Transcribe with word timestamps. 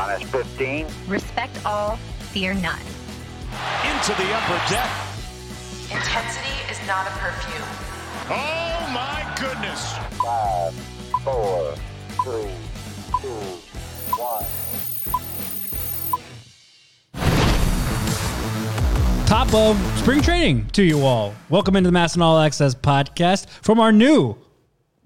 On 0.00 0.18
15. 0.18 0.86
Respect 1.08 1.66
all, 1.66 1.96
fear 2.32 2.54
none. 2.54 2.80
Into 3.84 4.14
the 4.16 4.32
upper 4.32 4.56
deck. 4.72 4.88
Intensity 5.90 6.56
is 6.70 6.78
not 6.86 7.06
a 7.06 7.10
perfume. 7.18 7.68
Oh 8.30 8.90
my 8.94 9.36
goodness. 9.38 9.92
Five, 10.24 10.74
four, 11.22 11.74
three, 12.24 12.50
two, 13.20 13.28
one. 14.16 14.46
top 19.26 19.54
of 19.54 19.98
spring 19.98 20.22
training 20.22 20.66
to 20.70 20.82
you 20.82 21.04
all. 21.04 21.34
Welcome 21.50 21.76
into 21.76 21.90
the 21.90 21.96
MASN 21.96 22.22
All 22.22 22.40
Access 22.40 22.74
podcast 22.74 23.48
from 23.48 23.78
our 23.78 23.92
new 23.92 24.36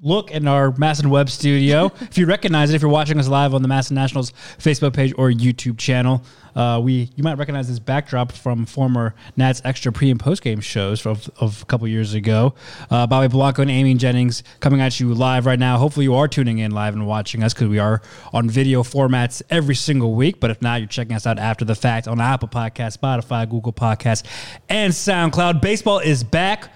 look 0.05 0.31
in 0.31 0.47
our 0.47 0.71
MASN 0.73 1.07
Web 1.07 1.29
studio. 1.31 1.87
if 2.03 2.19
you 2.19 2.27
recognize 2.27 2.71
it, 2.71 2.77
if 2.77 2.83
you're 2.83 2.91
watching 2.91 3.19
us 3.19 3.27
live 3.27 3.55
on 3.55 3.63
the 3.63 3.69
MASN 3.69 3.93
Nationals 3.93 4.33
Facebook 4.59 4.93
page 4.93 5.13
or 5.17 5.31
YouTube 5.31 5.79
channel, 5.79 6.23
uh, 6.55 6.81
we 6.81 7.11
you 7.17 7.25
might 7.25 7.37
recognize 7.37 7.67
this 7.69 7.81
backdrop 7.81 8.31
from 8.31 8.65
former 8.65 9.15
Nats 9.37 9.61
Extra 9.65 9.91
pre 9.91 10.11
and 10.11 10.21
post 10.21 10.43
game 10.43 10.61
shows 10.61 11.05
of, 11.05 11.29
of 11.41 11.63
a 11.63 11.65
couple 11.65 11.89
years 11.89 12.15
ago. 12.15 12.55
Uh, 12.91 13.07
Bobby 13.07 13.29
Blanco 13.29 13.63
and 13.63 13.71
Amy 13.71 13.95
Jennings 13.95 14.45
coming 14.61 14.81
at 14.81 15.01
you 15.01 15.13
live 15.15 15.47
right 15.47 15.59
now. 15.59 15.79
Hopefully, 15.79 16.05
you 16.05 16.15
are 16.15 16.29
tuning 16.29 16.59
in 16.59 16.71
live 16.71 16.95
and 16.95 17.07
watching 17.07 17.43
us 17.43 17.55
because 17.55 17.69
we 17.69 17.79
are 17.79 18.03
on 18.33 18.49
video 18.49 18.83
formats 18.83 19.43
every 19.51 19.75
single 19.75 20.15
week. 20.15 20.39
But 20.39 20.51
if 20.51 20.63
not, 20.63 20.81
you're 20.81 20.87
checking 20.87 21.17
us 21.17 21.27
out 21.27 21.39
after 21.39 21.65
the 21.65 21.75
fact 21.75 22.07
on 22.07 22.21
Apple 22.21 22.49
Podcast, 22.49 22.99
Spotify, 22.99 23.49
Google 23.49 23.73
Podcast, 23.73 24.25
and 24.69 24.93
SoundCloud. 24.93 25.61
Baseball 25.61 25.99
is 25.99 26.23
back. 26.23 26.71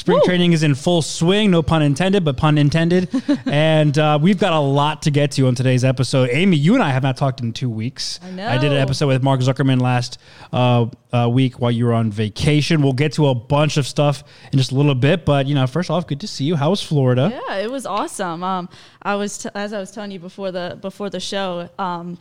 Spring 0.00 0.16
Woo. 0.16 0.24
training 0.24 0.54
is 0.54 0.62
in 0.62 0.74
full 0.74 1.02
swing, 1.02 1.50
no 1.50 1.62
pun 1.62 1.82
intended, 1.82 2.24
but 2.24 2.38
pun 2.38 2.56
intended. 2.56 3.10
and 3.44 3.98
uh, 3.98 4.18
we've 4.20 4.38
got 4.38 4.54
a 4.54 4.58
lot 4.58 5.02
to 5.02 5.10
get 5.10 5.32
to 5.32 5.46
on 5.46 5.54
today's 5.54 5.84
episode. 5.84 6.30
Amy, 6.32 6.56
you 6.56 6.72
and 6.72 6.82
I 6.82 6.88
have 6.88 7.02
not 7.02 7.18
talked 7.18 7.42
in 7.42 7.52
two 7.52 7.68
weeks. 7.68 8.18
I 8.22 8.30
know. 8.30 8.48
I 8.48 8.56
did 8.56 8.72
an 8.72 8.78
episode 8.78 9.08
with 9.08 9.22
Mark 9.22 9.40
Zuckerman 9.40 9.78
last 9.78 10.16
uh, 10.54 10.86
uh, 11.12 11.28
week 11.30 11.60
while 11.60 11.70
you 11.70 11.84
were 11.84 11.92
on 11.92 12.10
vacation. 12.10 12.80
We'll 12.80 12.94
get 12.94 13.12
to 13.14 13.28
a 13.28 13.34
bunch 13.34 13.76
of 13.76 13.86
stuff 13.86 14.24
in 14.50 14.58
just 14.58 14.72
a 14.72 14.74
little 14.74 14.94
bit, 14.94 15.26
but 15.26 15.46
you 15.46 15.54
know, 15.54 15.66
first 15.66 15.90
off, 15.90 16.06
good 16.06 16.20
to 16.20 16.26
see 16.26 16.44
you. 16.44 16.56
How 16.56 16.70
was 16.70 16.82
Florida? 16.82 17.28
Yeah, 17.46 17.56
it 17.56 17.70
was 17.70 17.84
awesome. 17.84 18.42
Um, 18.42 18.70
I 19.02 19.16
was 19.16 19.36
t- 19.36 19.50
as 19.54 19.74
I 19.74 19.80
was 19.80 19.90
telling 19.90 20.12
you 20.12 20.18
before 20.18 20.50
the 20.50 20.78
before 20.80 21.10
the 21.10 21.20
show. 21.20 21.68
Um, 21.78 22.16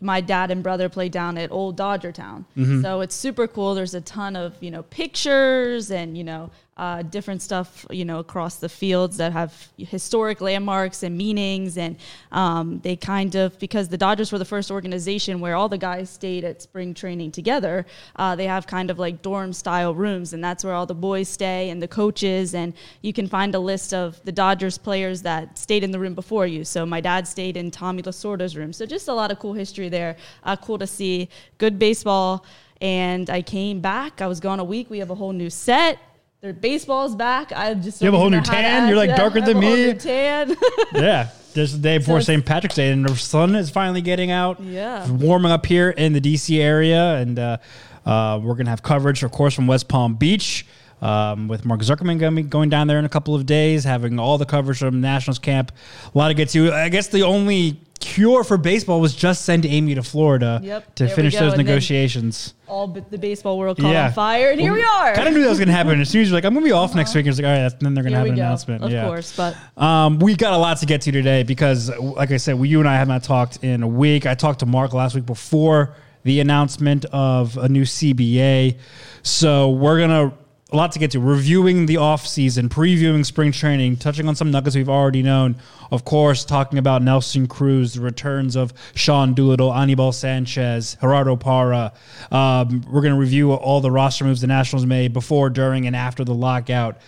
my 0.00 0.20
dad 0.20 0.50
and 0.50 0.62
brother 0.64 0.88
play 0.88 1.08
down 1.08 1.38
at 1.38 1.52
Old 1.52 1.76
Dodger 1.76 2.10
Town, 2.10 2.44
so 2.82 3.02
it's 3.02 3.14
super 3.14 3.46
cool. 3.46 3.74
There's 3.74 3.94
a 3.94 4.00
ton 4.00 4.34
of 4.34 4.60
you 4.60 4.70
know 4.70 4.82
pictures 4.82 5.92
and 5.92 6.18
you 6.18 6.24
know 6.24 6.50
uh, 6.76 7.02
different 7.02 7.42
stuff 7.42 7.86
you 7.90 8.04
know 8.04 8.18
across 8.18 8.56
the 8.56 8.68
fields 8.68 9.18
that 9.18 9.32
have 9.32 9.68
historic 9.76 10.40
landmarks 10.40 11.02
and 11.02 11.16
meanings, 11.16 11.76
and 11.76 11.96
um, 12.30 12.80
they 12.80 12.96
kind 12.96 13.34
of 13.34 13.58
because 13.58 13.88
the 13.88 13.98
Dodgers 13.98 14.32
were 14.32 14.38
the 14.38 14.44
first 14.44 14.70
organization 14.70 15.40
where 15.40 15.54
all 15.54 15.68
the 15.68 15.78
guys 15.78 16.08
stayed 16.08 16.44
at 16.44 16.62
spring 16.62 16.94
training 16.94 17.30
together. 17.30 17.84
Uh, 18.16 18.34
they 18.34 18.46
have 18.46 18.66
kind 18.66 18.90
of 18.90 18.98
like 18.98 19.20
dorm 19.22 19.52
style 19.52 19.94
rooms, 19.94 20.32
and 20.32 20.42
that's 20.42 20.64
where 20.64 20.72
all 20.72 20.86
the 20.86 20.94
boys 20.94 21.28
stay 21.28 21.70
and 21.70 21.82
the 21.82 21.88
coaches, 21.88 22.54
and 22.54 22.72
you 23.02 23.12
can 23.12 23.28
find 23.28 23.54
a 23.54 23.58
list 23.58 23.92
of 23.92 24.22
the 24.24 24.32
Dodgers 24.32 24.78
players 24.78 25.22
that 25.22 25.58
stayed 25.58 25.84
in 25.84 25.90
the 25.90 25.98
room 25.98 26.14
before 26.14 26.46
you. 26.46 26.64
So 26.64 26.86
my 26.86 27.00
dad 27.00 27.28
stayed 27.28 27.56
in 27.56 27.70
Tommy 27.70 28.02
Lasorda's 28.02 28.56
room. 28.56 28.72
So 28.72 28.86
just 28.86 29.08
a 29.08 29.14
lot 29.14 29.30
of 29.30 29.38
cool 29.38 29.52
history 29.52 29.88
there. 29.88 30.16
Uh, 30.42 30.56
cool 30.56 30.78
to 30.78 30.86
see. 30.86 31.28
Good 31.58 31.78
baseball. 31.78 32.44
And 32.80 33.30
I 33.30 33.42
came 33.42 33.80
back. 33.80 34.20
I 34.20 34.26
was 34.26 34.40
gone 34.40 34.58
a 34.58 34.64
week. 34.64 34.90
We 34.90 34.98
have 34.98 35.10
a 35.10 35.14
whole 35.14 35.32
new 35.32 35.50
set. 35.50 35.98
Their 36.42 36.52
baseball's 36.52 37.14
back. 37.14 37.52
I 37.52 37.72
just 37.74 38.02
You 38.02 38.06
have 38.06 38.14
a 38.14 38.18
whole 38.18 38.28
new 38.28 38.38
know 38.38 38.42
how 38.42 38.56
to 38.56 38.62
tan? 38.62 38.88
You're, 38.88 38.96
like, 38.96 39.14
darker 39.14 39.40
than 39.40 39.60
me. 39.60 39.94
tan. 39.94 40.56
yeah. 40.92 41.28
Just 41.54 41.74
the 41.74 41.78
day 41.78 41.98
before 41.98 42.20
St. 42.20 42.44
Patrick's 42.44 42.74
Day, 42.74 42.90
and 42.90 43.08
the 43.08 43.14
sun 43.14 43.54
is 43.54 43.70
finally 43.70 44.00
getting 44.00 44.32
out. 44.32 44.60
Yeah. 44.60 45.02
It's 45.02 45.10
warming 45.10 45.52
up 45.52 45.64
here 45.64 45.90
in 45.90 46.14
the 46.14 46.20
DC 46.20 46.58
area, 46.60 47.14
and 47.18 47.38
uh, 47.38 47.58
uh, 48.04 48.40
we're 48.42 48.56
gonna 48.56 48.70
have 48.70 48.82
coverage, 48.82 49.22
of 49.22 49.30
course, 49.30 49.54
from 49.54 49.68
West 49.68 49.86
Palm 49.86 50.16
Beach. 50.16 50.66
Um, 51.00 51.46
with 51.46 51.64
Mark 51.64 51.80
Zuckerman 51.80 52.18
going 52.18 52.48
going 52.48 52.70
down 52.70 52.88
there 52.88 52.98
in 52.98 53.04
a 53.04 53.08
couple 53.08 53.36
of 53.36 53.46
days, 53.46 53.84
having 53.84 54.18
all 54.18 54.36
the 54.36 54.46
coverage 54.46 54.78
from 54.78 55.00
Nationals 55.00 55.38
camp. 55.38 55.70
A 56.12 56.18
lot 56.18 56.26
to 56.28 56.34
get 56.34 56.48
to. 56.50 56.72
I 56.72 56.88
guess 56.88 57.06
the 57.06 57.22
only 57.22 57.80
cure 58.02 58.44
for 58.44 58.56
baseball 58.58 59.00
was 59.00 59.14
just 59.14 59.44
send 59.44 59.64
Amy 59.64 59.94
to 59.94 60.02
Florida 60.02 60.60
Yep, 60.62 60.94
to 60.96 61.08
finish 61.08 61.34
those 61.34 61.54
and 61.54 61.64
negotiations. 61.64 62.52
all 62.68 62.86
but 62.86 63.10
the 63.10 63.16
baseball 63.18 63.58
world 63.58 63.78
caught 63.78 63.94
on 63.96 64.12
fire, 64.12 64.50
and 64.50 64.60
here 64.60 64.72
we 64.74 64.82
are. 64.82 65.14
Kind 65.14 65.28
of 65.28 65.34
knew 65.34 65.42
that 65.42 65.48
was 65.48 65.58
going 65.58 65.68
to 65.68 65.74
happen. 65.74 66.00
As 66.00 66.08
soon 66.10 66.22
as 66.22 66.28
you're 66.28 66.36
like, 66.36 66.44
I'm 66.44 66.52
going 66.52 66.64
to 66.64 66.68
be 66.68 66.72
off 66.72 66.94
next 66.94 67.14
week, 67.14 67.24
And 67.26 67.30
it's 67.32 67.38
like, 67.40 67.46
all 67.46 67.62
right, 67.62 67.80
then 67.80 67.94
they're 67.94 68.02
going 68.02 68.12
to 68.12 68.18
have 68.18 68.26
an 68.26 68.34
go. 68.34 68.42
announcement. 68.42 68.82
Of 68.84 68.90
yeah. 68.90 69.06
course, 69.06 69.34
but 69.36 69.56
Um, 69.76 70.18
we 70.18 70.34
got 70.36 70.52
a 70.52 70.58
lot 70.58 70.78
to 70.78 70.86
get 70.86 71.00
to 71.02 71.12
today 71.12 71.42
because, 71.44 71.90
like 71.98 72.30
I 72.30 72.36
said, 72.36 72.58
we, 72.58 72.68
you 72.68 72.80
and 72.80 72.88
I 72.88 72.96
have 72.96 73.08
not 73.08 73.22
talked 73.24 73.62
in 73.62 73.82
a 73.82 73.88
week. 73.88 74.26
I 74.26 74.34
talked 74.34 74.60
to 74.60 74.66
Mark 74.66 74.92
last 74.92 75.14
week 75.14 75.26
before 75.26 75.94
the 76.24 76.40
announcement 76.40 77.04
of 77.12 77.56
a 77.58 77.68
new 77.68 77.82
CBA. 77.84 78.78
So 79.22 79.70
we're 79.70 79.98
gonna 80.00 80.32
a 80.72 80.76
lot 80.76 80.92
to 80.92 80.98
get 80.98 81.10
to. 81.10 81.20
Reviewing 81.20 81.86
the 81.86 81.96
offseason, 81.96 82.68
previewing 82.68 83.24
spring 83.26 83.52
training, 83.52 83.96
touching 83.96 84.26
on 84.26 84.34
some 84.34 84.50
nuggets 84.50 84.74
we've 84.74 84.88
already 84.88 85.22
known. 85.22 85.56
Of 85.90 86.04
course, 86.04 86.44
talking 86.44 86.78
about 86.78 87.02
Nelson 87.02 87.46
Cruz, 87.46 87.94
the 87.94 88.00
returns 88.00 88.56
of 88.56 88.72
Sean 88.94 89.34
Doolittle, 89.34 89.72
Anibal 89.72 90.12
Sanchez, 90.12 90.96
Gerardo 91.00 91.36
Parra. 91.36 91.92
Um, 92.30 92.82
we're 92.90 93.02
going 93.02 93.12
to 93.12 93.20
review 93.20 93.52
all 93.52 93.80
the 93.82 93.90
roster 93.90 94.24
moves 94.24 94.40
the 94.40 94.46
Nationals 94.46 94.86
made 94.86 95.12
before, 95.12 95.50
during, 95.50 95.86
and 95.86 95.94
after 95.94 96.24
the 96.24 96.34
lockout. 96.34 96.98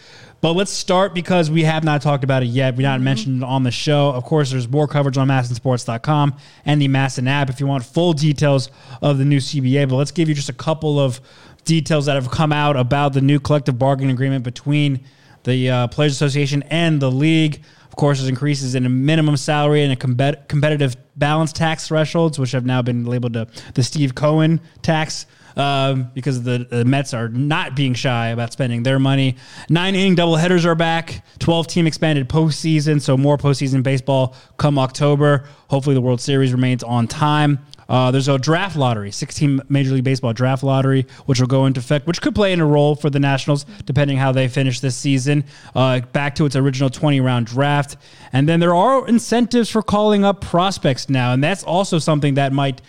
But 0.45 0.57
let's 0.57 0.73
start 0.73 1.15
because 1.15 1.51
we 1.51 1.63
have 1.63 1.85
not 1.85 2.03
talked 2.03 2.23
about 2.23 2.43
it 2.43 2.51
yet. 2.51 2.77
We 2.77 2.83
not 2.83 3.01
mentioned 3.01 3.43
it 3.43 3.47
on 3.47 3.63
the 3.63 3.71
show. 3.71 4.11
Of 4.11 4.25
course, 4.25 4.51
there's 4.51 4.69
more 4.69 4.87
coverage 4.87 5.17
on 5.17 5.27
masnsports.com 5.27 6.37
and 6.67 6.83
the 6.83 6.87
MASN 6.87 7.27
app 7.27 7.49
if 7.49 7.61
you 7.61 7.67
want 7.67 7.83
full 7.83 8.13
details 8.13 8.69
of 9.01 9.17
the 9.17 9.25
new 9.25 9.39
CBA. 9.39 9.89
But 9.89 9.97
let's 9.97 10.11
give 10.11 10.29
you 10.29 10.35
just 10.35 10.51
a 10.51 10.53
couple 10.53 11.01
of 11.01 11.19
details 11.65 12.05
that 12.05 12.17
have 12.17 12.31
come 12.31 12.53
out 12.53 12.77
about 12.77 13.15
the 13.15 13.23
new 13.23 13.41
collective 13.41 13.79
bargaining 13.79 14.11
agreement 14.11 14.45
between 14.45 15.07
the 15.45 15.71
uh, 15.71 15.87
Players 15.87 16.13
Association 16.13 16.63
and 16.65 17.01
the 17.01 17.11
league. 17.11 17.63
Of 17.87 17.97
course, 17.97 18.19
there's 18.19 18.29
increases 18.29 18.75
in 18.75 18.85
a 18.85 18.91
minimum 18.91 19.39
salary 19.39 19.83
and 19.83 19.95
a 19.95 19.97
compet- 19.97 20.49
competitive 20.49 20.95
balance 21.17 21.55
tax 21.55 21.89
thresholds, 21.89 22.39
which 22.39 22.53
have 22.53 22.67
now 22.67 22.83
been 22.83 23.07
labeled 23.07 23.33
the, 23.33 23.49
the 23.73 23.83
Steve 23.83 24.15
Cohen 24.15 24.61
tax 24.83 25.25
um, 25.57 26.11
because 26.15 26.43
the, 26.43 26.67
the 26.71 26.85
Mets 26.85 27.15
are 27.15 27.29
not 27.29 27.77
being 27.77 27.95
shy 27.95 28.29
about 28.29 28.53
spending 28.53 28.83
their 28.83 28.99
money. 28.99 29.37
Nine 29.69 29.95
inning 29.95 30.17
doubleheaders 30.17 30.65
are 30.65 30.75
back. 30.75 31.25
Twelve 31.39 31.67
team 31.67 31.87
expanded 31.87 32.29
postseason, 32.29 33.01
so 33.01 33.17
more 33.17 33.37
postseason 33.39 33.83
baseball 33.83 34.35
come 34.57 34.79
October. 34.79 35.47
Hopefully, 35.69 35.95
the 35.95 36.01
World 36.01 36.21
Series 36.21 36.53
remains 36.53 36.83
on 36.83 37.07
time. 37.07 37.59
Uh, 37.89 38.11
there's 38.11 38.29
a 38.29 38.39
draft 38.39 38.77
lottery, 38.77 39.11
16 39.11 39.61
Major 39.69 39.93
League 39.93 40.05
Baseball 40.05 40.33
draft 40.33 40.63
lottery, 40.63 41.07
which 41.27 41.41
will 41.41 41.47
go 41.47 41.67
into 41.67 41.81
effect, 41.81 42.07
which 42.07 42.21
could 42.21 42.35
play 42.35 42.53
in 42.53 42.61
a 42.61 42.67
role 42.67 42.95
for 42.95 43.11
the 43.11 43.21
Nationals 43.21 43.65
depending 43.85 44.17
how 44.17 44.33
they 44.33 44.49
finish 44.49 44.81
this 44.81 44.97
season. 44.97 45.45
Uh, 45.75 46.01
back 46.01 46.35
to 46.37 46.47
its 46.47 46.57
original 46.57 46.91
20 46.91 47.21
round 47.21 47.47
draft, 47.47 47.97
and 48.33 48.49
then 48.49 48.61
there 48.61 48.75
are 48.75 49.07
incentives 49.07 49.69
for 49.71 49.83
calling 49.83 50.25
up 50.25 50.41
prospects 50.41 51.09
now, 51.09 51.33
and 51.33 51.43
that's 51.43 51.63
also 51.63 51.99
something 51.99 52.35
that 52.35 52.53
might 52.53 52.81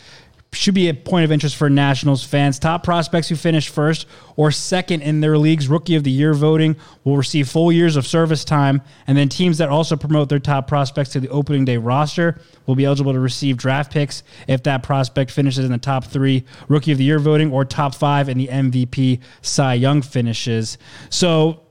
should 0.56 0.74
be 0.74 0.90
a 0.90 0.94
point 0.94 1.26
of 1.26 1.32
interest 1.32 1.56
for 1.56 1.70
Nationals 1.70 2.24
fans. 2.24 2.60
Top 2.60 2.84
prospects 2.84 3.30
who 3.30 3.36
finish 3.36 3.70
first 3.70 4.08
or 4.36 4.52
second 4.52 5.02
in 5.02 5.22
their 5.22 5.38
league's 5.38 5.68
Rookie 5.68 5.96
of 5.96 6.04
the 6.04 6.12
Year 6.12 6.34
voting 6.34 6.76
will 7.04 7.18
receive 7.18 7.48
full 7.50 7.72
years 7.72 7.96
of 7.96 8.08
service 8.08 8.44
time. 8.44 8.82
And 9.08 9.18
then 9.18 9.30
teams 9.30 9.58
that 9.58 9.70
also 9.70 9.96
promote 9.96 10.30
their 10.30 10.40
top 10.40 10.68
prospects 10.68 11.12
to 11.12 11.20
the 11.20 11.30
opening 11.30 11.66
day 11.66 11.78
roster 11.78 12.40
will 12.66 12.76
be 12.76 12.86
eligible 12.86 13.14
to 13.14 13.20
receive 13.20 13.58
draft 13.58 13.92
picks 13.92 14.24
if 14.48 14.64
that 14.64 14.84
prospect 14.84 15.32
finishes 15.32 15.66
in 15.66 15.72
the 15.72 15.78
top 15.78 16.06
three 16.06 16.46
Rookie 16.68 16.92
of 16.92 16.98
the 16.98 17.04
Year 17.04 17.20
voting 17.20 17.52
or 17.52 17.66
top 17.66 17.96
five 17.96 18.30
in 18.30 18.38
the 18.38 18.48
MVP 18.48 19.22
Cy 19.42 19.76
Young 19.76 20.02
finishes. 20.02 20.78
So 21.10 21.62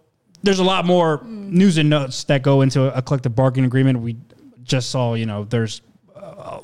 there's 0.42 0.58
a 0.58 0.64
lot 0.64 0.84
more 0.84 1.22
news 1.24 1.78
and 1.78 1.88
notes 1.88 2.24
that 2.24 2.42
go 2.42 2.60
into 2.60 2.96
a 2.96 3.00
collective 3.00 3.34
bargaining 3.34 3.66
agreement. 3.66 4.00
We 4.00 4.18
just 4.62 4.90
saw, 4.90 5.14
you 5.14 5.26
know, 5.26 5.44
there's 5.44 5.80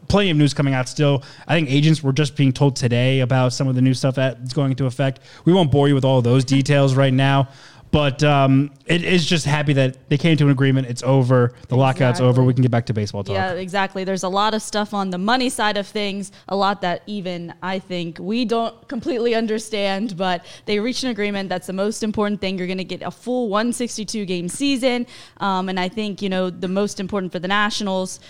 plenty 0.09 0.31
of 0.31 0.37
news 0.37 0.55
coming 0.55 0.75
out 0.75 0.89
still. 0.89 1.23
I 1.47 1.55
think 1.55 1.71
agents 1.71 2.03
were 2.03 2.13
just 2.13 2.37
being 2.37 2.53
told 2.53 2.77
today 2.77 3.21
about 3.21 3.53
some 3.53 3.69
of 3.69 3.75
the 3.75 3.83
new 3.83 3.95
stuff 3.95 4.15
that's 4.15 4.53
going 4.53 4.71
into 4.71 4.87
effect. 4.87 5.21
We 5.45 5.53
won't 5.53 5.71
bore 5.71 5.89
you 5.89 5.95
with 5.95 6.05
all 6.05 6.19
of 6.19 6.25
those 6.25 6.45
details 6.45 6.95
right 6.95 7.13
now, 7.13 7.49
but 7.91 8.23
um, 8.23 8.71
it 8.87 9.03
is 9.03 9.27
just 9.27 9.45
happy 9.45 9.73
that 9.73 10.09
they 10.09 10.17
came 10.17 10.37
to 10.37 10.45
an 10.45 10.51
agreement. 10.51 10.87
It's 10.87 11.03
over. 11.03 11.55
The 11.69 11.77
lockout's 11.77 12.21
over. 12.21 12.45
We 12.45 12.55
can 12.55 12.63
get 12.63 12.71
back 12.71 12.87
to 12.87 12.93
baseball 12.93 13.25
talk. 13.25 13.35
Yeah, 13.35 13.53
exactly. 13.55 14.05
There's 14.05 14.23
a 14.23 14.29
lot 14.29 14.55
of 14.55 14.63
stuff 14.63 14.95
on 14.95 15.11
the 15.11 15.19
money 15.19 15.51
side 15.51 15.77
of 15.77 15.89
things, 15.89 16.31
a 16.49 16.55
lot 16.55 16.83
that 16.83 17.03
even 17.07 17.53
I 17.63 17.81
think 17.81 18.19
we 18.21 18.45
don't 18.45 18.87
completely 18.87 19.35
understand, 19.35 20.17
but 20.17 20.45
they 20.67 20.79
reached 20.79 21.03
an 21.03 21.11
agreement. 21.11 21.49
That's 21.49 21.67
the 21.67 21.73
most 21.73 22.05
important 22.05 22.41
thing. 22.41 22.59
You're 22.59 22.69
going 22.69 22.79
to 22.79 22.85
get 22.85 23.03
a 23.03 23.11
full 23.11 23.49
162 23.49 24.25
game 24.25 24.49
season. 24.49 25.07
Um, 25.39 25.69
and 25.69 25.81
I 25.81 25.89
think, 25.89 26.23
you 26.23 26.29
know, 26.29 26.49
the 26.49 26.69
most 26.69 27.01
important 27.01 27.33
for 27.33 27.41
the 27.41 27.49
Nationals, 27.49 28.21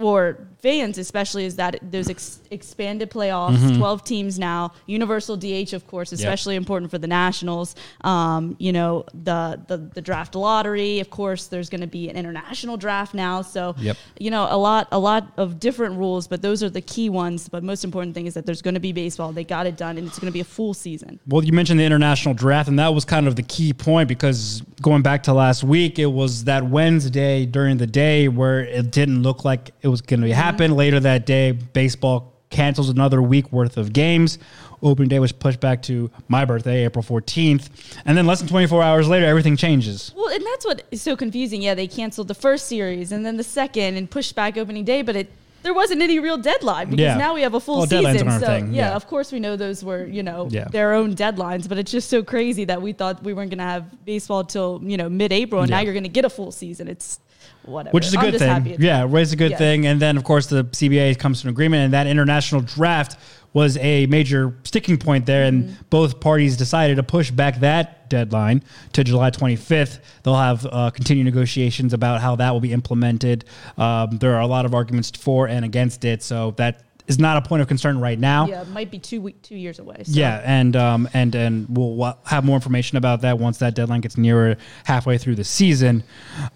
or 0.00 0.48
fans 0.62 0.98
especially 0.98 1.44
is 1.44 1.56
that 1.56 1.78
those 1.82 2.08
ex- 2.10 2.40
expanded 2.50 3.10
playoffs, 3.10 3.56
Mm-hmm. 3.56 3.78
12 3.78 4.04
teams 4.04 4.38
now, 4.38 4.72
universal 4.86 5.36
DH 5.36 5.72
of 5.72 5.86
course, 5.86 6.12
especially 6.12 6.56
important 6.56 6.90
for 6.90 6.98
the 6.98 7.06
Nationals. 7.06 7.74
Um, 8.02 8.56
you 8.58 8.72
know, 8.72 9.04
the, 9.14 9.60
the 9.68 9.76
the 9.94 10.00
draft 10.00 10.34
lottery, 10.34 11.00
of 11.00 11.10
course, 11.10 11.46
there's 11.46 11.68
going 11.70 11.80
to 11.80 11.86
be 11.86 12.08
an 12.08 12.16
international 12.16 12.76
draft 12.76 13.14
now, 13.14 13.42
so 13.42 13.74
Yep. 13.78 13.96
you 14.18 14.30
know, 14.30 14.46
a 14.50 14.56
lot 14.56 14.88
a 14.92 14.98
lot 14.98 15.32
of 15.36 15.58
different 15.60 15.96
rules, 15.98 16.26
but 16.28 16.42
those 16.42 16.62
are 16.62 16.70
the 16.70 16.80
key 16.80 17.08
ones, 17.10 17.48
but 17.48 17.62
most 17.62 17.84
important 17.84 18.14
thing 18.14 18.26
is 18.26 18.34
that 18.34 18.46
there's 18.46 18.62
going 18.62 18.74
to 18.74 18.80
be 18.80 18.92
baseball. 18.92 19.32
They 19.32 19.44
got 19.44 19.66
it 19.66 19.76
done 19.76 19.98
and 19.98 20.06
it's 20.06 20.18
going 20.18 20.30
to 20.30 20.32
be 20.32 20.40
a 20.40 20.44
full 20.44 20.74
season. 20.74 21.18
Well, 21.26 21.42
you 21.44 21.52
mentioned 21.52 21.80
the 21.80 21.84
international 21.84 22.34
draft, 22.34 22.68
and 22.68 22.78
that 22.78 22.92
was 22.94 23.04
kind 23.04 23.26
of 23.28 23.36
the 23.36 23.42
key 23.42 23.72
point 23.72 24.08
because 24.08 24.62
going 24.82 25.02
back 25.02 25.22
to 25.24 25.32
last 25.32 25.62
week, 25.64 25.98
it 25.98 26.06
was 26.06 26.44
that 26.44 26.64
Wednesday 26.66 27.46
during 27.46 27.76
the 27.78 27.86
day 27.86 28.28
where 28.28 28.60
it 28.60 28.90
didn't 28.90 29.22
look 29.22 29.44
like 29.44 29.70
it 29.82 29.88
was 29.88 30.00
going 30.00 30.20
to 30.22 30.32
happen. 30.50 30.76
Later 30.76 31.00
that 31.00 31.26
day, 31.26 31.52
baseball 31.52 32.32
cancels 32.50 32.88
another 32.88 33.22
week 33.22 33.50
worth 33.52 33.76
of 33.76 33.92
games. 33.92 34.38
Opening 34.82 35.08
day 35.08 35.18
was 35.18 35.30
pushed 35.30 35.60
back 35.60 35.82
to 35.82 36.10
my 36.28 36.44
birthday, 36.46 36.84
April 36.84 37.04
14th. 37.04 37.68
And 38.06 38.16
then 38.16 38.26
less 38.26 38.38
than 38.40 38.48
24 38.48 38.82
hours 38.82 39.08
later, 39.08 39.26
everything 39.26 39.56
changes. 39.56 40.12
Well, 40.16 40.28
and 40.34 40.44
that's 40.44 40.64
what 40.64 40.82
is 40.90 41.02
so 41.02 41.16
confusing. 41.16 41.60
Yeah, 41.62 41.74
they 41.74 41.86
canceled 41.86 42.28
the 42.28 42.34
first 42.34 42.66
series 42.66 43.12
and 43.12 43.24
then 43.24 43.36
the 43.36 43.44
second 43.44 43.96
and 43.96 44.10
pushed 44.10 44.34
back 44.34 44.56
opening 44.56 44.84
day, 44.84 45.02
but 45.02 45.16
it 45.16 45.30
there 45.62 45.74
wasn't 45.74 46.00
any 46.00 46.18
real 46.18 46.38
deadline 46.38 46.88
because 46.88 47.02
Yeah. 47.04 47.18
now 47.18 47.34
we 47.34 47.42
have 47.42 47.52
a 47.52 47.60
full 47.60 47.78
Well, 47.80 47.86
deadlines 47.86 48.12
season. 48.12 48.40
So 48.40 48.56
yeah, 48.56 48.64
yeah. 48.72 48.94
of 48.96 49.06
course 49.06 49.30
we 49.30 49.38
know 49.40 49.56
those 49.56 49.84
were 49.84 50.06
you 50.06 50.22
know 50.22 50.48
Yeah. 50.50 50.64
their 50.72 50.94
own 50.94 51.14
deadlines, 51.14 51.68
but 51.68 51.76
it's 51.76 51.92
just 51.92 52.08
so 52.08 52.22
crazy 52.22 52.64
that 52.64 52.80
we 52.80 52.94
thought 52.94 53.22
we 53.22 53.34
weren't 53.34 53.50
going 53.50 53.58
to 53.58 53.64
have 53.64 53.84
baseball 54.06 54.42
till 54.44 54.80
you 54.82 54.96
know 54.96 55.10
mid-April, 55.10 55.60
and 55.60 55.70
now 55.70 55.80
you're 55.80 55.92
going 55.92 56.04
to 56.04 56.08
get 56.08 56.24
a 56.24 56.30
full 56.30 56.50
season. 56.50 56.88
It's 56.88 57.20
whatever, 57.64 57.92
which 57.92 58.06
is 58.06 58.14
a 58.14 58.18
good 58.18 58.38
thing. 58.38 58.76
Yeah, 58.78 59.06
it's 59.10 59.32
a 59.32 59.36
good 59.36 59.56
thing. 59.58 59.86
And 59.86 60.00
then, 60.00 60.16
of 60.16 60.24
course, 60.24 60.46
the 60.46 60.64
CBA 60.64 61.18
comes 61.18 61.42
to 61.42 61.48
an 61.48 61.50
agreement, 61.50 61.84
and 61.84 61.92
that 61.92 62.06
international 62.06 62.60
draft 62.62 63.18
was 63.52 63.76
a 63.78 64.06
major 64.06 64.54
sticking 64.64 64.96
point 64.96 65.26
there. 65.26 65.44
And 65.44 65.64
Mm-hmm. 65.64 65.82
both 65.90 66.20
parties 66.20 66.56
decided 66.56 66.96
to 66.96 67.02
push 67.02 67.30
back 67.30 67.60
that 67.60 68.08
deadline 68.08 68.62
to 68.92 69.02
July 69.02 69.30
25th. 69.30 69.98
They'll 70.22 70.34
have 70.36 70.66
uh, 70.66 70.90
continued 70.90 71.24
negotiations 71.24 71.92
about 71.92 72.20
how 72.20 72.36
that 72.36 72.50
will 72.52 72.60
be 72.60 72.72
implemented. 72.72 73.44
Um, 73.76 74.18
there 74.18 74.34
are 74.34 74.40
a 74.40 74.46
lot 74.46 74.64
of 74.66 74.74
arguments 74.74 75.10
for 75.10 75.48
and 75.48 75.64
against 75.64 76.04
it, 76.04 76.22
so 76.22 76.52
that 76.52 76.82
is 77.10 77.18
not 77.18 77.36
a 77.36 77.42
point 77.42 77.60
of 77.60 77.66
concern 77.66 77.98
right 77.98 78.18
now. 78.18 78.46
Yeah, 78.46 78.62
it 78.62 78.68
might 78.68 78.90
be 78.90 78.98
two 78.98 79.20
week, 79.20 79.42
two 79.42 79.56
years 79.56 79.80
away. 79.80 80.04
So. 80.04 80.12
Yeah, 80.12 80.40
and 80.44 80.76
um, 80.76 81.08
and 81.12 81.34
and 81.34 81.66
we'll 81.68 82.16
have 82.24 82.44
more 82.44 82.54
information 82.54 82.96
about 82.96 83.22
that 83.22 83.38
once 83.38 83.58
that 83.58 83.74
deadline 83.74 84.00
gets 84.00 84.16
nearer 84.16 84.56
halfway 84.84 85.18
through 85.18 85.34
the 85.34 85.44
season. 85.44 86.04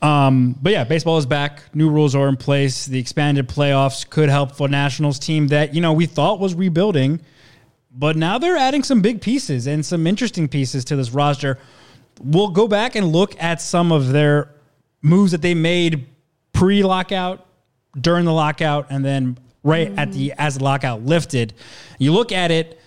Um, 0.01 0.57
but 0.63 0.73
yeah, 0.73 0.85
baseball 0.85 1.19
is 1.19 1.27
back. 1.27 1.65
New 1.75 1.91
rules 1.91 2.15
are 2.15 2.29
in 2.29 2.37
place. 2.37 2.87
The 2.87 3.01
expanded 3.01 3.49
playoffs 3.49 4.09
could 4.09 4.29
help 4.29 4.53
for 4.53 4.69
Nationals 4.69 5.19
team 5.19 5.49
that 5.49 5.75
you 5.75 5.81
know 5.81 5.93
we 5.93 6.07
thought 6.07 6.39
was 6.39 6.55
rebuilding, 6.55 7.21
but 7.91 8.17
now 8.17 8.39
they're 8.39 8.57
adding 8.57 8.85
some 8.85 9.03
big 9.03 9.21
pieces 9.21 9.67
and 9.67 9.85
some 9.85 10.07
interesting 10.07 10.47
pieces 10.47 10.85
to 10.87 10.97
this 10.97 11.11
roster. 11.11 11.59
We'll 12.23 12.51
go 12.51 12.69
back 12.69 12.95
and 12.95 13.09
look 13.09 13.35
at 13.43 13.61
some 13.61 13.91
of 13.91 14.13
their 14.13 14.55
moves 15.03 15.33
that 15.33 15.43
they 15.43 15.55
made 15.55 16.07
pre-lockout, 16.53 17.45
during 18.01 18.25
the 18.25 18.33
lockout, 18.33 18.87
and 18.91 19.05
then 19.05 19.39
right 19.65 19.93
at 19.99 20.13
the 20.13 20.33
as 20.35 20.59
the 20.59 20.65
lockout 20.65 21.03
lifted. 21.03 21.55
You 21.99 22.13
look 22.13 22.31
at 22.31 22.53
it 22.53 22.81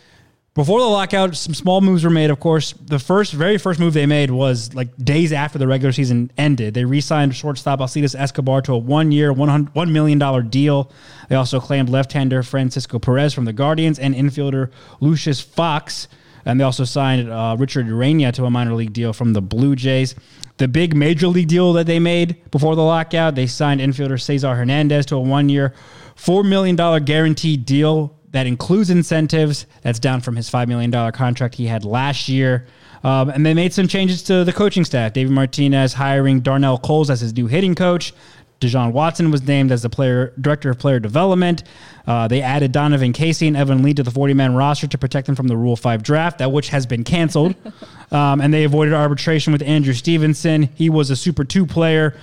before 0.57 0.79
the 0.79 0.87
lockout, 0.87 1.35
some 1.35 1.53
small 1.53 1.81
moves 1.81 2.03
were 2.03 2.09
made. 2.09 2.31
Of 2.31 2.39
course, 2.39 2.71
the 2.71 2.97
first, 2.97 3.31
very 3.31 3.59
first 3.59 3.79
move 3.79 3.93
they 3.93 4.07
made 4.07 4.31
was 4.31 4.73
like 4.73 4.87
days 4.97 5.31
after 5.31 5.59
the 5.59 5.67
regular 5.67 5.91
season 5.91 6.31
ended. 6.35 6.73
They 6.73 6.83
re-signed 6.83 7.35
shortstop 7.35 7.79
Alcides 7.79 8.15
Escobar 8.15 8.63
to 8.63 8.73
a 8.73 8.77
one-year, 8.79 9.31
$100 9.31 9.73
$1 9.73 9.91
million 9.91 10.49
deal. 10.49 10.91
They 11.29 11.35
also 11.35 11.59
claimed 11.59 11.89
left-hander 11.89 12.41
Francisco 12.41 12.97
Perez 12.97 13.35
from 13.35 13.45
the 13.45 13.53
Guardians 13.53 13.99
and 13.99 14.15
infielder 14.15 14.71
Lucius 14.99 15.39
Fox. 15.39 16.07
And 16.43 16.59
they 16.59 16.63
also 16.63 16.85
signed 16.85 17.29
uh, 17.29 17.55
Richard 17.59 17.85
Urania 17.85 18.31
to 18.31 18.45
a 18.45 18.49
minor 18.49 18.73
league 18.73 18.93
deal 18.93 19.13
from 19.13 19.33
the 19.33 19.41
Blue 19.43 19.75
Jays. 19.75 20.15
The 20.57 20.67
big 20.67 20.95
major 20.95 21.27
league 21.27 21.49
deal 21.49 21.73
that 21.73 21.85
they 21.85 21.99
made 21.99 22.49
before 22.49 22.75
the 22.75 22.81
lockout, 22.81 23.35
they 23.35 23.45
signed 23.45 23.79
infielder 23.79 24.19
Cesar 24.19 24.55
Hernandez 24.55 25.05
to 25.07 25.17
a 25.17 25.21
one-year, 25.21 25.75
$4 26.17 26.47
million 26.47 26.75
guaranteed 27.05 27.65
deal 27.65 28.17
that 28.31 28.47
includes 28.47 28.89
incentives. 28.89 29.65
That's 29.81 29.99
down 29.99 30.21
from 30.21 30.35
his 30.35 30.49
$5 30.49 30.67
million 30.67 30.91
contract 31.11 31.55
he 31.55 31.67
had 31.67 31.85
last 31.85 32.27
year. 32.27 32.67
Um, 33.03 33.29
and 33.29 33.45
they 33.45 33.53
made 33.53 33.73
some 33.73 33.87
changes 33.87 34.23
to 34.23 34.43
the 34.43 34.53
coaching 34.53 34.83
staff. 34.83 35.13
David 35.13 35.31
Martinez 35.31 35.93
hiring 35.93 36.41
Darnell 36.41 36.77
Coles 36.77 37.09
as 37.09 37.21
his 37.21 37.33
new 37.33 37.47
hitting 37.47 37.75
coach. 37.75 38.13
De 38.59 38.67
Jon 38.67 38.91
Watson 38.91 39.29
was 39.29 39.43
named 39.43 39.71
as 39.71 39.83
the 39.83 39.89
player 39.89 40.33
director 40.41 40.71
of 40.71 40.79
player 40.79 40.99
development. 40.99 41.63
Uh, 42.07 42.27
they 42.27 42.41
added 42.41 42.71
Donovan 42.71 43.13
Casey 43.13 43.47
and 43.47 43.55
Evan 43.55 43.83
Lee 43.83 43.93
to 43.93 44.01
the 44.01 44.09
40 44.09 44.33
man 44.33 44.55
roster 44.55 44.87
to 44.87 44.97
protect 44.97 45.27
them 45.27 45.35
from 45.35 45.47
the 45.47 45.55
Rule 45.55 45.75
5 45.75 46.01
draft, 46.01 46.39
that 46.39 46.51
which 46.51 46.69
has 46.69 46.87
been 46.87 47.03
canceled. 47.03 47.53
um, 48.11 48.41
and 48.41 48.51
they 48.51 48.63
avoided 48.63 48.95
arbitration 48.95 49.53
with 49.53 49.61
Andrew 49.61 49.93
Stevenson. 49.93 50.63
He 50.73 50.89
was 50.89 51.11
a 51.11 51.15
Super 51.15 51.43
2 51.43 51.67
player. 51.67 52.15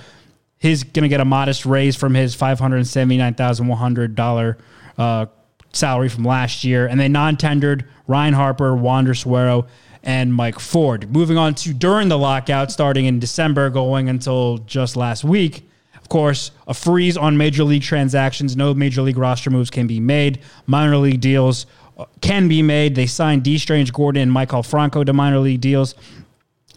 He's 0.57 0.83
going 0.83 1.03
to 1.03 1.09
get 1.09 1.21
a 1.21 1.25
modest 1.25 1.65
raise 1.65 1.95
from 1.95 2.13
his 2.13 2.35
$579,100 2.35 4.57
uh, 4.97 5.25
salary 5.73 6.09
from 6.09 6.23
last 6.23 6.63
year. 6.63 6.87
And 6.87 6.99
they 6.99 7.07
non 7.07 7.37
tendered 7.37 7.85
Ryan 8.07 8.33
Harper, 8.33 8.75
Wander 8.75 9.13
Suero, 9.13 9.67
and 10.03 10.33
Mike 10.33 10.59
Ford. 10.59 11.11
Moving 11.11 11.37
on 11.37 11.55
to 11.55 11.73
during 11.73 12.09
the 12.09 12.17
lockout, 12.17 12.71
starting 12.71 13.05
in 13.05 13.19
December, 13.19 13.69
going 13.69 14.07
until 14.07 14.59
just 14.59 14.95
last 14.95 15.23
week. 15.23 15.67
Of 15.95 16.09
course, 16.09 16.51
a 16.67 16.75
freeze 16.75 17.17
on 17.17 17.35
major 17.35 17.63
league 17.63 17.81
transactions. 17.81 18.55
No 18.55 18.75
major 18.75 19.01
league 19.01 19.17
roster 19.17 19.49
moves 19.49 19.71
can 19.71 19.87
be 19.87 19.99
made. 19.99 20.39
Minor 20.67 20.97
league 20.97 21.19
deals 21.19 21.65
uh, 21.97 22.05
can 22.21 22.47
be 22.47 22.61
made. 22.61 22.93
They 22.93 23.07
signed 23.07 23.43
Dee 23.43 23.57
Strange-Gordon 23.57 24.21
and 24.21 24.31
Maikel 24.31 24.63
Franco 24.63 25.03
to 25.03 25.13
minor 25.13 25.39
league 25.39 25.61
deals. 25.61 25.95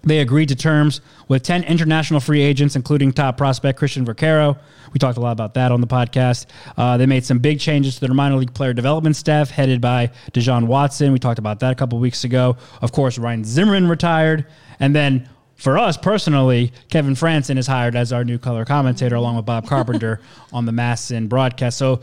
They 0.03 0.21
agreed 0.21 0.49
to 0.51 0.57
terms 0.57 1.01
with 1.27 1.43
10 1.43 1.65
international 1.65 2.21
free 2.21 2.41
agents, 2.41 2.77
including 2.77 3.13
top 3.13 3.37
prospect 3.37 3.81
Cristhian 3.81 4.07
Vaquero. 4.07 4.57
We 4.93 4.99
talked 4.99 5.19
a 5.19 5.21
lot 5.21 5.33
about 5.33 5.55
that 5.55 5.73
on 5.73 5.81
the 5.81 5.87
podcast. 5.87 6.47
Uh, 6.77 6.97
they 6.97 7.07
made 7.07 7.25
some 7.25 7.39
big 7.39 7.61
changes 7.61 7.97
to 7.97 8.01
their 8.07 8.15
minor 8.15 8.37
league 8.37 8.55
player 8.55 8.73
development 8.73 9.17
staff, 9.17 9.51
headed 9.51 9.81
by 9.81 10.11
De 10.33 10.41
Jon 10.41 10.67
Watson. 10.67 11.13
We 11.13 11.19
talked 11.19 11.39
about 11.39 11.61
that 11.61 11.73
a 11.73 11.75
couple 11.75 11.99
weeks 11.99 12.25
ago. 12.25 12.57
Of 12.81 12.93
course, 12.93 13.19
Ryan 13.19 13.45
Zimmerman 13.45 13.89
retired. 13.89 14.47
And 14.81 14.95
then 14.95 15.29
for 15.57 15.77
us 15.77 15.97
personally, 15.97 16.73
Kevin 16.89 17.15
Frandsen 17.15 17.59
is 17.59 17.67
hired 17.67 17.97
as 17.97 18.13
our 18.13 18.25
new 18.25 18.39
color 18.39 18.65
commentator, 18.65 19.17
along 19.17 19.37
with 19.37 19.45
Bob 19.45 19.67
Carpenter 19.67 20.21
on 20.53 20.65
the 20.65 20.73
MASN 20.73 21.29
broadcast. 21.29 21.77
So 21.77 22.01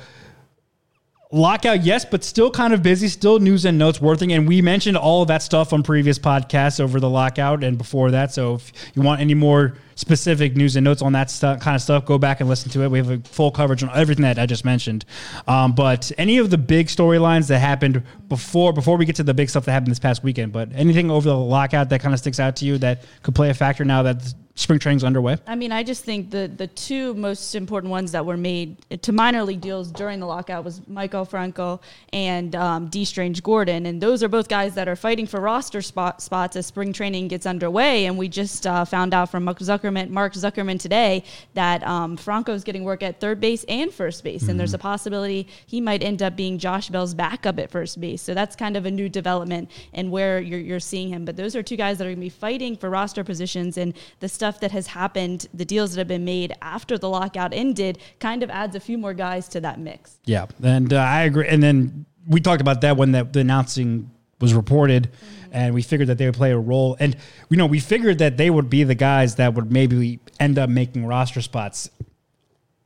lockout, 1.35 1.83
yes, 1.83 2.05
but 2.05 2.23
still 2.23 2.49
kind 2.49 2.73
of 2.73 2.81
busy, 2.81 3.07
still 3.07 3.39
news 3.39 3.65
and 3.65 3.77
notes 3.77 4.01
worthing. 4.01 4.31
And 4.31 4.47
we 4.47 4.61
mentioned 4.61 4.97
all 4.97 5.21
of 5.21 5.27
that 5.27 5.43
stuff 5.43 5.73
on 5.73 5.83
previous 5.83 6.17
podcasts 6.17 6.79
over 6.79 6.99
the 6.99 7.09
lockout 7.09 7.63
and 7.63 7.77
before 7.77 8.11
that. 8.11 8.33
So 8.33 8.55
if 8.55 8.71
you 8.95 9.01
want 9.01 9.21
any 9.21 9.33
more 9.33 9.75
specific 9.95 10.55
news 10.55 10.75
and 10.75 10.83
notes 10.83 11.01
on 11.01 11.13
that 11.13 11.29
stuff, 11.29 11.59
kind 11.59 11.75
of 11.75 11.81
stuff, 11.81 12.05
go 12.05 12.17
back 12.17 12.39
and 12.39 12.49
listen 12.49 12.71
to 12.71 12.83
it. 12.83 12.89
We 12.89 12.97
have 12.97 13.09
a 13.09 13.19
full 13.19 13.51
coverage 13.51 13.83
on 13.83 13.89
everything 13.93 14.23
that 14.23 14.39
I 14.39 14.45
just 14.45 14.65
mentioned. 14.65 15.05
Um, 15.47 15.73
but 15.73 16.11
any 16.17 16.37
of 16.37 16.49
the 16.49 16.57
big 16.57 16.87
storylines 16.87 17.47
that 17.49 17.59
happened 17.59 18.03
before, 18.29 18.73
before 18.73 18.97
we 18.97 19.05
get 19.05 19.17
to 19.17 19.23
the 19.23 19.33
big 19.33 19.49
stuff 19.49 19.65
that 19.65 19.71
happened 19.71 19.91
this 19.91 19.99
past 19.99 20.23
weekend, 20.23 20.53
but 20.53 20.69
anything 20.73 21.11
over 21.11 21.27
the 21.27 21.37
lockout 21.37 21.89
that 21.89 22.01
kind 22.01 22.13
of 22.13 22.19
sticks 22.19 22.39
out 22.39 22.55
to 22.57 22.65
you 22.65 22.77
that 22.77 23.03
could 23.23 23.35
play 23.35 23.49
a 23.49 23.53
factor 23.53 23.83
now 23.83 24.03
that 24.03 24.33
spring 24.55 24.79
training's 24.79 25.03
underway? 25.03 25.37
I 25.45 25.55
mean, 25.55 25.71
I 25.73 25.83
just 25.83 26.03
think 26.05 26.31
the 26.31 26.51
the 26.55 26.67
two 26.67 27.13
most 27.13 27.55
important 27.55 27.91
ones 27.91 28.13
that 28.13 28.25
were 28.25 28.37
made 28.37 28.77
to 29.01 29.11
minor 29.11 29.43
league 29.43 29.61
deals 29.61 29.91
during 29.91 30.19
the 30.19 30.25
lockout 30.25 30.63
was 30.63 30.79
Maikel 30.81 31.27
Franco 31.27 31.81
and 32.13 32.55
um, 32.55 32.87
Dee 32.87 33.03
Strange-Gordon, 33.03 33.85
and 33.85 34.01
those 34.01 34.23
are 34.23 34.29
both 34.29 34.47
guys 34.47 34.73
that 34.75 34.87
are 34.87 34.95
fighting 34.95 35.27
for 35.27 35.41
roster 35.41 35.81
spot, 35.81 36.21
spots 36.21 36.55
as 36.55 36.65
spring 36.65 36.93
training 36.93 37.27
gets 37.27 37.45
underway. 37.45 38.05
And 38.05 38.17
we 38.17 38.29
just 38.29 38.65
uh, 38.65 38.85
found 38.85 39.13
out 39.13 39.29
from 39.29 39.43
Mark 39.43 39.59
Zuckerman, 39.59 40.09
Mark 40.09 40.33
Zuckerman 40.33 40.79
today 40.79 41.23
that 41.53 41.85
um, 41.85 42.15
Franco's 42.15 42.63
getting 42.63 42.85
work 42.85 43.03
at 43.03 43.19
third 43.19 43.41
base 43.41 43.65
and 43.67 43.91
first 43.91 44.23
base, 44.23 44.47
and 44.47 44.57
there's 44.57 44.73
a 44.73 44.77
possibility 44.77 45.47
he 45.65 45.81
might 45.81 46.01
end 46.01 46.21
up 46.21 46.37
being 46.37 46.57
Josh 46.57 46.89
Bell's 46.89 47.13
backup 47.13 47.59
at 47.59 47.69
first 47.69 47.99
base. 47.99 48.21
So 48.21 48.33
that's 48.33 48.55
kind 48.55 48.77
of 48.77 48.85
a 48.85 48.91
new 48.91 49.09
development 49.09 49.69
and 49.93 50.11
where 50.11 50.39
you're, 50.39 50.59
you're 50.59 50.79
seeing 50.79 51.09
him. 51.09 51.25
But 51.25 51.35
those 51.35 51.57
are 51.57 51.63
two 51.63 51.75
guys 51.75 51.97
that 51.97 52.05
are 52.05 52.11
going 52.11 52.17
to 52.17 52.21
be 52.21 52.29
fighting 52.29 52.77
for 52.77 52.89
roster 52.89 53.25
positions, 53.25 53.77
and 53.77 53.93
the 54.21 54.29
stuff 54.29 54.44
that 54.61 54.71
has 54.71 54.87
happened, 54.87 55.47
the 55.53 55.65
deals 55.65 55.93
that 55.93 55.99
have 55.99 56.07
been 56.07 56.25
made 56.25 56.53
after 56.61 56.97
the 56.97 57.09
lockout 57.09 57.53
ended, 57.53 57.99
kind 58.19 58.43
of 58.43 58.49
adds 58.49 58.75
a 58.75 58.79
few 58.79 58.97
more 58.97 59.13
guys 59.13 59.47
to 59.49 59.61
that 59.61 59.79
mix. 59.79 60.19
Yeah, 60.25 60.45
and 60.63 60.93
uh, 60.93 60.97
I 60.97 61.23
agree. 61.23 61.47
And 61.47 61.61
then 61.61 62.05
we 62.27 62.39
talked 62.39 62.61
about 62.61 62.81
that 62.81 62.97
when 62.97 63.11
that 63.11 63.33
the 63.33 63.41
announcing 63.41 64.11
was 64.39 64.53
reported, 64.53 65.09
and 65.51 65.73
we 65.73 65.81
figured 65.81 66.09
that 66.09 66.17
they 66.17 66.25
would 66.25 66.35
play 66.35 66.51
a 66.51 66.57
role. 66.57 66.95
And 66.99 67.15
you 67.49 67.57
know, 67.57 67.65
we 67.65 67.79
figured 67.79 68.19
that 68.19 68.37
they 68.37 68.49
would 68.49 68.69
be 68.69 68.83
the 68.83 68.95
guys 68.95 69.35
that 69.35 69.53
would 69.53 69.71
maybe 69.71 70.19
end 70.39 70.59
up 70.59 70.69
making 70.69 71.05
roster 71.05 71.41
spots. 71.41 71.89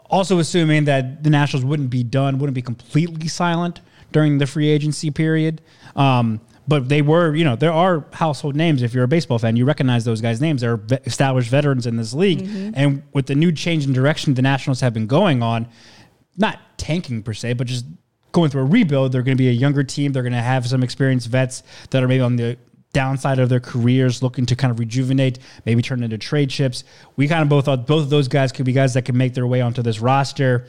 Also, 0.09 0.39
assuming 0.39 0.85
that 0.85 1.23
the 1.23 1.29
Nationals 1.29 1.63
wouldn't 1.63 1.91
be 1.91 2.03
done, 2.03 2.39
wouldn't 2.39 2.55
be 2.55 2.63
completely 2.63 3.27
silent 3.27 3.81
during 4.11 4.39
the 4.39 4.47
free 4.47 4.67
agency 4.67 5.11
period. 5.11 5.61
Um, 5.95 6.41
but 6.69 6.87
they 6.87 7.01
were, 7.01 7.35
you 7.35 7.43
know, 7.43 7.55
there 7.55 7.73
are 7.73 8.05
household 8.13 8.55
names. 8.55 8.83
If 8.83 8.93
you're 8.93 9.03
a 9.03 9.07
baseball 9.07 9.39
fan, 9.39 9.55
you 9.55 9.65
recognize 9.65 10.05
those 10.05 10.21
guys' 10.21 10.39
names. 10.39 10.61
They're 10.61 10.79
established 11.05 11.49
veterans 11.49 11.87
in 11.87 11.97
this 11.97 12.13
league. 12.13 12.43
Mm-hmm. 12.43 12.71
And 12.75 13.03
with 13.11 13.25
the 13.25 13.35
new 13.35 13.51
change 13.51 13.87
in 13.87 13.91
direction 13.93 14.35
the 14.35 14.43
Nationals 14.43 14.79
have 14.81 14.93
been 14.93 15.07
going 15.07 15.41
on, 15.41 15.67
not 16.37 16.59
tanking 16.77 17.23
per 17.23 17.33
se, 17.33 17.53
but 17.53 17.65
just 17.65 17.85
going 18.31 18.51
through 18.51 18.61
a 18.61 18.65
rebuild. 18.65 19.11
They're 19.11 19.23
going 19.23 19.35
to 19.35 19.41
be 19.41 19.49
a 19.49 19.53
younger 19.53 19.83
team. 19.83 20.11
They're 20.11 20.23
going 20.23 20.33
to 20.33 20.41
have 20.41 20.67
some 20.67 20.83
experienced 20.83 21.27
vets 21.27 21.63
that 21.89 22.03
are 22.03 22.07
maybe 22.07 22.21
on 22.21 22.35
the 22.35 22.57
downside 22.93 23.39
of 23.39 23.49
their 23.49 23.59
careers, 23.59 24.21
looking 24.21 24.45
to 24.47 24.55
kind 24.55 24.71
of 24.71 24.79
rejuvenate, 24.79 25.39
maybe 25.65 25.81
turn 25.81 26.03
into 26.03 26.17
trade 26.17 26.49
chips. 26.49 26.83
We 27.15 27.27
kind 27.27 27.41
of 27.41 27.49
both 27.49 27.65
thought 27.65 27.87
both 27.87 28.03
of 28.03 28.09
those 28.09 28.27
guys 28.27 28.51
could 28.51 28.65
be 28.65 28.73
guys 28.73 28.93
that 28.93 29.03
could 29.03 29.15
make 29.15 29.33
their 29.33 29.47
way 29.47 29.61
onto 29.61 29.81
this 29.81 29.99
roster, 29.99 30.67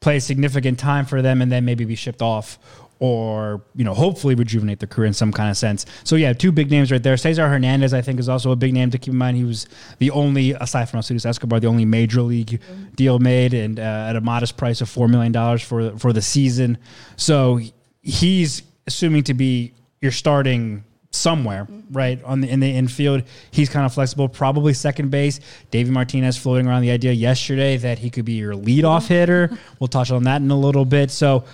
play 0.00 0.16
a 0.16 0.20
significant 0.20 0.78
time 0.78 1.06
for 1.06 1.22
them, 1.22 1.42
and 1.42 1.50
then 1.50 1.64
maybe 1.64 1.84
be 1.84 1.94
shipped 1.94 2.22
off 2.22 2.58
or 3.00 3.62
you 3.74 3.82
know 3.82 3.94
hopefully 3.94 4.34
rejuvenate 4.34 4.78
their 4.78 4.86
career 4.86 5.06
in 5.06 5.14
some 5.14 5.32
kind 5.32 5.50
of 5.50 5.56
sense. 5.56 5.86
So 6.04 6.16
yeah, 6.16 6.32
two 6.32 6.52
big 6.52 6.70
names 6.70 6.92
right 6.92 7.02
there. 7.02 7.16
Cesar 7.16 7.48
Hernandez, 7.48 7.92
I 7.92 8.02
think, 8.02 8.20
is 8.20 8.28
also 8.28 8.52
a 8.52 8.56
big 8.56 8.72
name 8.72 8.90
to 8.90 8.98
keep 8.98 9.12
in 9.12 9.18
mind. 9.18 9.36
He 9.36 9.44
was 9.44 9.66
the 9.98 10.10
only, 10.10 10.52
aside 10.52 10.88
from 10.88 10.98
Alcides 10.98 11.26
Escobar, 11.26 11.60
the 11.60 11.66
only 11.66 11.86
major 11.86 12.22
league 12.22 12.60
deal 12.94 13.18
made, 13.18 13.54
and 13.54 13.80
uh, 13.80 14.06
at 14.08 14.16
a 14.16 14.20
modest 14.20 14.56
price 14.56 14.80
of 14.80 14.88
four 14.88 15.08
million 15.08 15.32
dollars 15.32 15.62
for 15.62 15.98
for 15.98 16.12
the 16.12 16.22
season. 16.22 16.78
So 17.16 17.60
he's 18.02 18.62
assuming 18.86 19.24
to 19.24 19.34
be 19.34 19.72
your 20.00 20.12
starting 20.12 20.84
somewhere 21.10 21.66
right 21.90 22.22
on 22.24 22.40
the 22.40 22.48
in 22.48 22.60
the 22.60 22.70
infield. 22.70 23.24
He's 23.50 23.68
kind 23.68 23.84
of 23.84 23.92
flexible 23.92 24.28
probably 24.28 24.74
second 24.74 25.10
base. 25.10 25.40
Davey 25.70 25.90
Martinez 25.90 26.36
floating 26.36 26.66
around 26.66 26.82
the 26.82 26.90
idea 26.90 27.12
yesterday 27.12 27.76
that 27.78 27.98
he 27.98 28.10
could 28.10 28.24
be 28.24 28.34
your 28.34 28.54
leadoff 28.54 29.02
mm-hmm. 29.02 29.14
hitter. 29.14 29.58
We'll 29.78 29.88
touch 29.88 30.10
on 30.10 30.24
that 30.24 30.40
in 30.40 30.50
a 30.50 30.58
little 30.58 30.84
bit. 30.84 31.10
So 31.10 31.44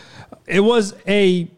it 0.47 0.61
was 0.61 0.95
a 1.09 1.49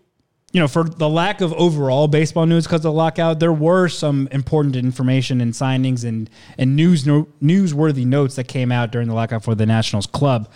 you 0.52 0.60
know 0.60 0.68
for 0.68 0.84
the 0.84 1.08
lack 1.08 1.40
of 1.40 1.52
overall 1.54 2.08
baseball 2.08 2.46
news 2.46 2.64
because 2.64 2.78
of 2.78 2.82
the 2.84 2.92
lockout 2.92 3.38
there 3.38 3.52
were 3.52 3.88
some 3.88 4.28
important 4.32 4.76
information 4.76 5.40
and 5.40 5.52
signings 5.52 6.04
and 6.04 6.30
and 6.56 6.74
news 6.74 7.06
no, 7.06 7.26
newsworthy 7.42 8.06
notes 8.06 8.36
that 8.36 8.44
came 8.44 8.72
out 8.72 8.92
during 8.92 9.08
the 9.08 9.14
lockout 9.14 9.42
for 9.42 9.54
the 9.54 9.66
Nationals 9.66 10.06
club. 10.06 10.50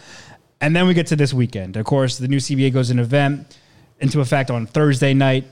And 0.60 0.76
then 0.76 0.86
we 0.86 0.94
get 0.94 1.08
to 1.08 1.16
this 1.16 1.34
weekend. 1.34 1.76
Of 1.76 1.84
course 1.86 2.18
the 2.18 2.28
new 2.28 2.38
CBA 2.38 2.72
goes 2.72 2.90
in 2.90 3.00
event 3.00 3.58
into 3.98 4.20
effect 4.20 4.50
on 4.50 4.66
Thursday 4.66 5.12
night 5.12 5.44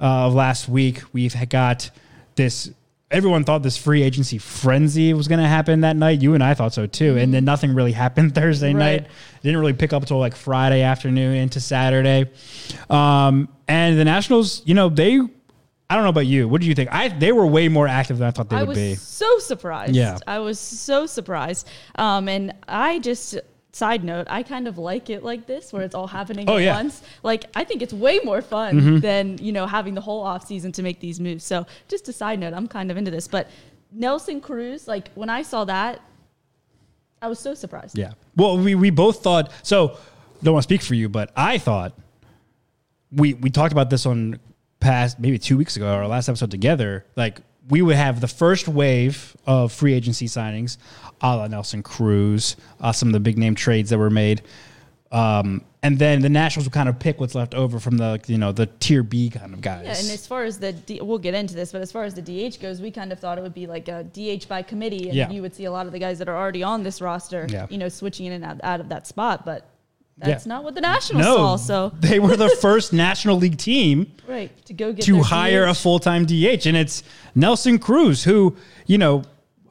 uh, 0.00 0.26
of 0.26 0.34
last 0.34 0.68
week. 0.68 1.02
We've 1.12 1.34
got 1.48 1.90
this. 2.34 2.70
Everyone 3.10 3.42
thought 3.44 3.62
this 3.62 3.78
free 3.78 4.02
agency 4.02 4.36
frenzy 4.36 5.14
was 5.14 5.28
going 5.28 5.40
to 5.40 5.48
happen 5.48 5.80
that 5.80 5.96
night. 5.96 6.20
You 6.20 6.34
and 6.34 6.44
I 6.44 6.52
thought 6.52 6.74
so 6.74 6.86
too. 6.86 7.16
And 7.16 7.32
then 7.32 7.44
nothing 7.44 7.74
really 7.74 7.92
happened 8.04 8.34
Thursday 8.34 8.74
Right. 8.74 8.78
night. 8.78 9.00
It 9.02 9.42
didn't 9.42 9.58
really 9.60 9.72
pick 9.72 9.94
up 9.94 10.02
until 10.02 10.18
like 10.18 10.36
Friday 10.36 10.82
afternoon 10.82 11.34
into 11.34 11.58
Saturday. 11.58 12.30
Um, 12.90 13.48
and 13.66 13.98
the 13.98 14.04
Nationals, 14.04 14.62
you 14.66 14.74
know, 14.74 14.88
they. 14.88 15.20
I 15.90 15.94
don't 15.94 16.02
know 16.04 16.10
about 16.10 16.26
you. 16.26 16.46
What 16.48 16.60
do 16.60 16.66
you 16.66 16.74
think? 16.74 16.92
I 16.92 17.08
they 17.08 17.32
were 17.32 17.46
way 17.46 17.68
more 17.68 17.88
active 17.88 18.18
than 18.18 18.28
I 18.28 18.30
thought 18.30 18.50
they 18.50 18.56
would 18.56 18.60
be. 18.60 18.64
I 18.64 18.68
would 18.68 18.76
was 18.76 18.78
be. 18.78 18.94
so 18.96 19.38
surprised. 19.38 19.94
Yeah. 19.96 20.18
I 20.26 20.38
was 20.40 20.58
so 20.60 21.06
surprised. 21.06 21.66
Um, 21.94 22.28
and 22.28 22.52
I 22.68 22.98
just 22.98 23.38
side 23.72 24.02
note, 24.02 24.26
I 24.30 24.42
kind 24.42 24.66
of 24.66 24.78
like 24.78 25.10
it 25.10 25.22
like 25.22 25.46
this, 25.46 25.72
where 25.72 25.82
it's 25.82 25.94
all 25.94 26.06
happening 26.18 26.48
Oh, 26.48 26.56
at 26.56 26.62
yeah. 26.62 26.74
Mm-hmm. 26.74 26.84
once. 26.84 27.02
Like 27.22 27.44
I 27.54 27.64
think 27.64 27.82
it's 27.82 27.92
way 27.92 28.20
more 28.24 28.42
fun 28.42 29.00
than 29.00 29.38
you 29.38 29.52
know 29.52 29.66
having 29.66 29.94
the 29.94 30.00
whole 30.00 30.22
off 30.22 30.46
season 30.46 30.72
to 30.72 30.82
make 30.82 31.00
these 31.00 31.20
moves. 31.20 31.44
So 31.44 31.66
just 31.88 32.08
a 32.08 32.12
side 32.12 32.38
note, 32.38 32.54
I'm 32.54 32.66
kind 32.68 32.90
of 32.90 32.96
into 32.96 33.10
this. 33.10 33.28
But 33.28 33.48
Nelson 33.92 34.40
Cruz, 34.40 34.86
like 34.88 35.10
when 35.14 35.30
I 35.30 35.42
saw 35.42 35.64
that, 35.64 36.00
I 37.22 37.28
was 37.28 37.38
so 37.38 37.54
surprised. 37.54 37.96
Yeah. 37.98 38.12
Well, 38.36 38.58
we, 38.58 38.74
we 38.74 38.90
both 38.90 39.22
thought 39.22 39.50
so. 39.62 39.98
Don't 40.42 40.54
want 40.54 40.62
to 40.62 40.68
speak 40.68 40.82
for 40.82 40.94
you, 40.94 41.08
but 41.08 41.32
I 41.36 41.58
thought 41.58 41.98
we 43.10 43.34
we 43.34 43.50
talked 43.50 43.72
about 43.72 43.90
this 43.90 44.06
on 44.06 44.38
past 44.80 45.18
maybe 45.18 45.38
two 45.38 45.56
weeks 45.56 45.76
ago, 45.76 45.88
our 45.88 46.06
last 46.06 46.28
episode 46.28 46.50
together. 46.50 47.04
Like 47.16 47.40
we 47.68 47.82
would 47.82 47.96
have 47.96 48.20
the 48.20 48.28
first 48.28 48.68
wave 48.68 49.36
of 49.46 49.72
free 49.72 49.92
agency 49.94 50.26
signings, 50.26 50.78
a 51.20 51.36
la 51.36 51.46
Nelson 51.48 51.82
Cruz, 51.82 52.56
uh, 52.80 52.92
some 52.92 53.08
of 53.08 53.12
the 53.12 53.20
big 53.20 53.38
name 53.38 53.54
trades 53.54 53.90
that 53.90 53.98
were 53.98 54.10
made. 54.10 54.42
Um, 55.10 55.64
and 55.82 55.98
then 55.98 56.20
the 56.20 56.28
Nationals 56.28 56.66
would 56.66 56.72
kind 56.72 56.88
of 56.88 56.98
pick 56.98 57.18
what's 57.20 57.34
left 57.34 57.54
over 57.54 57.78
from 57.80 57.96
the 57.98 58.20
you 58.26 58.36
know 58.36 58.52
the 58.52 58.66
tier 58.66 59.02
B 59.02 59.30
kind 59.30 59.54
of 59.54 59.60
guys. 59.60 59.84
Yeah, 59.84 59.96
and 59.96 60.10
as 60.10 60.26
far 60.26 60.44
as 60.44 60.58
the 60.58 60.72
D, 60.72 61.00
we'll 61.00 61.18
get 61.18 61.34
into 61.34 61.54
this, 61.54 61.72
but 61.72 61.80
as 61.80 61.90
far 61.92 62.04
as 62.04 62.14
the 62.14 62.20
DH 62.22 62.60
goes, 62.60 62.80
we 62.80 62.90
kind 62.90 63.12
of 63.12 63.18
thought 63.20 63.38
it 63.38 63.42
would 63.42 63.54
be 63.54 63.66
like 63.66 63.88
a 63.88 64.04
DH 64.04 64.48
by 64.48 64.60
committee, 64.62 65.08
and 65.08 65.16
Yeah. 65.16 65.30
you 65.30 65.40
would 65.40 65.54
see 65.54 65.64
a 65.66 65.70
lot 65.72 65.86
of 65.86 65.92
the 65.92 65.98
guys 65.98 66.18
that 66.18 66.28
are 66.28 66.36
already 66.36 66.62
on 66.62 66.82
this 66.82 67.00
roster, 67.00 67.46
Yeah. 67.48 67.66
you 67.70 67.78
know, 67.78 67.88
switching 67.88 68.26
in 68.26 68.32
and 68.32 68.44
out, 68.44 68.60
out 68.62 68.80
of 68.80 68.88
that 68.90 69.06
spot. 69.06 69.46
But 69.46 69.66
Yeah. 70.20 70.28
that's 70.28 70.46
not 70.46 70.64
what 70.64 70.74
the 70.74 70.80
Nationals 70.80 71.24
no, 71.24 71.36
saw. 71.36 71.56
So 71.56 71.92
they 72.00 72.18
were 72.18 72.36
the 72.36 72.48
first 72.48 72.92
National 72.92 73.36
League 73.36 73.58
team 73.58 74.12
right 74.26 74.50
to 74.66 74.72
go 74.72 74.92
get 74.92 75.04
to 75.04 75.22
hire 75.22 75.64
a 75.64 75.74
full 75.74 75.98
time 75.98 76.26
DH, 76.26 76.66
and 76.66 76.76
it's 76.76 77.02
Nelson 77.34 77.78
Cruz, 77.78 78.24
who 78.24 78.56
you 78.86 78.98
know 78.98 79.22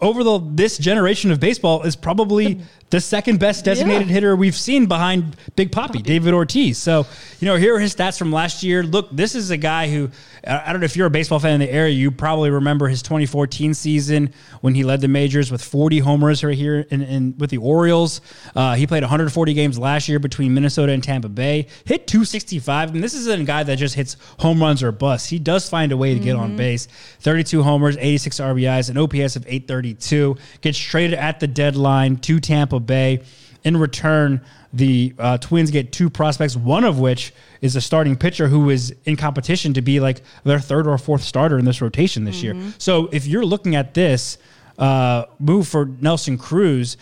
over 0.01 0.23
the 0.23 0.39
this 0.51 0.77
generation 0.77 1.31
of 1.31 1.39
baseball 1.39 1.83
is 1.83 1.95
probably 1.95 2.59
the 2.89 3.01
second 3.01 3.39
best 3.39 3.65
designated 3.65 4.07
Yeah. 4.07 4.13
hitter 4.13 4.35
we've 4.35 4.55
seen 4.55 4.85
behind 4.85 5.35
Big 5.55 5.71
Poppy, 5.71 6.01
David 6.01 6.33
Ortiz. 6.33 6.77
So 6.77 7.05
you 7.39 7.45
know 7.47 7.55
here 7.55 7.75
are 7.75 7.79
his 7.79 7.95
stats 7.95 8.17
from 8.17 8.31
last 8.31 8.63
year. 8.63 8.83
Look, 8.83 9.09
this 9.11 9.35
is 9.35 9.49
a 9.49 9.57
guy 9.57 9.89
who 9.89 10.09
I 10.45 10.71
don't 10.71 10.79
know 10.79 10.85
if 10.85 10.95
you're 10.95 11.07
a 11.07 11.09
baseball 11.09 11.39
fan 11.39 11.55
in 11.55 11.59
the 11.59 11.69
area, 11.69 11.93
you 11.93 12.11
probably 12.11 12.49
remember 12.49 12.87
his 12.87 13.01
2014 13.01 13.73
season 13.73 14.33
when 14.61 14.75
he 14.75 14.83
led 14.85 15.01
the 15.01 15.07
majors 15.09 15.51
with 15.51 15.61
40 15.61 15.99
homers 15.99 16.43
right 16.43 16.55
here 16.55 16.85
in, 16.89 17.01
in 17.01 17.35
with 17.37 17.49
the 17.49 17.57
Orioles. 17.57 18.21
Uh, 18.55 18.75
he 18.75 18.87
played 18.87 19.03
140 19.03 19.53
games 19.53 19.77
last 19.77 20.07
year 20.07 20.19
between 20.19 20.53
Minnesota 20.53 20.93
and 20.93 21.03
Tampa 21.03 21.27
Bay. 21.27 21.67
Hit 21.85 22.07
265, 22.07 22.93
and 22.95 23.03
this 23.03 23.13
is 23.13 23.27
a 23.27 23.37
guy 23.43 23.63
that 23.63 23.75
just 23.77 23.95
hits 23.95 24.15
home 24.39 24.61
runs 24.61 24.81
or 24.83 24.91
busts. 24.93 25.27
He 25.27 25.39
does 25.39 25.67
find 25.69 25.91
a 25.91 25.97
way 25.97 26.13
to 26.13 26.19
get 26.19 26.35
on 26.37 26.55
base. 26.55 26.87
32 27.19 27.63
homers, 27.63 27.97
86 27.97 28.39
RBIs, 28.39 28.89
an 28.89 28.97
OPS 28.97 29.35
of 29.35 29.45
832. 29.89 30.37
Gets 30.61 30.77
traded 30.77 31.19
at 31.19 31.39
the 31.39 31.47
deadline 31.47 32.17
to 32.17 32.39
Tampa 32.39 32.79
Bay. 32.79 33.21
In 33.63 33.77
return, 33.77 34.41
the 34.71 35.13
uh, 35.17 35.37
Twins 35.39 35.71
get 35.71 35.91
two 35.91 36.09
prospects, 36.09 36.55
one 36.55 36.83
of 36.83 36.99
which 36.99 37.33
is 37.61 37.75
a 37.75 37.81
starting 37.81 38.15
pitcher 38.15 38.47
who 38.47 38.69
is 38.69 38.95
in 39.05 39.15
competition 39.15 39.73
to 39.73 39.81
be 39.81 39.99
like 39.99 40.21
their 40.43 40.59
third 40.59 40.87
or 40.87 40.97
fourth 40.97 41.23
starter 41.23 41.57
in 41.57 41.65
this 41.65 41.81
rotation 41.81 42.23
this 42.23 42.43
year. 42.43 42.53
So 42.77 43.09
if 43.11 43.25
you're 43.25 43.45
looking 43.45 43.75
at 43.75 43.93
this 43.93 44.37
uh, 44.77 45.25
move 45.39 45.67
for 45.67 45.85
Nelson 45.85 46.37
Cruz, 46.37 46.97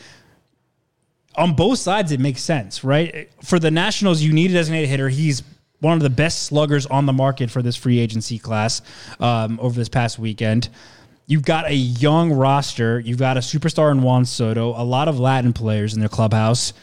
on 1.35 1.53
both 1.53 1.79
sides, 1.79 2.11
it 2.11 2.19
makes 2.19 2.41
sense, 2.41 2.83
right? 2.83 3.29
For 3.43 3.59
the 3.59 3.69
Nationals, 3.69 4.21
you 4.21 4.31
need 4.31 4.51
a 4.51 4.53
designated 4.53 4.89
hitter. 4.89 5.09
He's 5.09 5.43
one 5.79 5.93
of 5.93 6.01
the 6.01 6.09
best 6.09 6.43
sluggers 6.43 6.85
on 6.85 7.05
the 7.05 7.13
market 7.13 7.51
for 7.51 7.61
this 7.61 7.75
free 7.75 7.99
agency 7.99 8.39
class 8.39 8.81
um, 9.19 9.59
over 9.61 9.75
this 9.75 9.89
past 9.89 10.17
weekend. 10.17 10.69
You've 11.27 11.43
got 11.43 11.67
a 11.67 11.73
young 11.73 12.31
roster. 12.31 12.99
You've 12.99 13.17
got 13.17 13.37
a 13.37 13.39
superstar 13.39 13.91
in 13.91 14.01
Juan 14.01 14.25
Soto, 14.25 14.69
a 14.79 14.83
lot 14.83 15.07
of 15.07 15.19
Latin 15.19 15.53
players 15.53 15.93
in 15.93 15.99
their 15.99 16.09
clubhouse. 16.09 16.73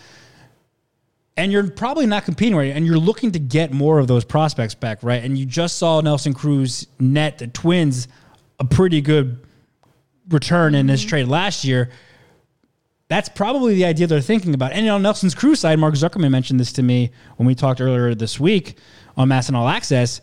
And 1.36 1.50
you're 1.50 1.70
probably 1.70 2.06
not 2.06 2.24
competing 2.24 2.56
right, 2.56 2.74
and 2.74 2.84
you're 2.84 2.98
looking 2.98 3.32
to 3.32 3.38
get 3.38 3.72
more 3.72 3.98
of 3.98 4.06
those 4.06 4.24
prospects 4.24 4.74
back, 4.74 5.02
right? 5.02 5.22
And 5.24 5.38
you 5.38 5.46
just 5.46 5.78
saw 5.78 6.00
Nelson 6.00 6.34
Cruz 6.34 6.86
net 6.98 7.38
the 7.38 7.46
Twins 7.46 8.08
a 8.58 8.64
pretty 8.64 9.00
good 9.00 9.38
return 10.28 10.74
in 10.74 10.86
this 10.86 11.00
mm-hmm. 11.00 11.08
trade 11.08 11.28
last 11.28 11.64
year 11.64 11.90
that's 13.12 13.28
probably 13.28 13.74
the 13.74 13.84
idea 13.84 14.06
they're 14.06 14.22
thinking 14.22 14.54
about. 14.54 14.72
And 14.72 14.88
on 14.88 15.02
Nelson 15.02 15.28
Cruz's 15.28 15.60
side, 15.60 15.78
Mark 15.78 15.94
Zuckerman 15.94 16.30
mentioned 16.30 16.58
this 16.58 16.72
to 16.72 16.82
me 16.82 17.10
when 17.36 17.46
we 17.46 17.54
talked 17.54 17.78
earlier 17.78 18.14
this 18.14 18.40
week 18.40 18.78
on 19.18 19.28
MASN 19.28 19.54
All 19.54 19.68
Access. 19.68 20.22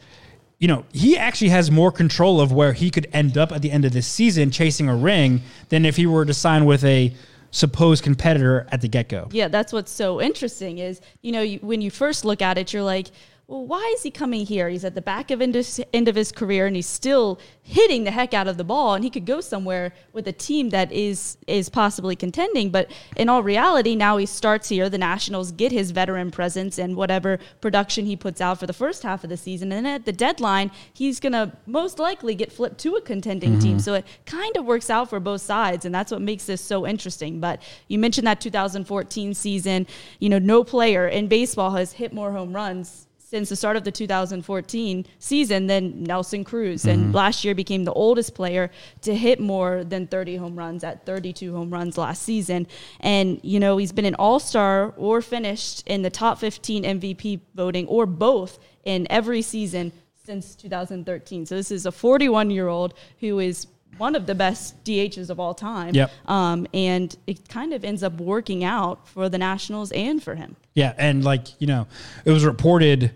You 0.59 0.67
know, 0.67 0.85
he 0.91 1.17
actually 1.17 1.49
has 1.49 1.71
more 1.71 1.91
control 1.91 2.39
of 2.41 2.51
where 2.51 2.73
he 2.73 2.91
could 2.91 3.07
end 3.13 3.37
up 3.37 3.51
at 3.51 3.61
the 3.61 3.71
end 3.71 3.85
of 3.85 3.93
this 3.93 4.07
season 4.07 4.51
chasing 4.51 4.89
a 4.89 4.95
ring 4.95 5.41
than 5.69 5.85
if 5.85 5.95
he 5.95 6.05
were 6.05 6.25
to 6.25 6.33
sign 6.33 6.65
with 6.65 6.83
a 6.83 7.13
supposed 7.51 8.03
competitor 8.03 8.67
at 8.71 8.81
the 8.81 8.87
get 8.87 9.09
go. 9.09 9.27
Yeah, 9.31 9.47
that's 9.47 9.73
what's 9.73 9.91
so 9.91 10.21
interesting 10.21 10.77
is, 10.77 11.01
you 11.21 11.31
know, 11.31 11.41
you, 11.41 11.59
when 11.59 11.81
you 11.81 11.89
first 11.89 12.25
look 12.25 12.41
at 12.41 12.57
it, 12.57 12.73
you're 12.73 12.83
like, 12.83 13.07
well, 13.50 13.65
why 13.65 13.91
is 13.96 14.03
he 14.03 14.12
coming 14.12 14.46
here? 14.46 14.70
He's 14.70 14.86
at 14.86 14.94
the 14.94 15.01
back 15.01 15.32
of 15.32 15.41
end 15.41 15.56
of, 15.56 15.68
end 15.91 16.08
of 16.08 16.15
his 16.15 16.32
career 16.32 16.68
and 16.68 16.75
he's 16.75 16.86
still 16.86 17.39
hitting 17.63 18.03
the 18.03 18.12
heck 18.12 18.32
out 18.32 18.48
of 18.48 18.58
the 18.58 18.63
ball 18.63 18.94
and 18.94 19.03
he 19.03 19.10
could 19.10 19.25
go 19.25 19.41
somewhere 19.41 19.91
with 20.13 20.27
a 20.27 20.32
team 20.32 20.70
that 20.70 20.91
is 20.91 21.36
is 21.48 21.68
possibly 21.68 22.15
contending. 22.15 22.70
But 22.70 22.91
in 23.18 23.27
all 23.27 23.41
reality, 23.41 23.96
now 23.96 24.18
he 24.18 24.27
starts 24.27 24.70
here. 24.70 24.88
The 24.88 25.00
Nationals 25.00 25.51
get 25.51 25.72
his 25.72 25.89
veteran 25.89 26.29
presence 26.29 26.77
and 26.77 26.96
whatever 26.96 27.39
production 27.60 28.06
he 28.06 28.15
puts 28.15 28.39
out 28.39 28.60
for 28.60 28.68
the 28.68 28.74
first 28.74 29.01
half 29.01 29.24
of 29.24 29.32
the 29.32 29.38
season. 29.38 29.72
And 29.72 29.84
then 29.84 29.96
at 29.96 30.06
the 30.06 30.13
deadline, 30.13 30.70
he's 30.94 31.20
going 31.20 31.34
to 31.34 31.51
most 31.65 31.98
likely 31.98 32.36
get 32.36 32.51
flipped 32.51 32.77
to 32.82 32.98
a 32.98 33.01
contending 33.01 33.58
team. 33.58 33.77
Mm-hmm. 33.77 33.79
So 33.79 33.96
it 33.96 34.06
kind 34.27 34.58
of 34.58 34.65
works 34.65 34.91
out 34.91 35.10
for 35.10 35.20
both 35.20 35.41
sides. 35.41 35.86
And 35.86 35.96
that's 35.96 36.12
what 36.12 36.22
makes 36.22 36.46
this 36.46 36.62
so 36.62 36.86
interesting. 36.86 37.39
But 37.39 37.63
you 37.88 37.98
mentioned 37.98 38.27
that 38.27 38.41
2014 38.41 39.34
season. 39.34 39.88
You 40.20 40.29
know, 40.29 40.38
no 40.38 40.63
player 40.63 41.08
in 41.08 41.27
baseball 41.27 41.72
has 41.72 41.94
hit 41.94 42.13
more 42.13 42.32
home 42.32 42.53
runs 42.53 43.08
since 43.29 43.50
the 43.50 43.55
start 43.55 43.77
of 43.77 43.83
the 43.83 43.91
2014 43.91 45.05
season 45.19 45.67
than 45.67 46.03
Nelson 46.03 46.43
Cruz. 46.43 46.86
And 46.86 47.05
mm-hmm. 47.05 47.12
last 47.12 47.45
year 47.45 47.53
became 47.53 47.83
the 47.83 47.93
oldest 47.93 48.33
player 48.33 48.71
to 49.01 49.15
hit 49.15 49.39
more 49.39 49.83
than 49.83 50.07
30 50.07 50.38
home 50.38 50.57
runs 50.57 50.83
at 50.83 51.05
32 51.05 51.53
home 51.53 51.69
runs 51.69 51.95
last 51.95 52.24
season. 52.24 52.65
And, 53.01 53.39
you 53.43 53.59
know, 53.59 53.77
he's 53.77 53.91
been 53.91 54.05
an 54.05 54.15
all 54.15 54.39
star 54.39 54.95
or 54.98 55.21
finished 55.21 55.83
in 55.86 56.01
the 56.01 56.09
top 56.09 56.39
15 56.39 56.83
MVP 56.83 57.41
voting 57.53 57.86
or 57.86 58.07
both 58.07 58.57
in 58.83 59.05
every 59.12 59.43
season 59.43 59.91
since 60.25 60.55
2013. 60.55 61.45
So 61.45 61.55
this 61.55 61.69
is 61.69 61.86
a 61.86 61.91
41 61.91 62.50
year 62.50 62.67
old 62.67 62.95
who 63.19 63.38
is 63.38 63.67
one 63.98 64.15
of 64.15 64.25
the 64.25 64.36
best 64.36 64.81
DHs 64.84 65.29
of 65.29 65.39
all 65.39 65.53
time. 65.53 65.93
Yep. 65.93 66.12
Um, 66.27 66.67
and 66.74 67.15
it 67.27 67.48
kind 67.50 67.74
of 67.74 67.84
ends 67.84 68.03
up 68.03 68.13
working 68.19 68.63
out 68.63 69.08
for 69.08 69.29
the 69.29 69.38
Nationals 69.38 69.91
and 69.91 70.22
for 70.22 70.36
him. 70.36 70.55
Yeah, 70.74 70.93
and 70.98 71.24
like 71.24 71.60
you 71.60 71.67
know, 71.67 71.88
it 72.25 72.31
was 72.31 72.46
reported. 72.46 73.12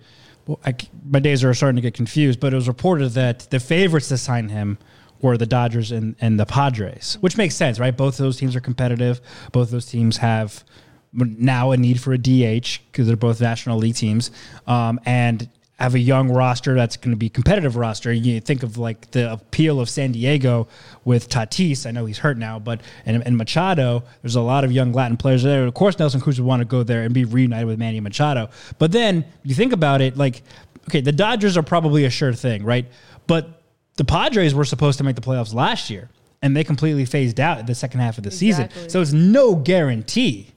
Well, 0.45 0.59
I, 0.65 0.75
my 1.05 1.19
days 1.19 1.43
are 1.43 1.53
starting 1.53 1.77
to 1.77 1.81
get 1.81 1.93
confused, 1.93 2.41
but 2.41 2.51
it 2.51 2.55
was 2.57 2.67
reported 2.67 3.09
that 3.11 3.47
the 3.49 3.61
favorites 3.61 4.09
to 4.09 4.17
sign 4.17 4.49
him 4.49 4.77
were 5.21 5.37
the 5.37 5.45
Dodgers 5.45 5.93
and, 5.93 6.17
and 6.19 6.37
the 6.37 6.45
Padres, 6.45 7.17
which 7.21 7.37
makes 7.37 7.55
sense, 7.55 7.79
right? 7.79 7.95
Both 7.95 8.19
of 8.19 8.25
those 8.25 8.35
teams 8.35 8.53
are 8.57 8.59
competitive. 8.59 9.21
Both 9.53 9.69
of 9.69 9.71
those 9.71 9.85
teams 9.85 10.17
have 10.17 10.65
now 11.13 11.71
a 11.71 11.77
need 11.77 12.01
for 12.01 12.11
a 12.11 12.17
DH 12.17 12.81
because 12.91 13.07
they're 13.07 13.15
both 13.15 13.39
National 13.39 13.77
League 13.77 13.95
teams, 13.95 14.31
um, 14.67 14.99
and 15.05 15.49
have 15.79 15.95
a 15.95 15.99
young 15.99 16.29
roster 16.29 16.75
that's 16.75 16.97
going 16.97 17.11
to 17.11 17.17
be 17.17 17.29
competitive 17.29 17.75
roster. 17.75 18.13
You 18.13 18.39
think 18.39 18.63
of 18.63 18.77
like 18.77 19.11
the 19.11 19.31
appeal 19.31 19.79
of 19.79 19.89
San 19.89 20.11
Diego 20.11 20.67
with 21.03 21.29
Tatis. 21.29 21.85
I 21.85 21.91
know 21.91 22.05
he's 22.05 22.19
hurt 22.19 22.37
now, 22.37 22.59
but 22.59 22.81
and, 23.05 23.25
and 23.25 23.37
Machado. 23.37 24.03
There's 24.21 24.35
a 24.35 24.41
lot 24.41 24.63
of 24.63 24.71
young 24.71 24.93
Latin 24.93 25.17
players 25.17 25.43
there. 25.43 25.65
Of 25.65 25.73
course, 25.73 25.97
Nelson 25.97 26.21
Cruz 26.21 26.39
would 26.39 26.47
want 26.47 26.61
to 26.61 26.65
go 26.65 26.83
there 26.83 27.03
and 27.03 27.13
be 27.13 27.25
reunited 27.25 27.67
with 27.67 27.79
Manny 27.79 27.99
Machado. 27.99 28.49
But 28.77 28.91
then 28.91 29.25
you 29.43 29.55
think 29.55 29.73
about 29.73 30.01
it, 30.01 30.15
like 30.15 30.43
okay, 30.89 31.01
the 31.01 31.11
Dodgers 31.11 31.57
are 31.57 31.63
probably 31.63 32.05
a 32.05 32.09
sure 32.09 32.33
thing, 32.33 32.63
right? 32.63 32.85
But 33.25 33.61
the 33.95 34.05
Padres 34.05 34.53
were 34.53 34.65
supposed 34.65 34.99
to 34.99 35.03
make 35.03 35.15
the 35.15 35.21
playoffs 35.21 35.53
last 35.53 35.89
year, 35.89 36.09
and 36.41 36.55
they 36.55 36.63
completely 36.63 37.05
phased 37.05 37.39
out 37.39 37.65
the 37.65 37.75
second 37.75 37.99
half 37.99 38.17
of 38.17 38.23
the 38.23 38.31
season. 38.31 38.69
So 38.89 39.01
it's 39.01 39.13
no 39.13 39.55
guarantee 39.55 40.53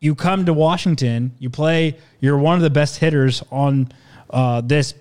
you 0.00 0.14
come 0.14 0.46
to 0.46 0.54
Washington, 0.54 1.34
you 1.38 1.50
play, 1.50 1.98
you're 2.20 2.38
one 2.38 2.56
of 2.56 2.62
the 2.62 2.70
best 2.70 2.96
hitters 2.96 3.42
on 3.52 3.92
uh, 4.30 4.60
this 4.60 4.94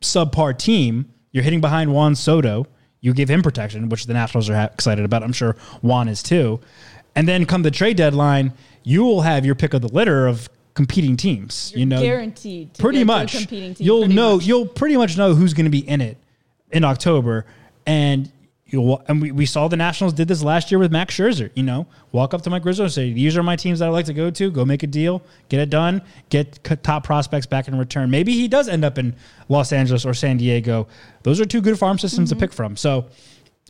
subpar 0.00 0.56
team. 0.56 1.12
You're 1.32 1.44
hitting 1.44 1.60
behind 1.60 1.92
Juan 1.92 2.14
Soto. 2.14 2.66
You 3.00 3.12
give 3.12 3.28
him 3.28 3.42
protection, 3.42 3.88
which 3.88 4.06
the 4.06 4.14
Nationals 4.14 4.48
are 4.48 4.54
ha- 4.54 4.70
excited 4.72 5.04
about. 5.04 5.22
I'm 5.22 5.32
sure 5.32 5.56
Juan 5.82 6.08
is 6.08 6.22
too. 6.22 6.60
And 7.14 7.28
then 7.28 7.46
come 7.46 7.62
the 7.62 7.70
trade 7.70 7.96
deadline, 7.96 8.52
you 8.82 9.04
will 9.04 9.22
have 9.22 9.44
your 9.44 9.54
pick 9.54 9.74
of 9.74 9.82
the 9.82 9.88
litter 9.88 10.26
of 10.26 10.48
competing 10.74 11.16
teams. 11.16 11.72
You're 11.72 11.80
you 11.80 11.86
know, 11.86 12.02
guaranteed 12.02 12.74
pretty 12.74 13.04
much. 13.04 13.32
competing 13.32 13.74
team, 13.74 13.86
you'll 13.86 14.00
pretty 14.00 14.14
know. 14.14 14.36
much. 14.36 14.46
You'll 14.46 14.66
pretty 14.66 14.96
much 14.96 15.16
know 15.16 15.34
who's 15.34 15.54
going 15.54 15.64
to 15.64 15.70
be 15.70 15.86
in 15.86 16.00
it 16.00 16.18
in 16.70 16.84
October, 16.84 17.46
and 17.86 18.30
you'll. 18.66 19.02
And 19.08 19.20
we, 19.22 19.32
we 19.32 19.46
saw 19.46 19.68
the 19.68 19.76
Nationals 19.76 20.12
did 20.12 20.28
this 20.28 20.42
last 20.42 20.70
year 20.70 20.78
with 20.78 20.90
Max 20.92 21.14
Scherzer. 21.16 21.50
You 21.54 21.62
know, 21.62 21.86
walk 22.12 22.34
up 22.34 22.42
to 22.42 22.50
Mike 22.50 22.64
Rizzo 22.64 22.84
and 22.84 22.92
say, 22.92 23.12
"These 23.12 23.36
are 23.36 23.42
my 23.42 23.56
teams 23.56 23.78
that 23.78 23.86
I 23.86 23.88
like 23.90 24.06
to 24.06 24.14
go 24.14 24.30
to. 24.30 24.50
Go 24.50 24.64
make 24.64 24.82
a 24.82 24.86
deal, 24.86 25.22
get 25.48 25.60
it 25.60 25.70
done, 25.70 26.02
get 26.30 26.62
top 26.82 27.04
prospects 27.04 27.46
back 27.46 27.68
in 27.68 27.78
return. 27.78 28.10
Maybe 28.10 28.32
he 28.32 28.48
does 28.48 28.68
end 28.68 28.84
up 28.84 28.98
in 28.98 29.14
Los 29.48 29.72
Angeles 29.72 30.04
or 30.04 30.14
San 30.14 30.36
Diego. 30.36 30.88
Those 31.22 31.40
are 31.40 31.44
two 31.44 31.60
good 31.60 31.78
farm 31.78 31.98
systems 31.98 32.30
Mm-hmm. 32.30 32.38
to 32.40 32.46
pick 32.46 32.52
from. 32.52 32.76
So 32.76 33.06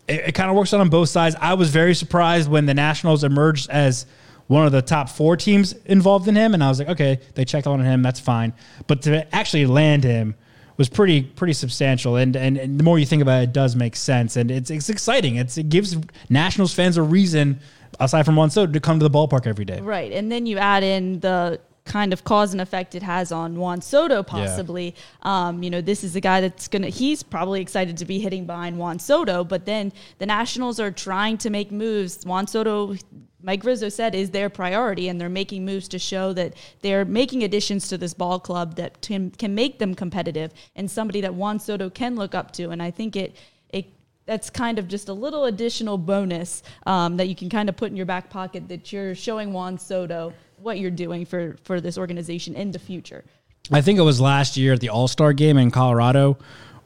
it, 0.08 0.28
it 0.28 0.32
kind 0.32 0.48
of 0.50 0.56
works 0.56 0.72
out 0.72 0.80
on 0.80 0.88
both 0.88 1.08
sides. 1.08 1.36
I 1.40 1.54
was 1.54 1.70
very 1.70 1.94
surprised 1.94 2.48
when 2.50 2.66
the 2.66 2.74
Nationals 2.74 3.24
emerged 3.24 3.68
as 3.70 4.06
one 4.48 4.64
of 4.64 4.70
the 4.70 4.80
top 4.82 5.08
four 5.08 5.36
teams 5.36 5.72
involved 5.86 6.28
in 6.28 6.36
him, 6.36 6.54
and 6.54 6.62
I 6.62 6.68
was 6.68 6.78
like, 6.78 6.88
okay, 6.90 7.18
they 7.34 7.44
checked 7.44 7.66
on 7.66 7.80
him, 7.80 8.00
that's 8.02 8.20
fine. 8.20 8.52
But 8.86 9.02
to 9.02 9.34
actually 9.34 9.66
land 9.66 10.04
him 10.04 10.36
was 10.76 10.88
pretty 10.88 11.22
pretty 11.22 11.52
substantial, 11.52 12.16
and 12.16 12.36
and, 12.36 12.56
and 12.56 12.78
the 12.78 12.84
more 12.84 12.98
you 12.98 13.06
think 13.06 13.22
about 13.22 13.40
it, 13.40 13.44
it 13.44 13.52
does 13.52 13.76
make 13.76 13.96
sense, 13.96 14.36
and 14.36 14.50
it's 14.50 14.70
it's 14.70 14.88
exciting. 14.88 15.36
It's 15.36 15.56
it 15.58 15.68
gives 15.68 15.96
Nationals 16.28 16.74
fans 16.74 16.96
a 16.96 17.02
reason 17.02 17.60
aside 18.00 18.24
from 18.24 18.36
Juan 18.36 18.50
Soto 18.50 18.72
to 18.72 18.80
come 18.80 18.98
to 18.98 19.08
the 19.08 19.10
ballpark 19.10 19.46
every 19.46 19.64
day. 19.64 19.80
Right. 19.80 20.12
And 20.12 20.30
then 20.30 20.46
you 20.46 20.58
add 20.58 20.82
in 20.82 21.20
the 21.20 21.60
kind 21.86 22.12
of 22.12 22.24
cause 22.24 22.52
and 22.52 22.60
effect 22.60 22.94
it 22.94 23.02
has 23.02 23.32
on 23.32 23.56
Juan 23.56 23.80
Soto, 23.80 24.22
possibly. 24.22 24.94
Um, 25.22 25.62
you 25.62 25.70
know, 25.70 25.80
this 25.80 26.04
is 26.04 26.16
a 26.16 26.20
guy 26.20 26.40
that's 26.40 26.68
going 26.68 26.82
to, 26.82 26.88
he's 26.88 27.22
probably 27.22 27.60
excited 27.60 27.96
to 27.96 28.04
be 28.04 28.18
hitting 28.18 28.44
behind 28.44 28.76
Juan 28.76 28.98
Soto, 28.98 29.44
but 29.44 29.64
then 29.64 29.92
the 30.18 30.26
Nationals 30.26 30.78
are 30.78 30.90
trying 30.90 31.38
to 31.38 31.50
make 31.50 31.70
moves. 31.72 32.24
Juan 32.26 32.46
Soto, 32.46 32.96
Mike 33.42 33.64
Rizzo 33.64 33.88
said, 33.88 34.14
is 34.14 34.30
their 34.30 34.50
priority, 34.50 35.08
and 35.08 35.20
they're 35.20 35.28
making 35.28 35.64
moves 35.64 35.88
to 35.88 35.98
show 35.98 36.32
that 36.32 36.54
they're 36.82 37.04
making 37.04 37.44
additions 37.44 37.88
to 37.88 37.96
this 37.96 38.12
ball 38.12 38.40
club 38.40 38.74
that 38.76 39.00
can, 39.00 39.30
can 39.30 39.54
make 39.54 39.78
them 39.78 39.94
competitive 39.94 40.52
and 40.74 40.90
somebody 40.90 41.20
that 41.20 41.34
Juan 41.34 41.58
Soto 41.58 41.88
can 41.88 42.16
look 42.16 42.34
up 42.34 42.50
to. 42.52 42.70
And 42.70 42.82
I 42.82 42.90
think 42.90 43.14
it, 43.14 43.36
it 43.70 43.86
that's 44.26 44.50
kind 44.50 44.80
of 44.80 44.88
just 44.88 45.08
a 45.08 45.12
little 45.12 45.44
additional 45.44 45.96
bonus 45.96 46.64
um, 46.84 47.16
that 47.16 47.28
you 47.28 47.36
can 47.36 47.48
kind 47.48 47.68
of 47.68 47.76
put 47.76 47.90
in 47.90 47.96
your 47.96 48.06
back 48.06 48.28
pocket 48.28 48.66
that 48.68 48.92
you're 48.92 49.14
showing 49.14 49.52
Juan 49.52 49.78
Soto 49.78 50.32
what 50.66 50.78
you're 50.78 50.90
doing 50.90 51.24
for 51.24 51.56
for 51.62 51.80
this 51.80 51.96
organization 51.96 52.54
in 52.54 52.72
the 52.72 52.78
future. 52.78 53.24
I 53.72 53.80
think 53.80 53.98
it 53.98 54.02
was 54.02 54.20
last 54.20 54.56
year 54.56 54.74
at 54.74 54.80
the 54.80 54.90
All 54.90 55.08
Star 55.08 55.32
game 55.32 55.56
in 55.56 55.70
Colorado 55.70 56.36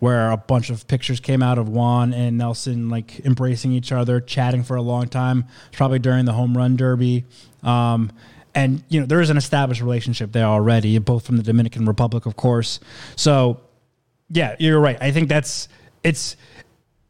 where 0.01 0.31
a 0.31 0.37
bunch 0.37 0.71
of 0.71 0.87
pictures 0.89 1.21
came 1.21 1.43
out 1.43 1.59
of 1.59 1.69
Juan 1.69 2.15
and 2.15 2.39
Nelson 2.39 2.89
like 2.89 3.21
embracing 3.21 3.73
each 3.73 3.93
other, 3.93 4.21
chatting 4.21 4.63
for 4.63 4.77
a 4.77 4.83
long 4.83 5.07
time. 5.09 5.45
It's 5.69 5.77
probably 5.77 5.99
during 5.99 6.25
the 6.25 6.33
home 6.33 6.57
run 6.57 6.77
derby. 6.77 7.25
Um, 7.63 8.11
and 8.55 8.83
you 8.89 8.99
know 8.99 9.07
there 9.07 9.21
is 9.21 9.31
an 9.31 9.37
established 9.37 9.81
relationship 9.81 10.33
there 10.33 10.47
already, 10.47 10.99
both 10.99 11.25
from 11.25 11.37
the 11.37 11.43
Dominican 11.43 11.87
Republic, 11.87 12.27
of 12.27 12.37
course. 12.37 12.81
So, 13.15 13.61
yeah, 14.29 14.57
you're 14.59 14.81
right. 14.81 14.99
I 15.01 15.13
think 15.13 15.29
that's 15.29 15.69
it's 16.03 16.37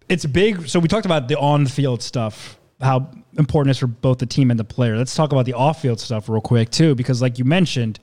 it's 0.08 0.26
big. 0.26 0.68
So 0.68 0.80
we 0.80 0.88
talked 0.88 1.06
about 1.06 1.28
the 1.28 1.38
on-field 1.38 2.02
stuff, 2.02 2.59
how 2.80 3.10
important 3.38 3.68
it 3.68 3.72
is 3.72 3.78
for 3.78 3.86
both 3.86 4.18
the 4.18 4.26
team 4.26 4.50
and 4.50 4.58
the 4.58 4.64
player. 4.64 4.96
Let's 4.96 5.14
talk 5.14 5.32
about 5.32 5.46
the 5.46 5.54
off-field 5.54 6.00
stuff 6.00 6.28
real 6.28 6.40
quick 6.40 6.70
too, 6.70 6.94
because 6.94 7.22
like 7.22 7.38
you 7.38 7.44
mentioned, 7.44 8.00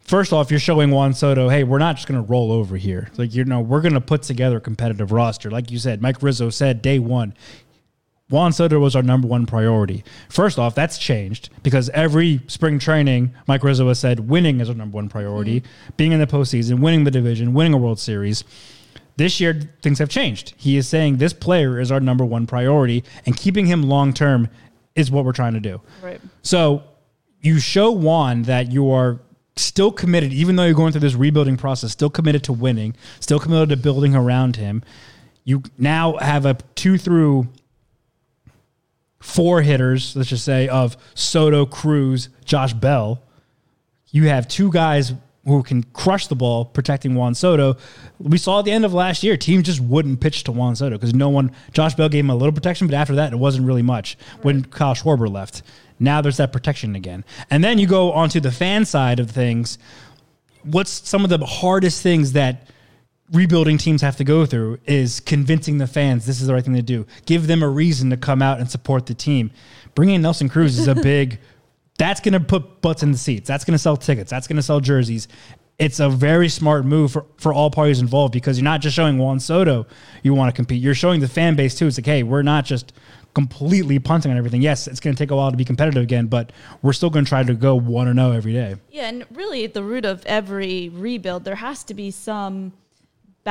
first 0.00 0.32
off, 0.32 0.50
you're 0.50 0.60
showing 0.60 0.90
Juan 0.90 1.14
Soto, 1.14 1.48
hey, 1.48 1.64
we're 1.64 1.78
not 1.78 1.96
just 1.96 2.08
going 2.08 2.22
to 2.22 2.28
roll 2.28 2.50
over 2.50 2.76
here. 2.76 3.10
Like 3.16 3.34
you 3.34 3.44
know, 3.44 3.60
we're 3.60 3.80
going 3.80 3.94
to 3.94 4.00
put 4.00 4.22
together 4.22 4.56
a 4.56 4.60
competitive 4.60 5.12
roster. 5.12 5.50
Like 5.50 5.70
you 5.70 5.78
said, 5.78 6.02
Mike 6.02 6.22
Rizzo 6.22 6.50
said 6.50 6.82
day 6.82 6.98
one. 6.98 7.34
Juan 8.30 8.52
Soto 8.52 8.78
was 8.78 8.94
our 8.94 9.02
number 9.02 9.26
one 9.26 9.46
priority. 9.46 10.04
First 10.28 10.58
off, 10.58 10.74
that's 10.74 10.98
changed 10.98 11.48
because 11.62 11.88
every 11.90 12.42
spring 12.46 12.78
training, 12.78 13.34
Mike 13.46 13.64
Rizzo 13.64 13.88
has 13.88 13.98
said 13.98 14.28
winning 14.28 14.60
is 14.60 14.68
our 14.68 14.74
number 14.74 14.96
one 14.96 15.08
priority. 15.08 15.60
Mm-hmm. 15.60 15.92
Being 15.96 16.12
in 16.12 16.20
the 16.20 16.26
postseason, 16.26 16.80
winning 16.80 17.04
the 17.04 17.10
division, 17.10 17.54
winning 17.54 17.72
a 17.72 17.78
World 17.78 17.98
Series. 17.98 18.44
This 19.18 19.40
year, 19.40 19.60
things 19.82 19.98
have 19.98 20.08
changed. 20.08 20.54
He 20.56 20.76
is 20.76 20.86
saying 20.86 21.16
this 21.16 21.32
player 21.32 21.80
is 21.80 21.90
our 21.90 21.98
number 21.98 22.24
one 22.24 22.46
priority, 22.46 23.02
and 23.26 23.36
keeping 23.36 23.66
him 23.66 23.82
long 23.82 24.12
term 24.12 24.48
is 24.94 25.10
what 25.10 25.24
we're 25.24 25.32
trying 25.32 25.54
to 25.54 25.60
do. 25.60 25.80
Right. 26.00 26.20
So 26.42 26.84
you 27.40 27.58
show 27.58 27.90
Juan 27.90 28.42
that 28.44 28.70
you 28.70 28.92
are 28.92 29.18
still 29.56 29.90
committed, 29.90 30.32
even 30.32 30.54
though 30.54 30.62
you're 30.62 30.74
going 30.74 30.92
through 30.92 31.00
this 31.00 31.16
rebuilding 31.16 31.56
process, 31.56 31.90
still 31.90 32.10
committed 32.10 32.44
to 32.44 32.52
winning, 32.52 32.94
still 33.18 33.40
committed 33.40 33.70
to 33.70 33.76
building 33.76 34.14
around 34.14 34.54
him. 34.54 34.84
You 35.42 35.64
now 35.76 36.16
have 36.18 36.46
a 36.46 36.56
two 36.76 36.96
through 36.96 37.48
four 39.18 39.62
hitters, 39.62 40.14
let's 40.14 40.28
just 40.28 40.44
say, 40.44 40.68
of 40.68 40.96
Soto, 41.14 41.66
Cruz, 41.66 42.28
Josh 42.44 42.72
Bell. 42.72 43.20
You 44.10 44.28
have 44.28 44.46
two 44.46 44.70
guys 44.70 45.12
who 45.56 45.62
can 45.62 45.82
crush 45.82 46.26
the 46.26 46.34
ball 46.34 46.64
protecting 46.64 47.14
Juan 47.14 47.34
Soto. 47.34 47.76
We 48.18 48.38
saw 48.38 48.60
at 48.60 48.64
the 48.64 48.72
end 48.72 48.84
of 48.84 48.94
last 48.94 49.22
year, 49.22 49.36
teams 49.36 49.64
just 49.64 49.80
wouldn't 49.80 50.20
pitch 50.20 50.44
to 50.44 50.52
Juan 50.52 50.76
Soto 50.76 50.96
because 50.96 51.14
no 51.14 51.28
one, 51.28 51.52
Josh 51.72 51.94
Bell 51.94 52.08
gave 52.08 52.24
him 52.24 52.30
a 52.30 52.36
little 52.36 52.52
protection, 52.52 52.86
but 52.86 52.94
after 52.94 53.14
that, 53.16 53.32
it 53.32 53.36
wasn't 53.36 53.66
really 53.66 53.82
much 53.82 54.16
when 54.42 54.64
Kyle 54.64 54.94
Schwarber 54.94 55.30
left. 55.30 55.62
Now 55.98 56.20
there's 56.20 56.36
that 56.36 56.52
protection 56.52 56.94
again. 56.94 57.24
And 57.50 57.62
then 57.64 57.78
you 57.78 57.86
go 57.86 58.12
onto 58.12 58.40
the 58.40 58.52
fan 58.52 58.84
side 58.84 59.18
of 59.18 59.30
things. 59.30 59.78
What's 60.62 61.08
some 61.08 61.24
of 61.24 61.30
the 61.30 61.44
hardest 61.44 62.02
things 62.02 62.32
that 62.32 62.68
rebuilding 63.32 63.78
teams 63.78 64.00
have 64.02 64.16
to 64.16 64.24
go 64.24 64.46
through 64.46 64.78
is 64.86 65.20
convincing 65.20 65.78
the 65.78 65.86
fans 65.86 66.24
this 66.24 66.40
is 66.40 66.46
the 66.46 66.54
right 66.54 66.64
thing 66.64 66.74
to 66.74 66.82
do. 66.82 67.06
Give 67.26 67.46
them 67.46 67.62
a 67.62 67.68
reason 67.68 68.10
to 68.10 68.16
come 68.16 68.42
out 68.42 68.58
and 68.60 68.70
support 68.70 69.06
the 69.06 69.14
team. 69.14 69.50
Bringing 69.94 70.16
in 70.16 70.22
Nelson 70.22 70.48
Cruz 70.48 70.78
is 70.78 70.88
a 70.88 70.94
big. 71.02 71.38
That's 71.98 72.20
going 72.20 72.32
to 72.32 72.40
put 72.40 72.80
butts 72.80 73.02
in 73.02 73.12
the 73.12 73.18
seats. 73.18 73.46
That's 73.46 73.64
going 73.64 73.74
to 73.74 73.78
sell 73.78 73.96
tickets. 73.96 74.30
That's 74.30 74.46
going 74.46 74.56
to 74.56 74.62
sell 74.62 74.80
jerseys. 74.80 75.28
It's 75.78 76.00
a 76.00 76.08
very 76.08 76.48
smart 76.48 76.84
move 76.84 77.12
for, 77.12 77.26
for 77.36 77.52
all 77.52 77.70
parties 77.70 78.00
involved 78.00 78.32
because 78.32 78.58
you're 78.58 78.64
not 78.64 78.80
just 78.80 78.96
showing 78.96 79.18
Juan 79.18 79.38
Soto 79.38 79.86
you 80.22 80.34
want 80.34 80.52
to 80.52 80.56
compete. 80.56 80.82
You're 80.82 80.94
showing 80.94 81.20
the 81.20 81.28
fan 81.28 81.54
base 81.54 81.76
too. 81.76 81.86
It's 81.86 81.98
like, 81.98 82.06
hey, 82.06 82.22
we're 82.24 82.42
not 82.42 82.64
just 82.64 82.92
completely 83.34 84.00
punting 84.00 84.32
on 84.32 84.36
everything. 84.36 84.62
Yes, 84.62 84.88
it's 84.88 84.98
going 84.98 85.14
to 85.14 85.18
take 85.18 85.30
a 85.30 85.36
while 85.36 85.50
to 85.50 85.56
be 85.56 85.64
competitive 85.64 86.02
again, 86.02 86.26
but 86.26 86.50
we're 86.82 86.92
still 86.92 87.10
going 87.10 87.24
to 87.24 87.28
try 87.28 87.44
to 87.44 87.54
go 87.54 87.76
one 87.76 88.08
or 88.08 88.10
oh 88.10 88.14
no 88.14 88.32
every 88.32 88.52
day. 88.52 88.74
Yeah, 88.90 89.08
and 89.08 89.24
really 89.30 89.64
at 89.64 89.74
the 89.74 89.82
root 89.84 90.04
of 90.04 90.26
every 90.26 90.88
rebuild, 90.88 91.44
there 91.44 91.54
has 91.54 91.84
to 91.84 91.94
be 91.94 92.10
some 92.10 92.72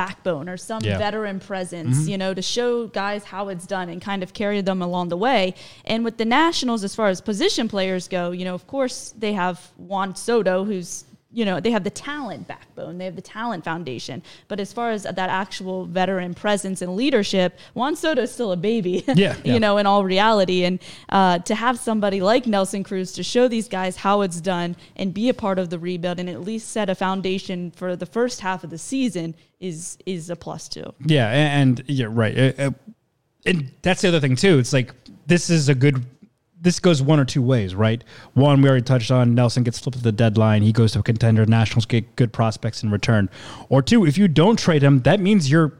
backbone 0.02 0.48
or 0.48 0.58
some 0.58 0.82
Yeah. 0.84 0.92
Mm-hmm. 0.92 1.00
veteran 1.08 1.40
presence, 1.40 2.08
you 2.12 2.18
know, 2.22 2.32
to 2.40 2.44
show 2.58 2.88
guys 3.04 3.22
how 3.34 3.44
it's 3.54 3.66
done 3.76 3.88
and 3.94 4.00
kind 4.10 4.22
of 4.26 4.30
carry 4.42 4.62
them 4.70 4.80
along 4.88 5.06
the 5.10 5.18
way. 5.28 5.42
And 5.86 6.00
with 6.06 6.18
the 6.22 6.26
Nationals, 6.42 6.82
as 6.84 6.94
far 7.00 7.08
as 7.14 7.20
position 7.32 7.68
players 7.68 8.08
go, 8.08 8.24
you 8.40 8.46
know, 8.48 8.54
of 8.54 8.66
course 8.68 8.98
they 9.24 9.34
have 9.34 9.58
Juan 9.90 10.10
Soto, 10.16 10.56
who's 10.70 10.90
you 11.38 11.46
know 11.46 11.60
they 11.60 11.70
have 11.72 11.84
the 11.84 11.90
talent 11.90 12.48
backbone 12.48 12.98
they 12.98 13.06
have 13.06 13.16
the 13.16 13.22
talent 13.22 13.64
foundation 13.64 14.24
but 14.48 14.60
as 14.60 14.74
far 14.74 14.90
as 14.90 15.04
that 15.04 15.18
actual 15.18 15.86
veteran 15.86 16.34
presence 16.34 16.82
and 16.82 16.96
leadership 16.96 17.60
juan 17.76 17.96
soto 17.96 18.24
is 18.24 18.32
still 18.32 18.52
a 18.52 18.58
baby 18.58 19.04
Yeah, 19.16 19.36
yeah. 19.44 19.54
you 19.54 19.60
know 19.60 19.78
in 19.78 19.86
all 19.86 20.04
reality 20.04 20.64
and 20.64 20.80
uh, 21.10 21.40
to 21.40 21.54
have 21.54 21.78
somebody 21.78 22.22
like 22.22 22.48
nelson 22.48 22.84
cruz 22.84 23.12
to 23.14 23.24
show 23.24 23.48
these 23.48 23.68
guys 23.68 23.98
how 23.98 24.22
it's 24.22 24.42
done 24.42 24.76
and 24.96 25.14
be 25.14 25.30
a 25.30 25.34
part 25.34 25.60
of 25.60 25.70
the 25.70 25.78
rebuild 25.78 26.20
and 26.20 26.30
at 26.30 26.42
least 26.42 26.70
set 26.70 26.90
a 26.90 26.96
foundation 26.96 27.72
for 27.72 27.96
the 27.96 28.06
first 28.08 28.42
half 28.42 28.64
of 28.64 28.72
the 28.72 28.78
season 28.78 29.36
is 29.60 29.98
is 30.06 30.30
a 30.30 30.36
plus 30.36 30.68
too 30.68 30.94
Yeah, 31.06 31.30
and, 31.30 31.80
and, 31.80 31.90
yeah, 31.90 32.08
right. 32.10 32.38
Uh, 32.38 32.54
uh, 32.58 32.72
and 33.46 33.72
that's 33.82 34.02
the 34.02 34.10
other 34.10 34.20
thing 34.20 34.36
too. 34.36 34.60
It's 34.60 34.74
like 34.74 34.94
this 35.26 35.50
is 35.50 35.70
a 35.70 35.76
good. 35.76 36.06
This 36.60 36.80
goes 36.80 37.02
one 37.02 37.20
or 37.20 37.26
two 37.26 37.42
ways, 37.42 37.76
right? 37.76 38.04
One, 38.34 38.62
we 38.62 38.70
already 38.70 38.84
touched 38.84 39.12
on. 39.12 39.36
Nelson 39.36 39.64
gets 39.64 39.80
flipped 39.80 39.98
at 39.98 40.04
the 40.04 40.12
deadline. 40.12 40.64
He 40.64 40.72
goes 40.72 40.94
to 40.94 41.00
a 41.00 41.04
contender. 41.04 41.46
Nationals 41.46 41.86
get 41.86 42.16
good 42.16 42.34
prospects 42.34 42.84
in 42.84 42.90
return. 42.90 43.30
Or 43.70 43.82
two, 43.82 44.06
if 44.06 44.18
you 44.18 44.28
don't 44.28 44.58
trade 44.58 44.82
him, 44.82 45.02
that 45.02 45.20
means 45.20 45.52
you're 45.52 45.74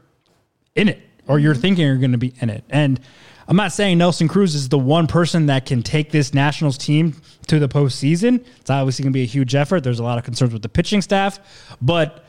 in 0.76 0.88
it, 0.88 1.00
or 1.26 1.38
you're 1.38 1.52
mm-hmm. 1.52 1.62
thinking 1.62 1.86
you're 1.86 1.96
going 1.96 2.12
to 2.12 2.18
be 2.18 2.32
in 2.40 2.48
it. 2.48 2.64
And 2.70 3.00
I'm 3.48 3.56
not 3.56 3.72
saying 3.72 3.98
Nelson 3.98 4.28
Cruz 4.28 4.54
is 4.54 4.68
the 4.68 4.78
one 4.78 5.06
person 5.06 5.46
that 5.46 5.64
can 5.64 5.82
take 5.82 6.12
this 6.12 6.34
Nationals 6.34 6.76
team 6.76 7.20
to 7.46 7.58
the 7.58 7.68
postseason. 7.68 8.44
It's 8.60 8.70
obviously 8.70 9.02
going 9.02 9.12
to 9.12 9.16
be 9.16 9.22
a 9.22 9.26
huge 9.26 9.54
effort. 9.54 9.82
There's 9.82 10.00
a 10.00 10.04
lot 10.04 10.18
of 10.18 10.24
concerns 10.24 10.52
with 10.52 10.62
the 10.62 10.68
pitching 10.68 11.00
staff, 11.02 11.40
but 11.80 12.26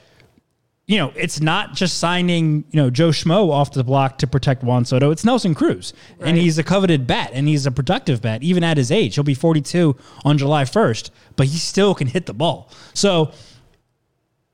you 0.90 0.98
know, 0.98 1.14
it's 1.16 1.40
not 1.40 1.76
just 1.76 2.00
signing, 2.00 2.66
you 2.72 2.78
know, 2.82 2.90
Joe 2.90 3.10
Schmo 3.10 3.52
off 3.52 3.74
the 3.74 3.84
block 3.84 4.18
to 4.18 4.28
protect 4.28 4.64
Juan 4.64 4.86
Soto. 4.86 5.12
It's 5.12 5.24
Nelson 5.24 5.54
Cruz. 5.54 5.94
And 6.20 6.36
he's 6.36 6.58
a 6.58 6.64
coveted 6.64 7.06
bat 7.06 7.30
and 7.32 7.48
he's 7.48 7.68
a 7.68 7.72
productive 7.72 8.24
bat, 8.24 8.42
even 8.42 8.64
at 8.64 8.76
his 8.76 8.92
age. 8.92 9.14
He'll 9.14 9.24
be 9.24 9.36
42 9.36 9.96
on 10.26 10.40
July 10.40 10.64
1st, 10.64 11.12
but 11.36 11.46
he 11.46 11.60
still 11.60 11.94
can 11.94 12.08
hit 12.08 12.26
the 12.26 12.34
ball. 12.34 12.72
So 12.96 13.32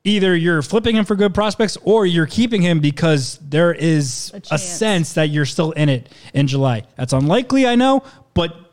either 0.04 0.36
you're 0.36 0.62
flipping 0.62 0.98
him 0.98 1.06
for 1.06 1.16
good 1.16 1.34
prospects 1.34 1.78
or 1.84 2.06
you're 2.06 2.28
keeping 2.28 2.62
him 2.62 2.82
because 2.82 3.40
there 3.42 3.74
is 3.74 4.34
A 4.52 4.56
a, 4.56 4.58
sense 4.58 5.14
that 5.14 5.30
you're 5.30 5.46
still 5.46 5.72
in 5.72 5.88
it 5.88 6.12
in 6.34 6.48
July. 6.48 6.84
That's 6.98 7.14
unlikely, 7.14 7.66
I 7.66 7.76
know, 7.76 8.04
but 8.34 8.65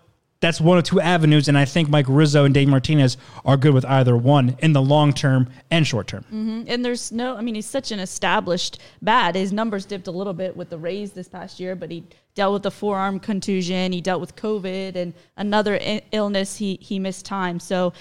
that's 0.43 0.61
one 0.61 0.77
of 0.77 0.85
two 0.85 1.01
avenues. 1.01 1.49
And 1.49 1.57
I 1.57 1.65
think 1.65 1.89
Mike 1.89 2.07
Rizzo 2.09 2.45
and 2.45 2.53
Dave 2.53 2.69
Martinez 2.69 3.17
are 3.45 3.57
good 3.57 3.73
with 3.73 3.85
either 3.87 4.17
one 4.17 4.57
in 4.59 4.73
the 4.73 4.83
long 4.83 5.13
term 5.13 5.49
and 5.71 5.87
short 5.87 6.09
term. 6.09 6.25
Mm-hmm. 6.25 6.65
And 6.67 6.85
there's 6.85 7.13
no, 7.13 7.37
I 7.37 7.41
mean, 7.41 7.55
he's 7.55 7.65
such 7.65 7.93
an 7.93 8.01
established 8.01 8.81
bat. 9.01 9.37
His 9.37 9.53
numbers 9.53 9.87
dipped 9.87 10.09
a 10.09 10.11
little 10.11 10.35
bit 10.35 10.57
with 10.57 10.69
the 10.69 10.79
Rays 10.79 11.13
this 11.13 11.29
past 11.29 11.61
year, 11.61 11.77
but 11.77 11.91
he 11.93 12.05
dealt 12.35 12.53
with 12.55 12.67
a 12.67 12.73
forearm 12.73 13.21
contusion. 13.21 13.93
He 13.93 14.01
dealt 14.01 14.21
with 14.21 14.35
COVID 14.35 14.97
and 14.97 15.15
another 15.37 15.79
illness. 16.11 16.57
He 16.57 16.77
he 16.83 16.99
missed 16.99 17.25
time. 17.25 17.61
So 17.61 17.93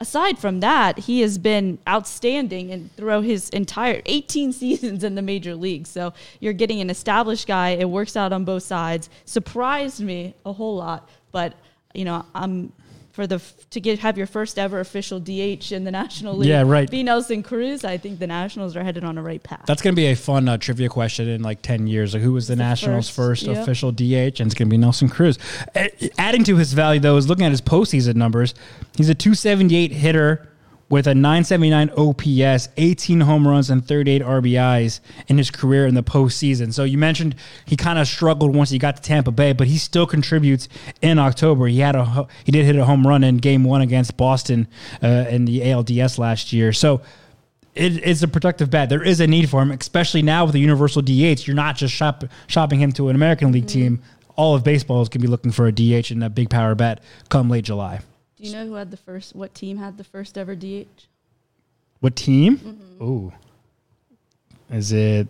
aside 0.00 0.38
from 0.38 0.60
that, 0.60 1.00
he 1.00 1.20
has 1.20 1.36
been 1.36 1.78
outstanding 1.86 2.70
and 2.70 2.90
throughout 2.96 3.24
his 3.24 3.50
entire 3.50 4.00
18 4.06 4.52
seasons 4.54 5.04
in 5.04 5.16
the 5.16 5.22
major 5.22 5.54
league. 5.54 5.86
So 5.86 6.14
you're 6.40 6.54
getting 6.54 6.80
an 6.80 6.88
established 6.88 7.46
guy. 7.46 7.70
It 7.70 7.90
works 7.90 8.16
out 8.16 8.32
on 8.32 8.46
both 8.46 8.62
sides. 8.62 9.10
Surprised 9.26 10.00
me 10.00 10.34
a 10.46 10.54
whole 10.54 10.76
lot, 10.76 11.06
but 11.30 11.52
you 11.94 12.04
know, 12.04 12.24
I'm 12.34 12.72
for 13.12 13.26
the 13.26 13.42
to 13.70 13.80
get 13.80 13.98
have 13.98 14.16
your 14.16 14.26
first 14.26 14.58
ever 14.58 14.80
official 14.80 15.18
DH 15.18 15.72
in 15.72 15.84
the 15.84 15.90
National 15.90 16.36
League. 16.36 16.48
Yeah, 16.48 16.62
right. 16.64 16.90
Be 16.90 17.02
Nelson 17.02 17.42
Cruz. 17.42 17.84
I 17.84 17.98
think 17.98 18.18
the 18.18 18.26
Nationals 18.26 18.76
are 18.76 18.84
headed 18.84 19.04
on 19.04 19.18
a 19.18 19.22
right 19.22 19.42
path. 19.42 19.64
That's 19.66 19.82
going 19.82 19.94
to 19.94 19.96
be 19.96 20.06
a 20.06 20.14
fun 20.14 20.48
uh, 20.48 20.58
trivia 20.58 20.88
question 20.88 21.28
in 21.28 21.42
like 21.42 21.60
10 21.62 21.86
years. 21.86 22.14
Like, 22.14 22.22
who 22.22 22.32
was 22.32 22.46
the, 22.46 22.56
Nationals' 22.56 23.08
first, 23.08 23.44
first, 23.44 23.56
yep. 23.56 23.62
official 23.62 23.92
DH? 23.92 24.40
And 24.40 24.46
it's 24.46 24.54
going 24.54 24.68
to 24.68 24.70
be 24.70 24.76
Nelson 24.76 25.08
Cruz. 25.08 25.38
A- 25.74 26.10
Adding 26.18 26.44
to 26.44 26.56
his 26.56 26.72
value, 26.72 27.00
though, 27.00 27.16
is 27.16 27.28
looking 27.28 27.44
at 27.44 27.50
his 27.50 27.60
postseason 27.60 28.14
numbers. 28.14 28.54
He's 28.96 29.08
a 29.08 29.14
278 29.14 29.92
hitter 29.92 30.49
with 30.90 31.06
a 31.06 31.14
979 31.14 31.90
OPS, 31.96 32.68
18 32.76 33.20
home 33.20 33.46
runs, 33.46 33.70
and 33.70 33.86
38 33.86 34.22
RBIs 34.22 35.00
in 35.28 35.38
his 35.38 35.50
career 35.50 35.86
in 35.86 35.94
the 35.94 36.02
postseason. 36.02 36.74
So 36.74 36.82
you 36.84 36.98
mentioned 36.98 37.36
he 37.64 37.76
kind 37.76 37.98
of 37.98 38.08
struggled 38.08 38.54
once 38.54 38.70
he 38.70 38.78
got 38.78 38.96
to 38.96 39.02
Tampa 39.02 39.30
Bay, 39.30 39.52
but 39.52 39.68
he 39.68 39.78
still 39.78 40.06
contributes 40.06 40.68
in 41.00 41.18
October. 41.18 41.68
He 41.68 41.78
had 41.78 41.94
a 41.94 42.26
he 42.44 42.52
did 42.52 42.66
hit 42.66 42.76
a 42.76 42.84
home 42.84 43.06
run 43.06 43.22
in 43.22 43.38
Game 43.38 43.62
One 43.64 43.80
against 43.80 44.16
Boston 44.16 44.66
uh, 45.02 45.26
in 45.30 45.44
the 45.44 45.60
ALDS 45.60 46.18
last 46.18 46.52
year. 46.52 46.72
So 46.72 47.00
it, 47.74 48.04
it's 48.04 48.22
a 48.22 48.28
productive 48.28 48.68
bat. 48.68 48.88
There 48.88 49.02
is 49.02 49.20
a 49.20 49.28
need 49.28 49.48
for 49.48 49.62
him, 49.62 49.70
especially 49.70 50.22
now 50.22 50.44
with 50.44 50.54
the 50.54 50.60
universal 50.60 51.02
DH. 51.02 51.46
You're 51.46 51.54
not 51.54 51.76
just 51.76 51.94
shop, 51.94 52.24
shopping 52.48 52.80
him 52.80 52.90
to 52.92 53.08
an 53.08 53.14
American 53.14 53.52
League 53.52 53.68
team. 53.68 54.02
All 54.34 54.56
of 54.56 54.64
baseball 54.64 55.02
is 55.02 55.08
going 55.08 55.20
to 55.20 55.26
be 55.26 55.30
looking 55.30 55.52
for 55.52 55.66
a 55.66 55.72
DH 55.72 56.10
and 56.10 56.24
a 56.24 56.30
big 56.30 56.50
power 56.50 56.74
bat 56.74 57.00
come 57.28 57.48
late 57.48 57.64
July. 57.64 58.00
Do 58.40 58.46
you 58.48 58.52
know 58.54 58.66
who 58.66 58.74
had 58.74 58.90
the 58.90 58.96
first? 58.96 59.34
What 59.36 59.54
team 59.54 59.76
had 59.76 59.98
the 59.98 60.04
first 60.04 60.38
ever 60.38 60.54
DH? 60.54 60.86
What 62.00 62.16
team? 62.16 62.56
Mm-hmm. 62.56 63.04
Ooh, 63.04 63.32
is 64.70 64.92
it 64.92 65.28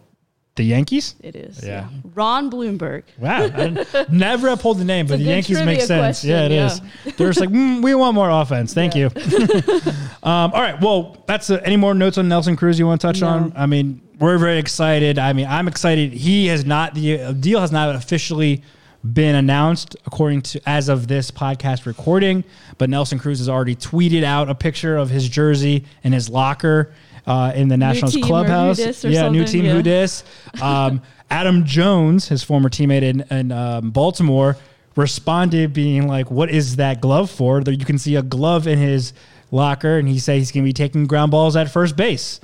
the 0.54 0.62
Yankees? 0.62 1.16
It 1.20 1.34
is. 1.34 1.64
Yeah. 1.64 1.88
Ron 2.14 2.50
Blomberg. 2.50 3.04
Wow, 3.18 3.50
I 3.52 4.06
never 4.12 4.56
pulled 4.56 4.78
the 4.78 4.84
name, 4.84 5.06
but 5.06 5.18
the 5.18 5.24
Yankees 5.24 5.60
make 5.64 5.80
sense. 5.80 6.20
question, 6.20 6.30
yeah, 6.30 6.44
it 6.44 6.52
is. 6.52 6.80
They're 7.16 7.28
just 7.30 7.40
like, 7.40 7.48
mm, 7.48 7.82
we 7.82 7.94
want 7.96 8.14
more 8.14 8.30
offense. 8.30 8.72
Thank 8.72 8.94
you. 8.94 9.06
um, 10.22 10.52
all 10.52 10.60
right, 10.60 10.80
well, 10.80 11.16
that's 11.26 11.50
uh, 11.50 11.60
any 11.64 11.76
more 11.76 11.94
notes 11.94 12.18
on 12.18 12.28
Nelson 12.28 12.54
Cruz 12.54 12.78
you 12.78 12.86
want 12.86 13.00
to 13.00 13.06
touch 13.08 13.22
No. 13.22 13.28
on? 13.28 13.52
I 13.56 13.66
mean, 13.66 14.00
we're 14.20 14.38
very 14.38 14.58
excited. 14.58 15.18
I 15.18 15.32
mean, 15.32 15.46
I'm 15.48 15.66
excited. 15.66 16.12
He 16.12 16.46
has 16.46 16.64
not 16.64 16.94
the 16.94 17.20
uh, 17.20 17.32
deal 17.32 17.60
has 17.60 17.72
not 17.72 17.94
officially 17.96 18.62
been 19.02 19.34
announced 19.34 19.96
according 20.06 20.42
to 20.42 20.60
as 20.68 20.88
of 20.88 21.08
this 21.08 21.30
podcast 21.30 21.86
recording, 21.86 22.44
but 22.78 22.90
Nelson 22.90 23.18
Cruz 23.18 23.38
has 23.38 23.48
already 23.48 23.74
tweeted 23.74 24.24
out 24.24 24.50
a 24.50 24.54
picture 24.54 24.96
of 24.96 25.10
his 25.10 25.28
jersey 25.28 25.84
in 26.02 26.12
his 26.12 26.28
locker. 26.28 26.92
Uh, 27.26 27.52
in 27.54 27.68
the 27.68 27.76
Nationals 27.76 28.14
team 28.14 28.24
or 28.24 28.26
clubhouse, 28.26 28.78
dis 28.78 29.04
or 29.04 29.10
yeah, 29.10 29.28
new 29.28 29.44
team 29.44 29.66
yeah. 29.66 29.72
who 29.72 29.82
dis. 29.82 30.24
Um, 30.60 31.02
Adam 31.30 31.64
Jones, 31.64 32.26
his 32.26 32.42
former 32.42 32.70
teammate 32.70 33.02
in, 33.02 33.20
in 33.30 33.52
um, 33.52 33.90
Baltimore, 33.90 34.56
responded 34.96 35.72
being 35.72 36.08
like, 36.08 36.30
"What 36.30 36.50
is 36.50 36.76
that 36.76 37.00
glove 37.00 37.30
for?" 37.30 37.62
There, 37.62 37.74
you 37.74 37.84
can 37.84 37.98
see 37.98 38.16
a 38.16 38.22
glove 38.22 38.66
in 38.66 38.78
his 38.78 39.12
locker, 39.50 39.98
and 39.98 40.08
he 40.08 40.18
said 40.18 40.38
he's 40.38 40.50
going 40.50 40.64
to 40.64 40.68
be 40.68 40.72
taking 40.72 41.06
ground 41.06 41.30
balls 41.30 41.56
at 41.56 41.70
first 41.70 41.94
base. 41.94 42.40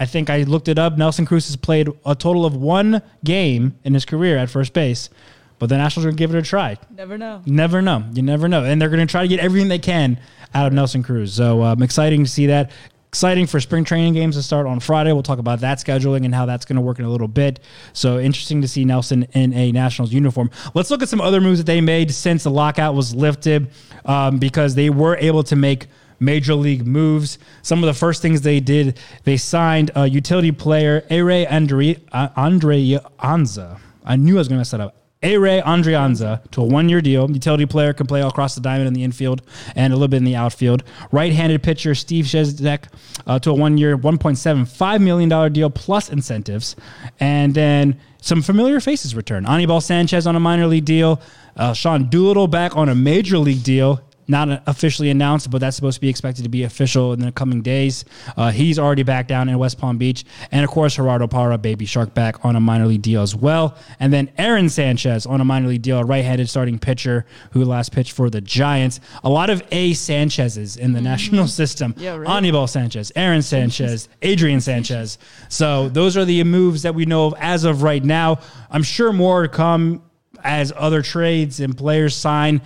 I 0.00 0.06
think 0.06 0.30
I 0.30 0.44
looked 0.44 0.68
it 0.68 0.78
up. 0.78 0.96
Nelson 0.96 1.26
Cruz 1.26 1.46
has 1.46 1.56
played 1.56 1.88
a 2.06 2.14
total 2.14 2.46
of 2.46 2.54
one 2.56 3.02
game 3.24 3.76
in 3.84 3.94
his 3.94 4.04
career 4.04 4.38
at 4.38 4.48
first 4.48 4.72
base, 4.72 5.10
but 5.58 5.68
the 5.68 5.76
Nationals 5.76 6.04
are 6.04 6.08
going 6.08 6.16
to 6.16 6.20
give 6.20 6.34
it 6.34 6.38
a 6.38 6.42
try. 6.42 6.76
Never 6.90 7.18
know. 7.18 7.42
Never 7.46 7.82
know. 7.82 8.04
You 8.12 8.22
never 8.22 8.48
know. 8.48 8.64
And 8.64 8.80
they're 8.80 8.88
going 8.88 9.06
to 9.06 9.10
try 9.10 9.22
to 9.22 9.28
get 9.28 9.40
everything 9.40 9.68
they 9.68 9.78
can 9.78 10.18
out 10.54 10.66
of 10.66 10.72
Nelson 10.72 11.02
Cruz. 11.02 11.34
So 11.34 11.62
um, 11.62 11.82
exciting 11.82 12.24
to 12.24 12.30
see 12.30 12.46
that. 12.46 12.70
Exciting 13.08 13.46
for 13.46 13.58
spring 13.58 13.84
training 13.84 14.12
games 14.12 14.36
to 14.36 14.42
start 14.42 14.66
on 14.66 14.80
Friday. 14.80 15.12
We'll 15.12 15.22
talk 15.22 15.38
about 15.38 15.60
that 15.60 15.78
scheduling 15.78 16.26
and 16.26 16.34
how 16.34 16.44
that's 16.44 16.66
going 16.66 16.76
to 16.76 16.82
work 16.82 16.98
in 16.98 17.06
a 17.06 17.10
little 17.10 17.26
bit. 17.26 17.58
So 17.94 18.18
interesting 18.18 18.60
to 18.60 18.68
see 18.68 18.84
Nelson 18.84 19.22
in 19.32 19.54
a 19.54 19.72
Nationals 19.72 20.12
uniform. 20.12 20.50
Let's 20.74 20.90
look 20.90 21.02
at 21.02 21.08
some 21.08 21.22
other 21.22 21.40
moves 21.40 21.58
that 21.58 21.64
they 21.64 21.80
made 21.80 22.12
since 22.12 22.44
the 22.44 22.50
lockout 22.50 22.94
was 22.94 23.14
lifted 23.14 23.70
um, 24.04 24.38
because 24.38 24.74
they 24.74 24.90
were 24.90 25.16
able 25.16 25.42
to 25.44 25.56
make 25.56 25.86
major 26.20 26.54
league 26.54 26.86
moves. 26.86 27.38
Some 27.62 27.82
of 27.82 27.86
the 27.86 27.94
first 27.94 28.20
things 28.20 28.42
they 28.42 28.60
did, 28.60 28.98
they 29.24 29.38
signed 29.38 29.90
a 29.94 30.06
utility 30.06 30.52
player, 30.52 31.04
Ere 31.08 31.50
Andre, 31.50 31.96
uh, 32.12 32.28
Andre 32.36 32.98
Anza. 33.20 33.80
I 34.04 34.16
knew 34.16 34.36
I 34.36 34.38
was 34.38 34.48
going 34.48 34.56
to 34.56 34.60
mess 34.60 34.70
that 34.72 34.80
up. 34.80 34.96
Ehire 35.22 35.62
Adrianza 35.64 36.48
to 36.52 36.62
a 36.62 36.64
one-year 36.64 37.00
deal. 37.00 37.30
Utility 37.30 37.66
player 37.66 37.92
can 37.92 38.06
play 38.06 38.20
all 38.22 38.28
across 38.28 38.54
the 38.54 38.60
diamond 38.60 38.86
in 38.86 38.94
the 38.94 39.02
infield 39.02 39.42
and 39.74 39.92
a 39.92 39.96
little 39.96 40.08
bit 40.08 40.18
in 40.18 40.24
the 40.24 40.36
outfield. 40.36 40.84
Right-handed 41.10 41.62
pitcher 41.62 41.94
Steve 41.94 42.26
Cishek 42.26 42.84
uh, 43.26 43.38
to 43.40 43.50
a 43.50 43.54
one-year, 43.54 43.98
$1.75 43.98 45.00
million 45.00 45.52
deal 45.52 45.70
plus 45.70 46.08
incentives. 46.08 46.76
And 47.18 47.54
then 47.54 47.98
some 48.20 48.42
familiar 48.42 48.80
faces 48.80 49.14
return. 49.14 49.46
Anibal 49.46 49.80
Sanchez 49.80 50.26
on 50.26 50.36
a 50.36 50.40
minor 50.40 50.66
league 50.66 50.84
deal. 50.84 51.20
Uh, 51.56 51.72
Sean 51.72 52.08
Doolittle 52.08 52.46
back 52.46 52.76
on 52.76 52.88
a 52.88 52.94
major 52.94 53.38
league 53.38 53.64
deal 53.64 54.00
not 54.28 54.62
officially 54.66 55.10
announced, 55.10 55.50
but 55.50 55.58
that's 55.58 55.74
supposed 55.74 55.96
to 55.96 56.00
be 56.00 56.08
expected 56.08 56.42
to 56.42 56.48
be 56.48 56.64
official 56.64 57.12
in 57.14 57.20
the 57.20 57.32
coming 57.32 57.62
days. 57.62 58.04
Uh, 58.36 58.50
he's 58.50 58.78
already 58.78 59.02
back 59.02 59.26
down 59.26 59.48
in 59.48 59.58
West 59.58 59.78
Palm 59.78 59.96
Beach. 59.96 60.24
And 60.52 60.64
of 60.64 60.70
course, 60.70 60.96
Gerardo 60.96 61.26
Parra, 61.26 61.56
Baby 61.56 61.86
Shark, 61.86 62.12
back 62.14 62.44
on 62.44 62.54
a 62.54 62.60
minor 62.60 62.86
league 62.86 63.02
deal 63.02 63.22
as 63.22 63.34
well. 63.34 63.76
And 63.98 64.12
then 64.12 64.30
Aaron 64.36 64.68
Sanchez 64.68 65.24
on 65.24 65.40
a 65.40 65.44
minor 65.44 65.68
league 65.68 65.82
deal, 65.82 65.98
a 65.98 66.04
right 66.04 66.24
handed 66.24 66.48
starting 66.48 66.78
pitcher 66.78 67.24
who 67.52 67.64
last 67.64 67.92
pitched 67.92 68.12
for 68.12 68.28
the 68.28 68.40
Giants. 68.40 69.00
A 69.24 69.30
lot 69.30 69.48
of 69.50 69.62
A. 69.70 69.94
Sanchez's 69.94 70.76
in 70.76 70.92
the 70.92 71.00
national 71.00 71.46
system. 71.48 71.94
Yeah, 71.96 72.16
right. 72.16 72.28
Anibal 72.28 72.66
Sanchez, 72.66 73.10
Aaron 73.16 73.42
Sanchez, 73.42 74.08
Adrian 74.22 74.60
Sanchez. 74.60 75.18
So 75.48 75.88
those 75.88 76.16
are 76.16 76.24
the 76.24 76.44
moves 76.44 76.82
that 76.82 76.94
we 76.94 77.06
know 77.06 77.26
of 77.26 77.34
as 77.38 77.64
of 77.64 77.82
right 77.82 78.04
now. 78.04 78.40
I'm 78.70 78.82
sure 78.82 79.12
more 79.12 79.42
to 79.42 79.48
come 79.48 80.02
as 80.44 80.72
other 80.76 81.02
trades 81.02 81.60
and 81.60 81.76
players 81.76 82.14
sign. 82.14 82.60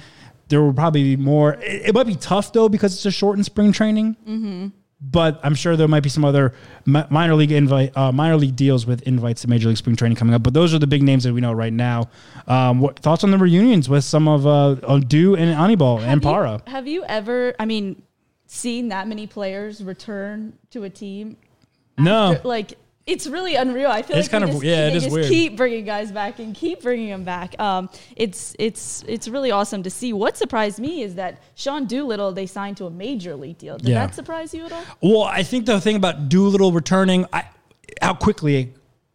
There 0.53 0.63
will 0.63 0.73
probably 0.73 1.03
be 1.03 1.17
more. 1.17 1.55
It, 1.55 1.89
it 1.89 1.95
might 1.95 2.07
be 2.07 2.15
tough 2.15 2.53
though 2.53 2.69
because 2.69 2.95
it's 2.95 3.07
a 3.07 3.11
shortened 3.11 3.47
spring 3.47 3.73
training. 3.73 4.17
Mm-hmm. 4.29 4.67
But 5.05 5.41
I'm 5.43 5.57
sure 5.57 5.77
there 5.77 5.89
might 5.89 6.05
be 6.05 6.09
some 6.09 6.25
other 6.25 6.55
mi- 6.87 7.03
minor 7.11 7.35
league 7.35 7.51
invite, 7.51 7.97
uh, 7.97 8.13
minor 8.13 8.37
league 8.37 8.55
deals 8.55 8.87
with 8.87 9.03
invites 9.03 9.43
to 9.43 9.49
major 9.51 9.67
league 9.69 9.77
spring 9.79 9.97
training 9.97 10.15
coming 10.17 10.33
up. 10.33 10.45
But 10.45 10.55
those 10.55 10.73
are 10.75 10.79
the 10.79 10.87
big 10.87 11.03
names 11.03 11.25
that 11.25 11.33
we 11.33 11.41
know 11.41 11.53
right 11.53 11.73
now. 11.73 12.09
Um, 12.47 12.79
what 12.79 13.01
thoughts 13.01 13.25
on 13.25 13.33
the 13.33 13.39
reunions 13.39 13.89
with 13.89 14.05
some 14.05 14.29
of 14.29 14.47
uh, 14.47 14.77
Odu 14.85 15.35
and 15.35 15.51
Anibal 15.51 15.97
and 15.99 16.05
Have 16.07 16.19
you- 16.19 16.31
Parra? 16.31 16.63
Have 16.69 16.87
you 16.87 17.03
ever, 17.05 17.53
I 17.59 17.65
mean, 17.65 18.01
seen 18.47 18.91
that 18.91 19.09
many 19.09 19.27
players 19.27 19.83
return 19.83 20.53
to 20.71 20.85
a 20.85 20.91
team? 20.91 21.37
No, 21.99 22.35
after- 22.35 22.47
like 22.47 22.75
it's 23.07 23.27
really 23.27 23.57
unreal. 23.57 23.91
I 23.91 24.03
feel 24.03 24.17
It's 24.17 24.27
like 24.27 24.31
kind 24.31 24.45
of- 24.45 24.51
just, 24.51 24.63
yeah, 24.63 24.87
it 24.89 24.93
they 24.93 24.99
just 25.01 25.11
weird. 25.11 25.27
keep 25.29 25.57
bringing 25.57 25.85
guys 25.85 26.13
back 26.13 26.39
and 26.39 26.55
keep 26.55 26.83
bringing 26.83 27.09
them 27.09 27.25
back. 27.25 27.59
Um, 27.61 27.91
it's 28.17 28.55
it's 28.59 29.03
it's 29.09 29.27
really 29.29 29.51
awesome 29.51 29.83
to 29.83 29.91
see. 29.91 30.13
What 30.13 30.37
surprised 30.37 30.79
me 30.79 31.03
is 31.03 31.17
that 31.17 31.43
Sean 31.57 31.87
Doolittle 31.87 32.33
they 32.33 32.47
signed 32.47 32.77
to 32.77 32.87
a 32.87 32.91
major 32.91 33.35
league 33.35 33.59
deal. 33.59 33.77
Did 33.79 33.89
Yeah. 33.89 34.07
that 34.07 34.15
surprise 34.15 34.55
you 34.55 34.67
at 34.67 34.73
all? 34.73 34.85
Well, 35.01 35.23
I 35.25 35.43
think 35.43 35.67
the 35.67 35.81
thing 35.81 35.97
about 35.97 36.29
Doolittle 36.29 36.71
returning, 36.73 37.27
I, 37.33 37.45
how 38.01 38.15
quickly 38.15 38.73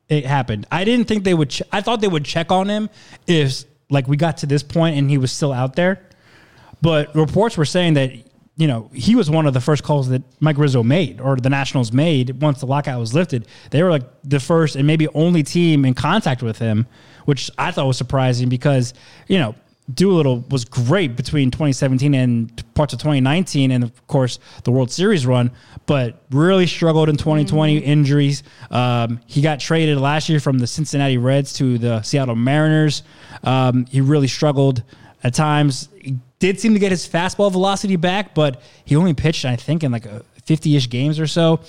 it 0.10 0.26
happened. 0.26 0.68
I 0.72 0.84
didn't 0.84 1.08
think 1.08 1.24
they 1.24 1.34
would. 1.34 1.50
Ch- 1.50 1.64
I 1.72 1.82
thought 1.82 2.02
they 2.02 2.08
would 2.08 2.26
check 2.26 2.52
on 2.52 2.68
him 2.70 2.90
if 3.26 3.64
like 3.90 4.08
we 4.08 4.18
got 4.18 4.38
to 4.38 4.46
this 4.46 4.64
point 4.64 4.98
and 4.98 5.10
he 5.10 5.18
was 5.18 5.32
still 5.32 5.54
out 5.54 5.76
there. 5.78 6.02
But 6.82 7.16
reports 7.16 7.58
were 7.58 7.66
saying 7.66 7.94
that 7.96 8.12
you 8.58 8.68
know 8.68 8.90
he 8.94 9.16
was 9.16 9.30
one 9.30 9.46
of 9.46 9.54
the 9.54 9.62
first 9.62 9.84
calls 9.84 10.10
that 10.10 10.24
Mike 10.42 10.58
Rizzo 10.58 10.84
made 10.84 11.22
or 11.22 11.38
the 11.38 11.50
Nationals 11.50 11.94
made 11.94 12.42
once 12.42 12.60
the 12.60 12.66
lockout 12.66 13.00
was 13.00 13.14
lifted. 13.14 13.48
They 13.70 13.82
were 13.84 13.92
like 13.92 14.04
the 14.24 14.40
first 14.40 14.76
and 14.76 14.86
maybe 14.86 15.08
only 15.10 15.44
team 15.44 15.86
in 15.86 15.94
contact 15.94 16.42
with 16.42 16.58
him, 16.58 16.88
which 17.26 17.50
I 17.58 17.72
thought 17.72 17.86
was 17.86 17.98
surprising 17.98 18.50
because 18.50 18.94
you 19.28 19.38
know 19.38 19.56
Doolittle 19.94 20.44
was 20.50 20.66
great 20.66 21.16
between 21.16 21.50
2017 21.50 22.14
and 22.14 22.74
parts 22.74 22.94
of 22.94 23.00
2019, 23.00 23.72
and 23.72 23.84
of 23.84 24.08
course 24.08 24.40
the 24.64 24.72
World 24.72 24.92
Series 24.92 25.26
run, 25.26 25.52
but 25.86 26.24
really 26.32 26.68
struggled 26.68 27.10
in 27.10 27.16
2020 27.16 27.78
injuries. 27.78 28.44
Um, 28.72 29.22
he 29.28 29.42
got 29.42 29.60
traded 29.60 30.00
last 30.00 30.28
year 30.30 30.40
from 30.40 30.58
the 30.58 30.68
Cincinnati 30.68 31.18
Reds 31.18 31.54
to 31.54 31.78
the 31.78 32.02
Seattle 32.02 32.36
Mariners. 32.36 33.04
Um, 33.44 33.86
he 33.86 34.02
really 34.02 34.28
struggled 34.28 34.84
at 35.24 35.34
times. 35.34 35.88
He 36.02 36.18
did 36.40 36.60
seem 36.60 36.74
to 36.74 36.80
get 36.80 36.92
his 36.92 37.08
fastball 37.08 37.52
velocity 37.52 37.96
back, 37.96 38.36
but 38.36 38.62
he 38.86 38.96
only 38.96 39.14
pitched, 39.14 39.46
I 39.46 39.56
think, 39.56 39.84
in 39.84 39.92
like 39.92 40.06
50-ish 40.46 40.90
games 40.90 41.20
or 41.20 41.28
so. 41.28 41.60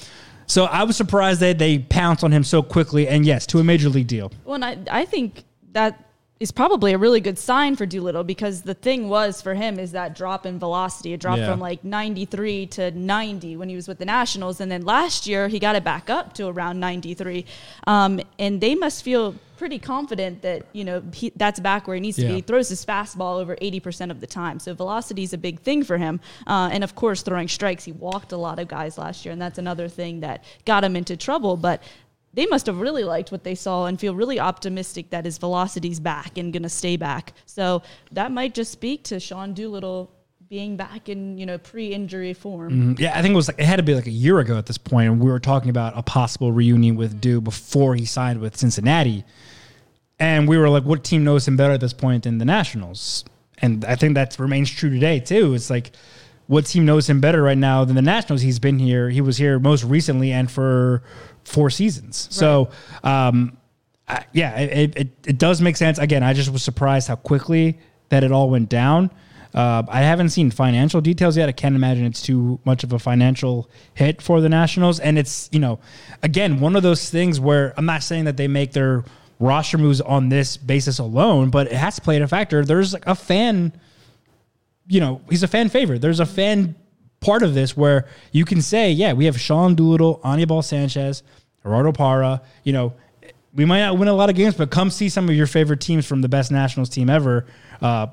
So 0.46 0.64
I 0.64 0.84
was 0.84 0.96
surprised 0.96 1.40
that 1.40 1.58
they 1.58 1.78
pounced 1.78 2.24
on 2.24 2.32
him 2.32 2.44
so 2.44 2.62
quickly, 2.62 3.06
and 3.06 3.24
yes, 3.24 3.46
to 3.48 3.58
a 3.58 3.64
major 3.64 3.88
league 3.88 4.06
deal. 4.06 4.32
Well, 4.44 4.62
I, 4.64 4.78
I 4.90 5.04
think 5.04 5.44
that 5.72 6.07
is 6.40 6.52
probably 6.52 6.92
a 6.92 6.98
really 6.98 7.20
good 7.20 7.36
sign 7.38 7.74
for 7.74 7.84
Doolittle 7.84 8.22
because 8.22 8.62
the 8.62 8.74
thing 8.74 9.08
was 9.08 9.42
for 9.42 9.54
him 9.54 9.78
is 9.78 9.90
that 9.92 10.14
drop 10.14 10.46
in 10.46 10.58
velocity. 10.58 11.12
It 11.12 11.20
dropped 11.20 11.40
Yeah. 11.40 11.50
from 11.50 11.58
like 11.58 11.82
93 11.82 12.66
to 12.68 12.92
90 12.92 13.56
when 13.56 13.68
he 13.68 13.74
was 13.74 13.88
with 13.88 13.98
the 13.98 14.04
Nationals. 14.04 14.60
And 14.60 14.70
then 14.70 14.82
last 14.82 15.26
year, 15.26 15.48
he 15.48 15.58
got 15.58 15.74
it 15.74 15.82
back 15.82 16.08
up 16.08 16.34
to 16.34 16.46
around 16.46 16.78
93. 16.78 17.44
Um, 17.88 18.20
and 18.38 18.60
they 18.60 18.76
must 18.76 19.02
feel 19.02 19.34
pretty 19.56 19.80
confident 19.80 20.42
that, 20.42 20.64
you 20.72 20.84
know, 20.84 21.02
he, 21.12 21.32
that's 21.34 21.58
back 21.58 21.88
where 21.88 21.96
he 21.96 22.00
needs 22.00 22.16
to 22.18 22.22
be. 22.22 22.34
He 22.34 22.40
throws 22.42 22.68
his 22.68 22.86
fastball 22.86 23.40
over 23.40 23.56
80% 23.56 24.12
of 24.12 24.20
the 24.20 24.26
time. 24.28 24.60
So 24.60 24.72
velocity 24.74 25.24
is 25.24 25.32
a 25.32 25.38
big 25.38 25.58
thing 25.58 25.82
for 25.82 25.98
him. 25.98 26.20
Uh, 26.46 26.70
and 26.72 26.84
of 26.84 26.94
course, 26.94 27.22
throwing 27.22 27.48
strikes. 27.48 27.82
He 27.82 27.90
walked 27.90 28.30
a 28.30 28.36
lot 28.36 28.60
of 28.60 28.68
guys 28.68 28.96
last 28.96 29.24
year. 29.24 29.32
And 29.32 29.42
that's 29.42 29.58
another 29.58 29.88
thing 29.88 30.20
that 30.20 30.44
got 30.64 30.84
him 30.84 30.94
into 30.94 31.16
trouble. 31.16 31.56
But 31.56 31.82
they 32.38 32.46
must 32.46 32.66
have 32.66 32.78
really 32.78 33.02
liked 33.02 33.32
what 33.32 33.42
they 33.42 33.56
saw 33.56 33.86
and 33.86 33.98
feel 33.98 34.14
really 34.14 34.38
optimistic 34.38 35.10
that 35.10 35.24
his 35.24 35.38
velocity's 35.38 35.98
back 35.98 36.38
and 36.38 36.52
going 36.52 36.62
to 36.62 36.68
stay 36.68 36.96
back. 36.96 37.32
So 37.46 37.82
that 38.12 38.30
might 38.30 38.54
just 38.54 38.70
speak 38.70 39.02
to 39.04 39.18
Sean 39.18 39.54
Doolittle 39.54 40.12
being 40.48 40.76
back 40.76 41.08
in 41.08 41.36
you 41.36 41.46
know 41.46 41.58
pre-injury 41.58 42.32
form. 42.32 42.70
Mm-hmm. 42.70 43.02
Yeah, 43.02 43.18
I 43.18 43.22
think 43.22 43.32
it 43.32 43.36
was 43.36 43.48
like 43.48 43.58
it 43.58 43.64
had 43.64 43.76
to 43.76 43.82
be 43.82 43.92
like 43.92 44.06
a 44.06 44.12
year 44.12 44.38
ago 44.38 44.56
at 44.56 44.66
this 44.66 44.78
point, 44.78 45.10
and 45.10 45.20
we 45.20 45.28
were 45.28 45.40
talking 45.40 45.68
about 45.68 45.98
a 45.98 46.02
possible 46.02 46.52
reunion 46.52 46.94
with 46.94 47.20
Dew 47.20 47.40
before 47.40 47.96
he 47.96 48.04
signed 48.04 48.40
with 48.40 48.56
Cincinnati, 48.56 49.24
and 50.20 50.48
we 50.48 50.56
were 50.56 50.68
like, 50.68 50.84
what 50.84 51.02
team 51.02 51.24
knows 51.24 51.46
him 51.48 51.56
better 51.56 51.72
at 51.72 51.80
this 51.80 51.92
point 51.92 52.22
than 52.22 52.38
the 52.38 52.44
Nationals? 52.44 53.24
And 53.60 53.84
I 53.84 53.96
think 53.96 54.14
that 54.14 54.38
remains 54.38 54.70
true 54.70 54.90
today 54.90 55.18
too. 55.18 55.54
It's 55.54 55.70
like, 55.70 55.90
what 56.48 56.66
team 56.66 56.84
knows 56.84 57.08
him 57.08 57.20
better 57.20 57.42
right 57.42 57.56
now 57.56 57.84
than 57.84 57.94
the 57.94 58.02
Nationals? 58.02 58.42
He's 58.42 58.58
been 58.58 58.78
here. 58.80 59.08
He 59.08 59.20
was 59.20 59.36
here 59.36 59.60
most 59.60 59.84
recently 59.84 60.32
and 60.32 60.50
for 60.50 61.04
four 61.44 61.70
seasons. 61.70 62.28
So, 62.30 62.70
um, 63.04 63.56
I, 64.08 64.24
yeah, 64.32 64.58
it, 64.58 64.96
it, 64.96 65.08
it 65.26 65.38
does 65.38 65.60
make 65.60 65.76
sense. 65.76 65.98
Again, 65.98 66.22
I 66.22 66.32
just 66.32 66.50
was 66.50 66.62
surprised 66.62 67.08
how 67.08 67.16
quickly 67.16 67.78
that 68.08 68.24
it 68.24 68.32
all 68.32 68.50
went 68.50 68.68
down. 68.68 69.10
Uh, 69.54 69.82
I 69.88 70.00
haven't 70.00 70.30
seen 70.30 70.50
financial 70.50 71.00
details 71.00 71.36
yet. 71.36 71.48
I 71.48 71.52
can't 71.52 71.74
imagine 71.74 72.04
it's 72.04 72.22
too 72.22 72.60
much 72.64 72.84
of 72.84 72.92
a 72.92 72.98
financial 72.98 73.70
hit 73.94 74.20
for 74.20 74.40
the 74.40 74.48
Nationals. 74.48 75.00
And 75.00 75.18
it's, 75.18 75.48
you 75.52 75.58
know, 75.58 75.80
again, 76.22 76.60
one 76.60 76.76
of 76.76 76.82
those 76.82 77.08
things 77.10 77.40
where 77.40 77.72
I'm 77.76 77.86
not 77.86 78.02
saying 78.02 78.24
that 78.24 78.36
they 78.36 78.48
make 78.48 78.72
their 78.72 79.04
roster 79.40 79.78
moves 79.78 80.00
on 80.00 80.28
this 80.28 80.56
basis 80.56 80.98
alone, 80.98 81.50
but 81.50 81.66
it 81.66 81.74
has 81.74 81.94
to 81.96 82.00
play 82.00 82.20
a 82.20 82.28
factor. 82.28 82.64
There's 82.64 82.92
like 82.92 83.06
a 83.06 83.14
fan, 83.14 83.72
you 84.88 85.00
know, 85.00 85.20
he's 85.28 85.42
a 85.42 85.48
fan 85.48 85.68
favorite. 85.68 86.00
There's 86.00 86.20
a 86.20 86.26
fan 86.26 86.74
part 87.20 87.42
of 87.42 87.54
this 87.54 87.76
where 87.76 88.06
you 88.32 88.44
can 88.44 88.62
say, 88.62 88.90
yeah, 88.90 89.12
we 89.12 89.26
have 89.26 89.38
Sean 89.38 89.74
Doolittle, 89.74 90.20
Anibal 90.24 90.62
Sanchez, 90.62 91.22
Gerardo 91.62 91.92
Parra, 91.92 92.42
you 92.64 92.72
know, 92.72 92.94
we 93.54 93.64
might 93.64 93.80
not 93.80 93.98
win 93.98 94.08
a 94.08 94.14
lot 94.14 94.30
of 94.30 94.36
games, 94.36 94.54
but 94.54 94.70
come 94.70 94.90
see 94.90 95.08
some 95.08 95.28
of 95.28 95.34
your 95.34 95.46
favorite 95.46 95.80
teams 95.80 96.06
from 96.06 96.20
the 96.20 96.28
best 96.28 96.52
Nationals 96.52 96.88
team 96.88 97.10
ever. 97.10 97.46
Uh, 97.80 98.06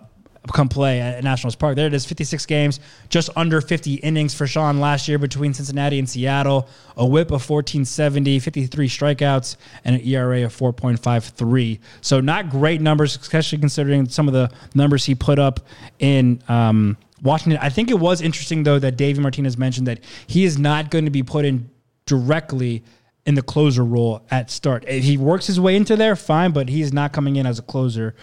come 0.54 0.70
play 0.70 1.00
at 1.02 1.24
Nationals 1.24 1.56
Park. 1.56 1.76
There 1.76 1.88
it 1.88 1.94
is, 1.94 2.06
56 2.06 2.46
games, 2.46 2.80
just 3.10 3.30
under 3.36 3.62
50 3.62 3.96
innings 3.96 4.34
for 4.34 4.48
Sean 4.48 4.80
last 4.80 5.08
year 5.08 5.18
between 5.18 5.54
Cincinnati 5.54 6.00
and 6.00 6.10
Seattle. 6.10 6.68
A 6.98 7.06
whip 7.06 7.28
of 7.28 7.48
1470, 7.50 8.40
53 8.40 8.88
strikeouts, 8.88 9.58
and 9.84 9.96
an 9.96 10.02
ERA 10.06 10.46
of 10.46 10.56
4.53. 10.56 11.80
So 12.02 12.22
not 12.22 12.50
great 12.50 12.82
numbers, 12.82 13.18
especially 13.18 13.58
considering 13.58 14.08
some 14.08 14.28
of 14.28 14.34
the 14.34 14.52
numbers 14.74 15.06
he 15.06 15.16
put 15.16 15.40
up 15.40 15.62
in 16.00 16.42
um, 16.48 16.98
Washington. 17.22 17.60
I 17.62 17.70
think 17.70 17.90
it 17.90 18.00
was 18.00 18.22
interesting, 18.22 18.64
though, 18.64 18.80
that 18.80 18.98
Davey 18.98 19.22
Martinez 19.22 19.58
mentioned 19.58 19.88
that 19.88 20.00
he 20.28 20.46
is 20.46 20.58
not 20.58 20.92
going 20.92 21.06
to 21.06 21.12
be 21.12 21.24
put 21.24 21.46
in 21.46 21.70
directly 22.06 22.84
in 23.26 23.34
the 23.36 23.42
closer 23.42 23.84
role 23.84 24.22
at 24.30 24.52
start. 24.52 24.86
If 24.88 25.04
he 25.04 25.18
works 25.18 25.48
his 25.48 25.60
way 25.60 25.76
into 25.76 25.96
there, 25.96 26.16
fine, 26.16 26.52
but 26.52 26.70
he's 26.70 26.94
not 26.94 27.12
coming 27.12 27.38
in 27.38 27.46
as 27.46 27.58
a 27.58 27.64
closer 27.64 28.16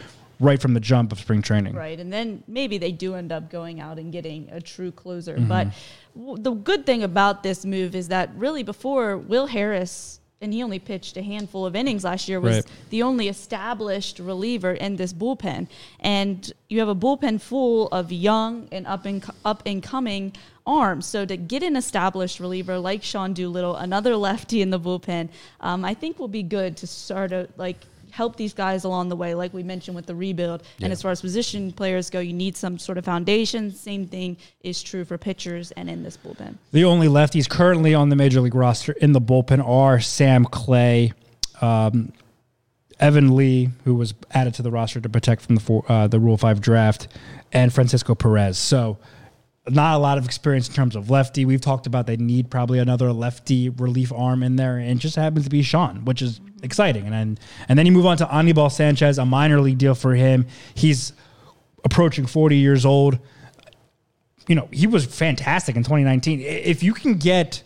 right 0.43 0.61
from 0.61 0.75
the 0.75 0.81
jump 0.81 1.13
of 1.13 1.21
spring 1.21 1.41
training. 1.41 1.75
Right. 1.75 1.99
And 1.99 2.13
then 2.13 2.43
maybe 2.49 2.77
they 2.77 2.93
do 2.93 3.15
end 3.15 3.31
up 3.31 3.51
going 3.51 3.81
out 3.81 3.99
and 3.99 4.13
getting 4.13 4.49
a 4.51 4.61
true 4.61 4.91
closer. 4.91 5.37
Mm-hmm. 5.37 5.49
But 5.49 5.69
w- 6.17 6.37
the 6.43 6.51
good 6.51 6.85
thing 6.85 7.03
about 7.05 7.43
this 7.43 7.65
move 7.65 7.95
is 7.95 8.09
that 8.09 8.31
really 8.37 8.63
before 8.65 9.17
Will 9.17 9.47
Harris, 9.47 10.19
and 10.41 10.53
he 10.53 10.61
only 10.65 10.81
pitched 10.81 11.17
a 11.17 11.23
handful 11.23 11.65
of 11.65 11.77
innings 11.77 12.03
last 12.03 12.29
year, 12.29 12.41
was 12.41 12.57
Right. 12.57 12.65
the 12.91 13.05
only 13.05 13.29
established 13.29 14.19
reliever 14.19 14.73
in 14.73 14.97
this 14.97 15.13
bullpen. 15.13 15.69
And 16.01 16.53
you 16.69 16.81
have 16.81 16.89
a 16.89 16.97
bullpen 16.97 17.41
full 17.41 17.87
of 17.89 18.11
young 18.11 18.67
and 18.73 18.85
up 18.89 19.07
and 19.07 19.25
up 19.45 19.63
and 19.65 19.81
coming 19.81 20.33
arms. 20.67 21.07
So 21.07 21.25
to 21.25 21.37
get 21.37 21.63
an 21.63 21.77
established 21.77 22.41
reliever 22.41 22.77
like 22.81 23.05
Sean 23.05 23.33
Doolittle, 23.33 23.77
another 23.77 24.17
lefty 24.17 24.61
in 24.61 24.71
the 24.71 24.81
bullpen, 24.81 25.29
um, 25.61 25.85
I 25.85 25.95
think 25.95 26.19
will 26.19 26.27
be 26.27 26.43
good 26.43 26.77
to 26.79 26.89
start 26.89 27.31
to 27.31 27.49
like 27.57 27.79
help 28.13 28.37
these 28.37 28.53
guys 28.53 28.85
along 28.85 29.09
the 29.09 29.17
way, 29.17 29.35
like 29.35 29.55
we 29.55 29.63
mentioned 29.63 29.97
with 29.97 30.05
the 30.05 30.15
rebuild. 30.15 30.63
And 30.83 30.93
as 30.93 31.01
far 31.01 31.11
as 31.11 31.23
position 31.23 31.73
players 31.73 32.11
go, 32.11 32.21
you 32.21 32.35
need 32.35 32.59
some 32.59 32.79
sort 32.79 32.99
of 32.99 33.07
foundation. 33.07 33.71
Same 33.71 34.07
thing 34.07 34.37
is 34.61 34.83
true 34.83 35.07
for 35.07 35.17
pitchers 35.17 35.71
and 35.73 35.89
in 35.89 36.03
this 36.03 36.19
bullpen. 36.19 36.57
The 36.73 36.85
only 36.85 37.09
lefties 37.09 37.49
currently 37.49 37.95
on 37.95 38.11
the 38.11 38.17
major 38.17 38.43
league 38.43 38.55
roster 38.55 38.93
in 38.93 39.13
the 39.13 39.21
bullpen 39.21 39.67
are 39.67 39.99
Sam 39.99 40.45
Clay, 40.45 41.15
um, 41.63 42.13
Evan 43.01 43.35
Lee, 43.35 43.71
who 43.85 43.95
was 43.95 44.13
added 44.31 44.53
to 44.55 44.63
the 44.63 44.71
roster 44.71 45.01
to 45.01 45.09
protect 45.09 45.41
from 45.41 45.55
the 45.55 45.63
four, 45.63 45.83
uh, 45.89 46.07
the 46.07 46.21
Rule 46.21 46.37
Five 46.37 46.61
draft, 46.61 47.09
and 47.51 47.73
Francisco 47.73 48.15
Perez. 48.15 48.59
So, 48.59 48.99
not 49.71 49.95
a 49.95 49.99
lot 49.99 50.19
of 50.19 50.27
experience 50.27 50.69
in 50.69 50.75
terms 50.75 50.97
of 50.97 51.09
lefty. 51.09 51.47
We've 51.47 51.61
talked 51.63 51.87
about 51.87 52.07
they 52.07 52.19
need 52.19 52.51
probably 52.51 52.79
another 52.79 53.11
lefty 53.13 53.71
relief 53.71 54.13
arm 54.13 54.43
in 54.43 54.57
there, 54.57 54.77
and 54.77 54.91
it 54.91 54.99
just 54.99 55.17
happens 55.17 55.45
to 55.45 55.51
be 55.51 55.63
Sean, 55.63 56.05
which 56.05 56.21
is 56.21 56.41
exciting. 56.63 57.05
And 57.05 57.13
then, 57.13 57.39
and 57.69 57.79
then 57.79 57.87
you 57.87 57.93
move 57.93 58.07
on 58.07 58.17
to 58.19 58.33
Anibal 58.33 58.71
Sanchez, 58.71 59.19
a 59.19 59.25
minor 59.25 59.61
league 59.61 59.79
deal 59.79 59.95
for 59.95 60.15
him. 60.15 60.47
He's 60.75 61.13
approaching 61.85 62.27
40 62.27 62.57
years 62.57 62.87
old. 62.87 63.19
You 64.49 64.55
know, 64.55 64.69
he 64.73 64.87
was 64.87 65.05
fantastic 65.05 65.77
in 65.77 65.83
2019. 65.83 66.41
If 66.41 66.83
you 66.83 66.95
can 66.95 67.15
get 67.15 67.63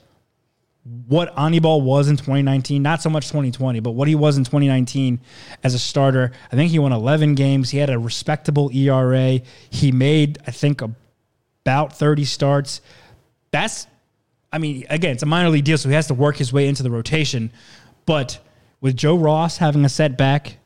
what 1.09 1.37
Anibal 1.37 1.81
was 1.81 2.09
in 2.09 2.17
2019, 2.17 2.83
not 2.83 3.03
so 3.03 3.11
much 3.11 3.27
2020, 3.27 3.81
but 3.81 3.93
what 3.93 4.07
he 4.07 4.15
was 4.15 4.37
in 4.37 4.45
2019 4.45 5.21
as 5.65 5.75
a 5.75 5.79
starter. 5.79 6.33
I 6.53 6.57
think 6.57 6.71
he 6.71 6.79
won 6.79 6.93
11 6.93 7.35
games. 7.35 7.71
He 7.71 7.79
had 7.79 7.91
a 7.91 7.99
respectable 7.99 8.71
ERA. 8.73 9.41
He 9.71 9.91
made, 9.91 10.39
I 10.47 10.53
think, 10.53 10.83
about 10.83 11.99
30 11.99 12.25
starts. 12.25 12.81
That's, 13.51 13.89
I 14.53 14.59
mean, 14.59 14.85
again, 14.89 15.13
it's 15.13 15.25
a 15.25 15.27
minor 15.27 15.49
league 15.49 15.65
deal, 15.65 15.79
so 15.79 15.89
he 15.89 15.95
has 15.95 16.07
to 16.07 16.15
work 16.15 16.37
his 16.37 16.53
way 16.53 16.69
into 16.69 16.85
the 16.85 16.91
rotation. 16.91 17.51
But 18.05 18.39
with 18.81 18.97
Joe 18.97 19.17
Ross 19.17 19.59
having 19.59 19.85
a 19.85 19.89
setback, 19.89 20.59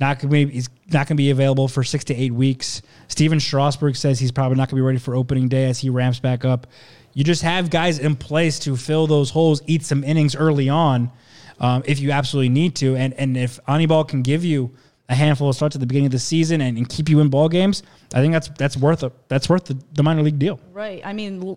not 0.00 0.18
gonna 0.18 0.30
be, 0.30 0.46
he's 0.46 0.68
not 0.92 1.06
going 1.06 1.16
to 1.16 1.22
be 1.22 1.30
available 1.30 1.68
for 1.68 1.82
six 1.82 2.04
to 2.04 2.14
eight 2.14 2.32
weeks. 2.32 2.82
Stephen 3.08 3.40
Strasburg 3.40 3.96
says 3.96 4.18
he's 4.18 4.32
probably 4.32 4.56
not 4.56 4.68
going 4.68 4.76
to 4.76 4.82
be 4.82 4.86
ready 4.86 4.98
for 4.98 5.14
opening 5.14 5.48
day 5.48 5.64
as 5.64 5.78
he 5.78 5.90
ramps 5.90 6.20
back 6.20 6.44
up. 6.44 6.66
You 7.14 7.24
just 7.24 7.42
have 7.42 7.70
guys 7.70 7.98
in 7.98 8.16
place 8.16 8.58
to 8.60 8.76
fill 8.76 9.06
those 9.06 9.30
holes, 9.30 9.62
eat 9.66 9.84
some 9.84 10.02
innings 10.04 10.34
early 10.34 10.68
on, 10.68 11.10
um, 11.60 11.82
if 11.86 12.00
you 12.00 12.10
absolutely 12.10 12.48
need 12.48 12.74
to. 12.76 12.96
And 12.96 13.14
and 13.14 13.36
if 13.36 13.60
Anibal 13.68 14.04
can 14.04 14.22
give 14.22 14.44
you 14.44 14.74
a 15.08 15.14
handful 15.14 15.48
of 15.48 15.54
starts 15.54 15.76
at 15.76 15.80
the 15.80 15.86
beginning 15.86 16.06
of 16.06 16.12
the 16.12 16.18
season 16.18 16.60
and, 16.60 16.76
and 16.76 16.88
keep 16.88 17.08
you 17.08 17.20
in 17.20 17.28
ball 17.28 17.48
games, 17.48 17.82
I 18.12 18.20
think 18.20 18.32
that's 18.32 18.48
that's 18.48 18.76
worth 18.76 19.02
a, 19.04 19.12
that's 19.28 19.48
worth 19.48 19.64
the, 19.64 19.78
the 19.92 20.02
minor 20.02 20.22
league 20.22 20.38
deal. 20.38 20.58
Right. 20.72 21.02
I 21.04 21.12
mean, 21.12 21.56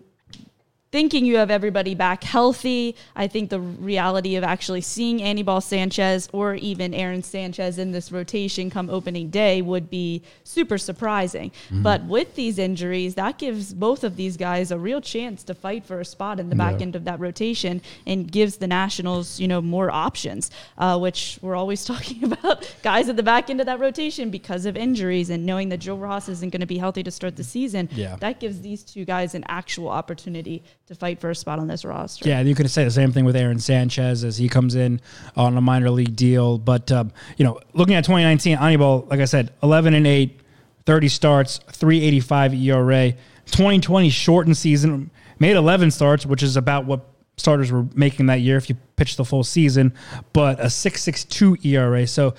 thinking 0.90 1.24
you 1.26 1.36
have 1.36 1.50
everybody 1.50 1.94
back 1.94 2.24
healthy. 2.24 2.96
I 3.14 3.26
think 3.26 3.50
the 3.50 3.60
reality 3.60 4.36
of 4.36 4.44
actually 4.44 4.80
seeing 4.80 5.22
Anibal 5.22 5.60
Sanchez 5.60 6.28
or 6.32 6.54
even 6.54 6.94
Aaron 6.94 7.22
Sanchez 7.22 7.78
in 7.78 7.92
this 7.92 8.10
rotation 8.10 8.70
come 8.70 8.88
opening 8.88 9.28
day 9.28 9.60
would 9.60 9.90
be 9.90 10.22
super 10.44 10.78
surprising. 10.78 11.52
But 11.70 12.04
with 12.04 12.34
these 12.36 12.58
injuries, 12.58 13.14
that 13.16 13.36
gives 13.38 13.74
both 13.74 14.02
of 14.02 14.16
these 14.16 14.36
guys 14.38 14.70
a 14.70 14.78
real 14.78 15.00
chance 15.00 15.42
to 15.44 15.54
fight 15.54 15.84
for 15.84 16.00
a 16.00 16.04
spot 16.04 16.40
in 16.40 16.48
the 16.48 16.56
back 16.56 16.76
Yeah. 16.78 16.82
end 16.86 16.96
of 16.96 17.04
that 17.04 17.20
rotation 17.20 17.82
and 18.06 18.30
gives 18.30 18.56
the 18.56 18.66
Nationals, 18.66 19.38
you 19.40 19.48
know, 19.48 19.60
more 19.60 19.90
options, 19.90 20.50
uh, 20.78 20.98
which 20.98 21.38
we're 21.42 21.56
always 21.56 21.84
talking 21.92 22.24
about 22.24 22.74
guys 22.82 23.08
at 23.08 23.16
the 23.16 23.22
back 23.22 23.50
end 23.50 23.60
of 23.60 23.66
that 23.66 23.78
rotation 23.80 24.30
because 24.30 24.64
of 24.64 24.76
injuries 24.76 25.28
and 25.30 25.44
knowing 25.44 25.68
that 25.68 25.78
Joe 25.78 25.96
Ross 25.96 26.28
isn't 26.28 26.50
going 26.50 26.60
to 26.60 26.66
be 26.66 26.78
healthy 26.78 27.02
to 27.02 27.10
start 27.10 27.36
the 27.36 27.44
season. 27.44 27.88
Yeah. 27.92 28.16
That 28.16 28.40
gives 28.40 28.60
these 28.62 28.82
two 28.82 29.04
guys 29.04 29.34
an 29.34 29.44
actual 29.48 29.88
opportunity 29.88 30.62
to 30.88 30.94
fight 30.94 31.20
for 31.20 31.28
a 31.28 31.34
spot 31.34 31.58
on 31.58 31.68
this 31.68 31.84
roster. 31.84 32.26
Yeah, 32.26 32.40
you 32.40 32.54
could 32.54 32.70
say 32.70 32.82
the 32.82 32.90
same 32.90 33.12
thing 33.12 33.26
with 33.26 33.36
Aaron 33.36 33.58
Sanchez 33.58 34.24
as 34.24 34.38
he 34.38 34.48
comes 34.48 34.74
in 34.74 35.02
on 35.36 35.54
a 35.54 35.60
minor 35.60 35.90
league 35.90 36.16
deal. 36.16 36.56
But 36.56 36.90
um, 36.90 37.12
you 37.36 37.44
know, 37.44 37.60
looking 37.74 37.94
at 37.94 38.04
2019, 38.04 38.56
Anibal, 38.56 39.06
like 39.10 39.20
I 39.20 39.26
said, 39.26 39.52
11 39.62 39.92
and 39.92 40.06
8, 40.06 40.40
30 40.86 41.08
starts, 41.08 41.58
385 41.58 42.54
ERA. 42.54 43.12
2020 43.50 44.08
shortened 44.08 44.56
season, 44.56 45.10
made 45.38 45.56
11 45.56 45.90
starts, 45.90 46.24
which 46.24 46.42
is 46.42 46.56
about 46.56 46.86
what 46.86 47.06
starters 47.36 47.70
were 47.70 47.86
making 47.94 48.26
that 48.26 48.40
year 48.40 48.56
if 48.56 48.70
you 48.70 48.76
pitch 48.96 49.16
the 49.16 49.26
full 49.26 49.44
season, 49.44 49.92
but 50.32 50.58
a 50.58 50.64
6.62 50.64 51.66
ERA. 51.66 52.06
So 52.06 52.34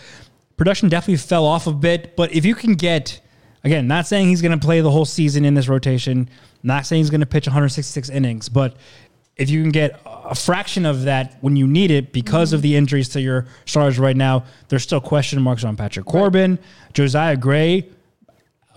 production 0.57 0.89
definitely 0.89 1.17
fell 1.17 1.45
off 1.45 1.67
a 1.67 1.71
bit. 1.71 2.15
But 2.15 2.33
if 2.33 2.45
you 2.45 2.55
can 2.55 2.73
get 2.73 3.21
Again, 3.63 3.87
not 3.87 4.07
saying 4.07 4.27
he's 4.27 4.41
going 4.41 4.57
to 4.57 4.65
play 4.65 4.81
the 4.81 4.91
whole 4.91 5.05
season 5.05 5.43
in 5.45 5.53
this 5.53 5.67
rotation, 5.67 6.29
not 6.63 6.85
saying 6.85 7.01
he's 7.01 7.09
going 7.09 7.21
to 7.21 7.27
pitch 7.27 7.47
166 7.47 8.09
innings, 8.09 8.47
but 8.49 8.75
if 9.35 9.49
you 9.49 9.61
can 9.61 9.71
get 9.71 9.99
a 10.05 10.35
fraction 10.35 10.85
of 10.85 11.03
that 11.03 11.37
when 11.41 11.55
you 11.55 11.65
need 11.65 11.91
it 11.91 12.11
because 12.11 12.51
of 12.51 12.61
the 12.61 12.75
injuries 12.75 13.09
to 13.09 13.21
your 13.21 13.47
starters 13.65 13.97
right 13.97 14.15
now, 14.15 14.43
there's 14.67 14.83
still 14.83 14.99
question 14.99 15.41
marks 15.41 15.63
on 15.63 15.77
Patrick 15.77 16.05
Corbin. 16.05 16.59
Josiah 16.93 17.37
Gray 17.37 17.87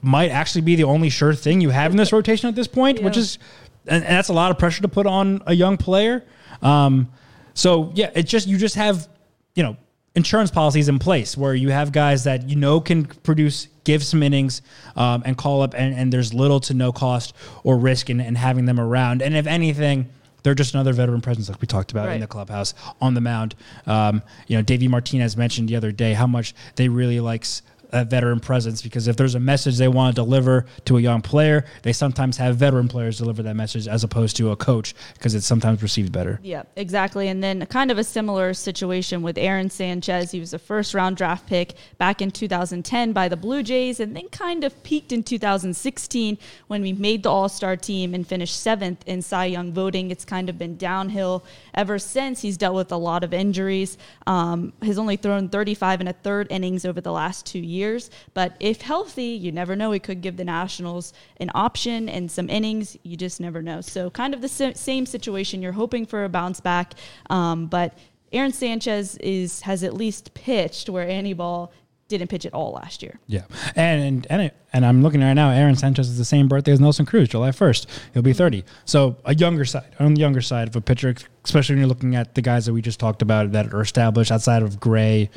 might 0.02 0.30
actually 0.30 0.62
be 0.62 0.76
the 0.76 0.84
only 0.84 1.10
sure 1.10 1.34
thing 1.34 1.60
you 1.60 1.70
have 1.70 1.90
in 1.90 1.96
this 1.96 2.12
rotation 2.12 2.48
at 2.48 2.54
this 2.54 2.68
point, 2.68 3.02
which 3.02 3.16
is, 3.16 3.38
and, 3.86 4.04
and 4.04 4.16
that's 4.16 4.28
a 4.28 4.32
lot 4.32 4.52
of 4.52 4.58
pressure 4.58 4.82
to 4.82 4.88
put 4.88 5.06
on 5.06 5.42
a 5.46 5.54
young 5.54 5.76
player. 5.76 6.24
Um, 6.60 7.10
so 7.54 7.92
yeah, 7.94 8.10
it's 8.14 8.30
just 8.30 8.46
you 8.46 8.56
just 8.56 8.76
have 8.76 9.08
you 9.54 9.62
know 9.62 9.76
insurance 10.14 10.50
policies 10.50 10.88
in 10.88 10.98
place 10.98 11.36
where 11.36 11.54
you 11.54 11.70
have 11.70 11.92
guys 11.92 12.24
that 12.24 12.48
you 12.48 12.56
know 12.56 12.80
can 12.80 13.06
produce, 13.06 13.68
give 13.84 14.04
some 14.04 14.22
innings, 14.22 14.62
um, 14.96 15.22
and 15.24 15.36
call 15.36 15.62
up, 15.62 15.74
and, 15.74 15.94
and 15.94 16.12
there's 16.12 16.34
little 16.34 16.60
to 16.60 16.74
no 16.74 16.92
cost 16.92 17.34
or 17.64 17.78
risk 17.78 18.10
in, 18.10 18.20
in 18.20 18.34
having 18.34 18.66
them 18.66 18.78
around. 18.78 19.22
And 19.22 19.36
if 19.36 19.46
anything, 19.46 20.08
they're 20.42 20.54
just 20.54 20.74
another 20.74 20.92
veteran 20.92 21.20
presence, 21.20 21.48
like 21.48 21.60
we 21.60 21.66
talked 21.66 21.92
about 21.92 22.08
in 22.10 22.20
the 22.20 22.26
clubhouse 22.26 22.74
on 23.00 23.14
the 23.14 23.20
mound. 23.20 23.54
Um, 23.86 24.22
you 24.48 24.56
know, 24.56 24.62
Davey 24.62 24.88
Martinez 24.88 25.36
mentioned 25.36 25.68
the 25.68 25.76
other 25.76 25.92
day 25.92 26.14
how 26.14 26.26
much 26.26 26.54
they 26.76 26.88
really 26.88 27.20
likes 27.20 27.62
veteran 27.92 28.40
presence 28.40 28.82
because 28.82 29.06
if 29.06 29.16
there's 29.16 29.34
a 29.34 29.40
message 29.40 29.78
they 29.78 29.88
want 29.88 30.14
to 30.14 30.22
deliver 30.22 30.66
to 30.84 30.96
a 30.96 31.00
young 31.00 31.20
player, 31.20 31.64
they 31.82 31.92
sometimes 31.92 32.36
have 32.38 32.56
veteran 32.56 32.88
players 32.88 33.18
deliver 33.18 33.42
that 33.42 33.54
message 33.54 33.86
as 33.86 34.02
opposed 34.02 34.36
to 34.36 34.50
a 34.50 34.56
coach 34.56 34.94
because 35.14 35.34
it's 35.34 35.46
sometimes 35.46 35.82
received 35.82 36.12
better. 36.12 36.40
Yeah, 36.42 36.62
exactly. 36.76 37.28
And 37.28 37.42
then 37.42 37.64
kind 37.66 37.90
of 37.90 37.98
a 37.98 38.04
similar 38.04 38.54
situation 38.54 39.22
with 39.22 39.36
Aaron 39.38 39.70
Sanchez. 39.70 40.30
He 40.30 40.40
was 40.40 40.54
a 40.54 40.58
first 40.58 40.94
round 40.94 41.16
draft 41.16 41.46
pick 41.46 41.74
back 41.98 42.22
in 42.22 42.30
2010 42.30 43.12
by 43.12 43.28
the 43.28 43.36
Blue 43.36 43.62
Jays 43.62 44.00
and 44.00 44.16
then 44.16 44.28
kind 44.28 44.64
of 44.64 44.82
peaked 44.82 45.12
in 45.12 45.22
2016 45.22 46.38
when 46.68 46.82
we 46.82 46.92
made 46.92 47.22
the 47.22 47.30
All 47.30 47.48
Star 47.48 47.76
team 47.76 48.14
and 48.14 48.26
finished 48.26 48.58
seventh 48.58 49.02
in 49.06 49.22
Cy 49.22 49.46
Young 49.46 49.72
voting. 49.72 50.10
It's 50.10 50.24
kind 50.24 50.48
of 50.48 50.58
been 50.58 50.76
downhill 50.76 51.44
ever 51.74 51.98
since. 51.98 52.40
He's 52.40 52.56
dealt 52.56 52.74
with 52.74 52.92
a 52.92 52.96
lot 52.96 53.24
of 53.24 53.32
injuries. 53.32 53.98
Um, 54.26 54.72
has 54.82 54.98
only 54.98 55.16
thrown 55.16 55.48
35 55.48 56.00
and 56.00 56.08
a 56.08 56.12
third 56.12 56.46
innings 56.50 56.84
over 56.84 57.00
the 57.00 57.12
last 57.12 57.46
two 57.46 57.58
years. 57.58 58.10
But 58.34 58.56
if 58.60 58.82
healthy, 58.82 59.24
you 59.24 59.52
never 59.52 59.76
know. 59.76 59.92
He 59.92 60.00
could 60.00 60.20
give 60.20 60.36
the 60.36 60.44
Nationals 60.44 61.12
an 61.38 61.50
option 61.54 62.08
and 62.08 62.30
some 62.30 62.48
innings. 62.50 62.96
You 63.02 63.16
just 63.16 63.40
never 63.40 63.62
know. 63.62 63.80
So, 63.80 64.10
kind 64.10 64.34
of 64.34 64.40
the 64.40 64.48
same 64.48 65.06
situation. 65.06 65.62
You're 65.62 65.72
hoping 65.72 66.06
for 66.06 66.24
a 66.24 66.28
bounce 66.28 66.60
back, 66.60 66.94
um, 67.30 67.66
but 67.66 67.96
Aaron 68.32 68.52
Sanchez 68.52 69.16
is 69.18 69.60
has 69.62 69.84
at 69.84 69.94
least 69.94 70.32
pitched 70.34 70.88
where 70.88 71.06
Anibal 71.06 71.72
didn't 72.18 72.30
pitch 72.30 72.46
at 72.46 72.54
all 72.54 72.72
last 72.72 73.02
year. 73.02 73.18
Yeah, 73.26 73.42
and 73.76 74.02
and 74.02 74.26
and, 74.30 74.42
it, 74.42 74.56
and 74.72 74.86
I'm 74.86 75.02
looking 75.02 75.20
right 75.20 75.34
now. 75.34 75.50
Aaron 75.50 75.76
Sanchez 75.76 76.08
is 76.08 76.18
the 76.18 76.24
same 76.24 76.48
birthday 76.48 76.72
as 76.72 76.80
Nelson 76.80 77.06
Cruz, 77.06 77.28
July 77.28 77.50
1st. 77.50 77.86
He'll 78.14 78.22
be 78.22 78.32
30. 78.32 78.64
So 78.84 79.16
a 79.24 79.34
younger 79.34 79.64
side, 79.64 79.94
on 79.98 80.14
the 80.14 80.20
younger 80.20 80.40
side 80.40 80.68
of 80.68 80.76
a 80.76 80.80
pitcher, 80.80 81.14
especially 81.44 81.74
when 81.74 81.80
you're 81.80 81.88
looking 81.88 82.14
at 82.16 82.34
the 82.34 82.42
guys 82.42 82.66
that 82.66 82.72
we 82.72 82.82
just 82.82 83.00
talked 83.00 83.22
about 83.22 83.52
that 83.52 83.72
are 83.72 83.80
established 83.80 84.30
outside 84.30 84.62
of 84.62 84.78
Gray 84.80 85.30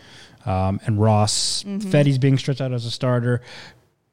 um, 0.45 0.79
and 0.85 1.01
Ross. 1.01 1.63
Fedde's 1.63 2.17
being 2.17 2.37
stretched 2.37 2.61
out 2.61 2.71
as 2.71 2.85
a 2.85 2.91
starter. 2.91 3.41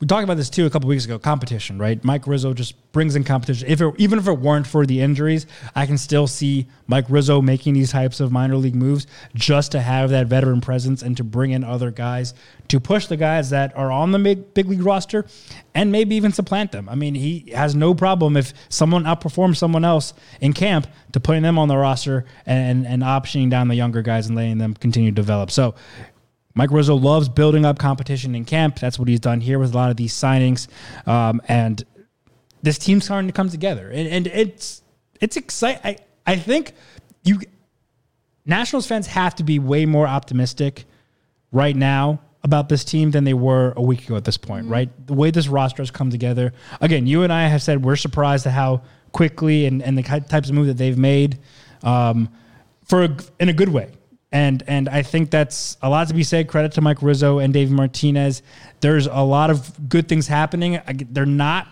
We 0.02 0.06
talked 0.08 0.24
about 0.24 0.36
this 0.36 0.50
too 0.50 0.66
a 0.66 0.70
couple 0.70 0.88
weeks 0.88 1.04
ago. 1.04 1.16
Competition, 1.16 1.78
right? 1.78 2.02
Mike 2.02 2.26
Rizzo 2.26 2.52
just 2.54 2.74
brings 2.90 3.14
in 3.14 3.22
competition. 3.22 3.68
If 3.68 3.80
it, 3.80 3.94
even 3.98 4.18
if 4.18 4.26
it 4.26 4.32
weren't 4.32 4.66
for 4.66 4.84
the 4.84 5.00
injuries, 5.00 5.46
I 5.76 5.86
can 5.86 5.96
still 5.96 6.26
see 6.26 6.66
Mike 6.88 7.04
Rizzo 7.08 7.40
making 7.40 7.74
these 7.74 7.92
types 7.92 8.18
of 8.18 8.32
minor 8.32 8.56
league 8.56 8.74
moves 8.74 9.06
just 9.36 9.70
to 9.70 9.80
have 9.80 10.10
that 10.10 10.26
veteran 10.26 10.60
presence 10.60 11.02
and 11.02 11.16
to 11.18 11.22
bring 11.22 11.52
in 11.52 11.62
other 11.62 11.92
guys 11.92 12.34
to 12.72 12.80
push 12.80 13.06
the 13.06 13.18
guys 13.18 13.50
that 13.50 13.76
are 13.76 13.92
on 13.92 14.12
the 14.12 14.18
big, 14.18 14.54
big 14.54 14.66
league 14.66 14.82
roster 14.82 15.26
and 15.74 15.92
maybe 15.92 16.16
even 16.16 16.32
supplant 16.32 16.72
them. 16.72 16.88
I 16.88 16.94
mean, 16.94 17.14
he 17.14 17.50
has 17.54 17.74
no 17.74 17.94
problem 17.94 18.36
if 18.36 18.54
someone 18.70 19.04
outperforms 19.04 19.58
someone 19.58 19.84
else 19.84 20.14
in 20.40 20.52
camp 20.54 20.86
to 21.12 21.20
putting 21.20 21.42
them 21.42 21.58
on 21.58 21.68
the 21.68 21.76
roster 21.76 22.24
and 22.46 22.86
and 22.86 23.02
optioning 23.02 23.50
down 23.50 23.68
the 23.68 23.74
younger 23.74 24.00
guys 24.00 24.26
and 24.26 24.36
letting 24.36 24.56
them 24.56 24.72
continue 24.72 25.10
to 25.10 25.14
develop. 25.14 25.50
So 25.50 25.74
Mike 26.54 26.70
Rizzo 26.70 26.94
loves 26.94 27.28
building 27.28 27.64
up 27.64 27.78
competition 27.78 28.34
in 28.34 28.44
camp. 28.44 28.78
That's 28.78 28.98
what 28.98 29.08
he's 29.08 29.20
done 29.20 29.40
here 29.40 29.58
with 29.58 29.72
a 29.72 29.76
lot 29.76 29.90
of 29.90 29.96
these 29.96 30.12
signings. 30.12 30.68
Um, 31.06 31.40
and 31.48 31.84
this 32.62 32.78
team's 32.78 33.04
starting 33.04 33.28
to 33.28 33.32
come 33.32 33.48
together. 33.48 33.90
And, 33.90 34.08
and 34.08 34.26
it's 34.26 34.82
it's 35.20 35.36
exciting. 35.36 35.80
I, 35.84 35.96
I 36.26 36.36
think 36.36 36.72
you 37.24 37.40
Nationals 38.44 38.86
fans 38.86 39.06
have 39.06 39.34
to 39.36 39.44
be 39.44 39.58
way 39.58 39.86
more 39.86 40.06
optimistic 40.06 40.84
right 41.52 41.76
now 41.76 42.20
about 42.44 42.68
this 42.68 42.84
team 42.84 43.12
than 43.12 43.22
they 43.22 43.34
were 43.34 43.72
a 43.76 43.82
week 43.82 44.04
ago 44.04 44.16
at 44.16 44.24
this 44.24 44.36
point, 44.36 44.66
right? 44.66 44.88
The 45.06 45.14
way 45.14 45.30
this 45.30 45.46
roster 45.46 45.80
has 45.80 45.92
come 45.92 46.10
together. 46.10 46.52
Again, 46.80 47.06
you 47.06 47.22
and 47.22 47.32
I 47.32 47.46
have 47.46 47.62
said 47.62 47.84
we're 47.84 47.96
surprised 47.96 48.46
at 48.46 48.52
how 48.52 48.82
quickly 49.12 49.66
and, 49.66 49.80
and 49.80 49.96
the 49.96 50.02
types 50.02 50.48
of 50.48 50.54
moves 50.54 50.66
that 50.68 50.76
they've 50.76 50.98
made 50.98 51.38
um, 51.84 52.28
for 52.84 53.04
a, 53.04 53.16
in 53.38 53.48
a 53.48 53.52
good 53.52 53.68
way. 53.68 53.92
And 54.32 54.62
and 54.66 54.88
I 54.88 55.02
think 55.02 55.30
that's 55.30 55.76
a 55.82 55.90
lot 55.90 56.08
to 56.08 56.14
be 56.14 56.22
said. 56.22 56.48
Credit 56.48 56.72
to 56.72 56.80
Mike 56.80 57.02
Rizzo 57.02 57.38
and 57.38 57.52
David 57.52 57.74
Martinez. 57.74 58.42
There's 58.80 59.06
a 59.06 59.20
lot 59.20 59.50
of 59.50 59.88
good 59.88 60.08
things 60.08 60.26
happening. 60.26 60.78
I, 60.78 60.94
they're 61.10 61.26
not 61.26 61.68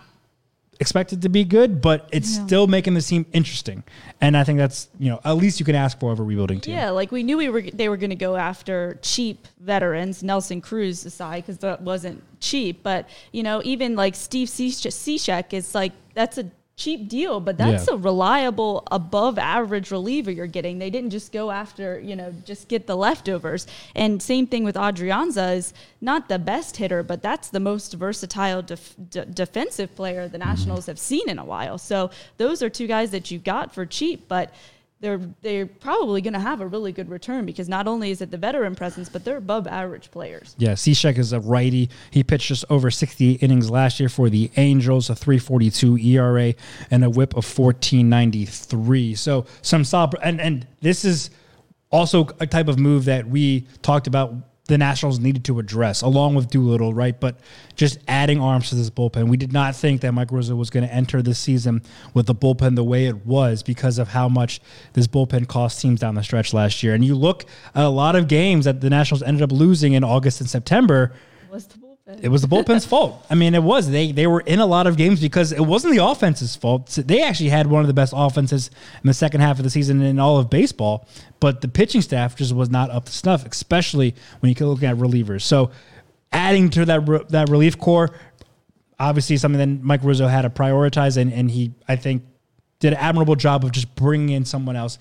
expected 0.80 1.22
to 1.22 1.28
be 1.28 1.44
good, 1.44 1.82
but 1.82 2.08
it's 2.10 2.34
still 2.34 2.66
making 2.66 2.94
the 2.94 3.02
team 3.02 3.26
interesting. 3.32 3.84
And 4.20 4.36
I 4.36 4.44
think 4.44 4.58
that's 4.58 4.88
you 4.98 5.10
know 5.10 5.20
at 5.24 5.32
least 5.32 5.60
you 5.60 5.66
can 5.66 5.74
ask 5.74 5.98
for 6.00 6.10
of 6.12 6.18
a 6.18 6.22
rebuilding 6.22 6.60
team. 6.60 6.74
Yeah, 6.74 6.90
like 6.90 7.12
we 7.12 7.22
knew 7.22 7.36
we 7.36 7.48
were 7.48 7.62
they 7.62 7.88
were 7.88 7.96
going 7.96 8.10
to 8.10 8.16
go 8.16 8.36
after 8.36 8.98
cheap 9.02 9.46
veterans, 9.60 10.22
Nelson 10.22 10.60
Cruz 10.60 11.04
aside, 11.04 11.44
because 11.44 11.58
that 11.58 11.82
wasn't 11.82 12.22
cheap. 12.40 12.82
But 12.82 13.08
you 13.32 13.42
know, 13.42 13.60
even 13.64 13.94
like 13.94 14.14
Steve 14.14 14.48
Cishek 14.48 15.52
is 15.52 15.74
like 15.74 15.92
that's 16.14 16.38
a 16.38 16.50
cheap 16.80 17.08
deal, 17.08 17.40
but 17.40 17.58
that's 17.58 17.86
Yeah. 17.86 17.94
a 17.94 17.96
reliable, 17.98 18.82
above 18.90 19.38
average 19.38 19.90
reliever 19.90 20.30
you're 20.30 20.54
getting. 20.58 20.78
They 20.78 20.90
didn't 20.90 21.10
just 21.10 21.30
go 21.30 21.50
after 21.50 22.00
you 22.00 22.16
know 22.16 22.32
just 22.44 22.68
get 22.68 22.86
the 22.86 22.96
leftovers. 22.96 23.66
And 23.94 24.22
same 24.22 24.46
thing 24.46 24.64
with 24.64 24.76
Adrianza 24.76 25.56
is 25.56 25.74
not 26.00 26.28
the 26.28 26.38
best 26.38 26.78
hitter, 26.78 27.02
but 27.02 27.20
that's 27.22 27.48
the 27.50 27.60
most 27.60 27.92
versatile 27.92 28.62
def- 28.62 28.94
d- 29.10 29.24
defensive 29.42 29.94
player 29.94 30.26
the 30.26 30.38
mm-hmm. 30.38 30.48
Nationals 30.48 30.86
have 30.86 30.98
seen 30.98 31.28
in 31.28 31.38
a 31.38 31.44
while. 31.44 31.76
So 31.76 32.10
those 32.38 32.62
are 32.62 32.70
two 32.70 32.86
guys 32.86 33.10
that 33.10 33.30
you 33.30 33.38
got 33.38 33.74
for 33.74 33.84
cheap, 33.84 34.26
but 34.26 34.52
they're 35.00 35.20
they're 35.40 35.66
probably 35.66 36.20
going 36.20 36.34
to 36.34 36.40
have 36.40 36.60
a 36.60 36.66
really 36.66 36.92
good 36.92 37.08
return 37.08 37.46
because 37.46 37.68
not 37.68 37.88
only 37.88 38.10
is 38.10 38.20
it 38.20 38.30
the 38.30 38.36
veteran 38.36 38.74
presence, 38.74 39.08
but 39.08 39.24
they're 39.24 39.38
above 39.38 39.66
average 39.66 40.10
players. 40.10 40.54
Yeah, 40.58 40.72
Cishek 40.72 41.18
is 41.18 41.32
a 41.32 41.40
righty. 41.40 41.88
He 42.10 42.22
pitched 42.22 42.48
just 42.48 42.64
over 42.68 42.90
60 42.90 43.32
innings 43.34 43.70
last 43.70 43.98
year 43.98 44.10
for 44.10 44.28
the 44.28 44.50
Angels, 44.56 45.08
a 45.08 45.14
342 45.14 45.96
ERA 45.98 46.54
and 46.90 47.04
a 47.04 47.10
whip 47.10 47.30
of 47.30 47.44
1493. 47.46 49.14
So 49.14 49.46
some 49.62 49.84
solid 49.84 50.16
and 50.22 50.40
and 50.40 50.66
this 50.80 51.04
is 51.04 51.30
also 51.90 52.28
a 52.38 52.46
type 52.46 52.68
of 52.68 52.78
move 52.78 53.06
that 53.06 53.26
we 53.26 53.66
talked 53.82 54.06
about 54.06 54.34
the 54.70 54.78
Nationals 54.78 55.18
needed 55.18 55.44
to 55.44 55.58
address 55.58 56.00
along 56.00 56.36
with 56.36 56.48
Doolittle, 56.48 56.94
right? 56.94 57.18
But 57.18 57.38
just 57.74 57.98
adding 58.06 58.40
arms 58.40 58.70
to 58.70 58.76
this 58.76 58.88
bullpen. 58.88 59.28
We 59.28 59.36
did 59.36 59.52
not 59.52 59.74
think 59.74 60.00
that 60.00 60.12
Mike 60.12 60.30
Rizzo 60.30 60.54
was 60.54 60.70
going 60.70 60.86
to 60.86 60.94
enter 60.94 61.20
this 61.20 61.38
season 61.38 61.82
with 62.14 62.26
the 62.26 62.34
bullpen 62.34 62.76
the 62.76 62.84
way 62.84 63.06
it 63.06 63.26
was 63.26 63.62
because 63.64 63.98
of 63.98 64.08
how 64.08 64.28
much 64.28 64.60
this 64.92 65.08
bullpen 65.08 65.48
cost 65.48 65.80
teams 65.80 66.00
down 66.00 66.14
the 66.14 66.22
stretch 66.22 66.54
last 66.54 66.82
year. 66.82 66.94
And 66.94 67.04
you 67.04 67.16
look 67.16 67.44
at 67.74 67.84
a 67.84 67.88
lot 67.88 68.14
of 68.14 68.28
games 68.28 68.64
that 68.64 68.80
the 68.80 68.88
Nationals 68.88 69.22
ended 69.22 69.42
up 69.42 69.52
losing 69.52 69.92
in 69.92 70.04
August 70.04 70.40
and 70.40 70.48
September? 70.48 71.12
It 72.22 72.28
was 72.28 72.42
the 72.42 72.48
bullpen's 72.48 72.84
fault. 72.92 73.24
I 73.30 73.34
mean, 73.34 73.54
it 73.54 73.62
was. 73.62 73.90
They 73.90 74.12
they 74.12 74.26
were 74.26 74.40
in 74.40 74.60
a 74.60 74.66
lot 74.66 74.86
of 74.86 74.96
games 74.96 75.20
because 75.20 75.52
it 75.52 75.60
wasn't 75.60 75.94
the 75.94 76.04
offense's 76.04 76.56
fault. 76.56 76.86
They 76.86 77.22
actually 77.22 77.50
had 77.50 77.66
one 77.66 77.82
of 77.82 77.86
the 77.86 77.94
best 77.94 78.12
offenses 78.16 78.70
in 79.02 79.06
the 79.06 79.14
second 79.14 79.40
half 79.40 79.58
of 79.58 79.64
the 79.64 79.70
season 79.70 80.02
in 80.02 80.18
all 80.18 80.38
of 80.38 80.50
baseball, 80.50 81.06
but 81.40 81.60
the 81.60 81.68
pitching 81.68 82.02
staff 82.02 82.36
just 82.36 82.54
was 82.54 82.70
not 82.70 82.90
up 82.90 83.06
to 83.06 83.12
snuff, 83.12 83.46
especially 83.46 84.14
when 84.40 84.54
you 84.54 84.66
look 84.66 84.82
at 84.82 84.96
relievers. 84.96 85.42
So, 85.42 85.70
adding 86.32 86.70
to 86.70 86.84
that 86.86 87.08
re- 87.08 87.24
that 87.28 87.48
relief 87.48 87.78
corps, 87.78 88.10
obviously 88.98 89.36
something 89.36 89.58
that 89.58 89.84
Mike 89.84 90.00
Rizzo 90.02 90.26
had 90.26 90.42
to 90.42 90.50
prioritize, 90.50 91.16
and 91.16 91.32
and 91.32 91.50
he 91.50 91.72
I 91.88 91.96
think 91.96 92.24
did 92.80 92.92
an 92.94 92.98
admirable 92.98 93.36
job 93.36 93.64
of 93.64 93.72
just 93.72 93.94
bringing 93.94 94.30
in 94.30 94.44
someone 94.44 94.76
else. 94.76 94.98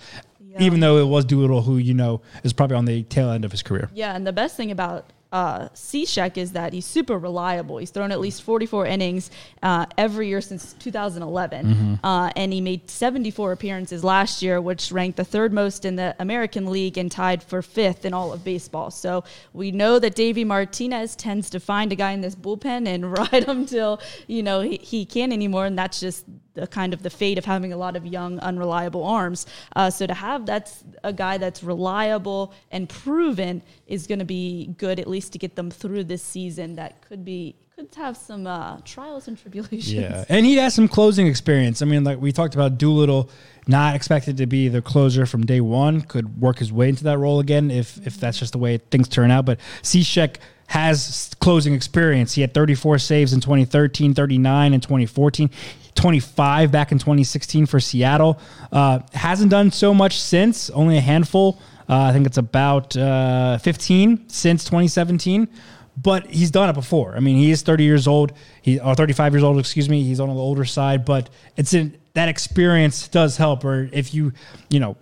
Even 0.58 0.82
though 0.82 0.98
it 0.98 1.08
was 1.08 1.24
Doolittle, 1.24 1.62
who 1.62 1.78
you 1.78 1.94
know 1.94 2.22
is 2.44 2.52
probably 2.52 2.76
on 2.76 2.84
the 2.84 3.04
tail 3.04 3.30
end 3.32 3.46
of 3.46 3.52
his 3.52 3.64
career. 3.64 3.90
Yeah, 3.94 4.14
and 4.14 4.28
the 4.28 4.34
best 4.34 4.58
thing 4.58 4.72
about 4.72 5.06
uh, 5.32 5.70
Cishek 5.70 6.38
is 6.38 6.54
that 6.54 6.74
he's 6.74 6.86
super 6.86 7.18
reliable. 7.18 7.78
He's 7.78 7.92
thrown 7.92 8.12
at 8.12 8.20
least 8.20 8.42
44 8.44 8.88
innings 8.88 9.30
uh, 9.62 9.86
every 9.98 10.28
year 10.28 10.42
since 10.42 10.74
2011, 10.74 11.66
Mm-hmm. 11.66 12.06
uh, 12.06 12.32
and 12.36 12.52
he 12.52 12.62
made 12.62 12.90
74 12.90 13.52
appearances 13.52 14.04
last 14.04 14.42
year, 14.42 14.60
which 14.60 14.92
ranked 14.92 15.18
the 15.18 15.24
third 15.26 15.54
most 15.54 15.86
in 15.86 15.96
the 15.98 16.16
American 16.20 16.72
League 16.72 16.98
and 16.98 17.12
tied 17.12 17.44
for 17.44 17.62
fifth 17.62 18.06
in 18.06 18.14
all 18.14 18.34
of 18.34 18.44
baseball. 18.44 18.90
So 18.92 19.24
we 19.54 19.72
know 19.72 20.00
that 20.00 20.16
Davey 20.16 20.44
Martinez 20.44 21.16
tends 21.16 21.50
to 21.52 21.60
find 21.60 21.92
a 21.92 21.96
guy 21.96 22.12
in 22.14 22.22
this 22.22 22.36
bullpen 22.36 22.88
and 22.88 23.12
ride 23.18 23.44
him 23.46 23.66
till 23.66 24.02
you 24.28 24.42
know 24.42 24.62
he, 24.62 24.78
he 24.78 25.06
can't 25.06 25.32
anymore, 25.34 25.66
and 25.66 25.78
that's 25.78 26.00
just 26.00 26.26
the 26.54 26.68
kind 26.68 26.94
of 26.94 27.04
the 27.04 27.10
fate 27.10 27.38
of 27.38 27.46
having 27.46 27.74
a 27.74 27.78
lot 27.78 27.96
of 27.96 28.06
young, 28.06 28.40
unreliable 28.40 29.04
arms. 29.04 29.46
Uh, 29.76 29.90
so 29.90 30.06
to 30.08 30.14
have 30.14 30.46
that's 30.46 30.84
a 31.04 31.14
guy 31.14 31.38
that's 31.38 31.64
reliable 31.64 32.54
and 32.72 32.90
proven 32.90 33.62
is 33.88 34.08
going 34.08 34.20
to 34.20 34.26
be 34.26 34.74
good, 34.78 35.00
at 35.00 35.08
least 35.08 35.34
to 35.34 35.40
get 35.40 35.56
them 35.56 35.72
through 35.72 36.04
this 36.04 36.24
season. 36.24 36.76
That 36.76 37.02
could 37.02 37.24
be 37.24 37.56
could 37.80 37.96
have 37.96 38.18
some 38.18 38.46
uh, 38.46 38.78
trials 38.84 39.28
and 39.28 39.38
tribulations. 39.38 39.94
Yeah, 39.94 40.26
and 40.28 40.46
he 40.46 40.56
has 40.58 40.74
some 40.74 40.88
closing 40.88 41.28
experience. 41.28 41.82
I 41.82 41.86
mean, 41.86 42.04
like 42.04 42.20
we 42.20 42.32
talked 42.32 42.54
about 42.54 42.78
Doolittle, 42.78 43.30
not 43.68 43.96
expected 43.96 44.38
to 44.38 44.46
be 44.46 44.68
the 44.68 44.82
closer 44.82 45.26
from 45.26 45.46
day 45.46 45.62
one, 45.62 46.02
could 46.02 46.42
work 46.42 46.60
his 46.60 46.74
way 46.74 46.90
into 46.90 47.06
that 47.06 47.18
role 47.18 47.40
again 47.40 47.72
if 47.72 48.06
if 48.06 48.20
that's 48.20 48.40
just 48.40 48.52
the 48.52 48.58
way 48.58 48.78
things 48.78 49.08
turn 49.08 49.32
out. 49.32 49.46
But 49.46 49.60
Cishek 49.82 50.38
has 50.68 51.32
closing 51.40 51.74
experience. 51.74 52.34
He 52.34 52.42
had 52.42 52.54
34 52.54 53.00
saves 53.00 53.34
in 53.34 53.40
2013, 53.42 54.14
39 54.14 54.74
in 54.74 54.82
2014. 54.82 55.50
25 56.00 56.72
back 56.72 56.92
in 56.92 56.98
2016 56.98 57.66
for 57.66 57.80
Seattle. 57.80 58.40
Uh, 58.72 59.00
hasn't 59.14 59.52
done 59.52 59.70
so 59.72 59.94
much 59.94 60.20
since, 60.20 60.70
only 60.70 60.98
a 60.98 61.02
handful. 61.02 61.60
Uh, 61.90 62.04
I 62.04 62.14
think 62.14 62.26
it's 62.26 62.38
about 62.38 62.96
uh, 62.96 63.58
15 63.58 64.30
since 64.30 64.64
2017 64.64 65.48
but 66.02 66.28
he's 66.28 66.50
done 66.50 66.70
it 66.70 66.74
before. 66.74 67.14
I 67.16 67.20
mean, 67.20 67.36
he 67.36 67.52
is 67.52 67.62
30 67.62 67.84
years 67.84 68.08
old. 68.08 68.32
He 68.62 68.80
or 68.80 68.96
35 68.96 69.34
years 69.34 69.44
old, 69.44 69.60
excuse 69.60 69.90
me. 69.90 70.02
He's 70.04 70.22
on 70.22 70.30
the 70.30 70.36
older 70.36 70.64
side, 70.64 71.04
but 71.04 71.30
it's 71.58 71.74
in 71.74 71.98
that 72.14 72.30
experience 72.30 73.08
does 73.10 73.36
help. 73.36 73.66
Or 73.66 73.90
if 73.92 74.14
you, 74.14 74.32
you 74.70 74.80
know, 74.80 74.96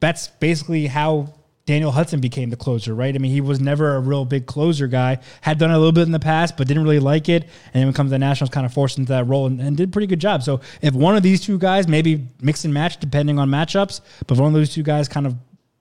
that's 0.00 0.26
basically 0.28 0.88
how 0.88 1.32
Daniel 1.66 1.90
Hudson 1.90 2.20
became 2.20 2.50
the 2.50 2.56
closer, 2.56 2.94
right? 2.94 3.12
I 3.12 3.18
mean, 3.18 3.32
he 3.32 3.40
was 3.40 3.60
never 3.60 3.96
a 3.96 4.00
real 4.00 4.24
big 4.24 4.46
closer 4.46 4.86
guy. 4.86 5.18
Had 5.40 5.58
done 5.58 5.72
a 5.72 5.76
little 5.76 5.92
bit 5.92 6.02
in 6.02 6.12
the 6.12 6.20
past, 6.20 6.56
but 6.56 6.68
didn't 6.68 6.84
really 6.84 7.00
like 7.00 7.28
it. 7.28 7.42
And 7.42 7.74
then 7.74 7.82
when 7.82 7.88
it 7.88 7.96
comes 7.96 8.10
to 8.10 8.12
the 8.12 8.18
Nationals, 8.20 8.50
kind 8.50 8.64
of 8.64 8.72
forced 8.72 8.98
into 8.98 9.12
that 9.12 9.26
role 9.26 9.46
and, 9.46 9.60
and 9.60 9.76
did 9.76 9.88
a 9.88 9.92
pretty 9.92 10.06
good 10.06 10.20
job. 10.20 10.44
So 10.44 10.60
if 10.80 10.94
one 10.94 11.16
of 11.16 11.24
these 11.24 11.40
two 11.40 11.58
guys, 11.58 11.88
maybe 11.88 12.28
mix 12.40 12.64
and 12.64 12.72
match 12.72 12.98
depending 12.98 13.40
on 13.40 13.50
matchups, 13.50 14.00
but 14.26 14.34
if 14.34 14.38
one 14.38 14.48
of 14.48 14.54
those 14.54 14.72
two 14.72 14.84
guys 14.84 15.08
kind 15.08 15.26
of 15.26 15.34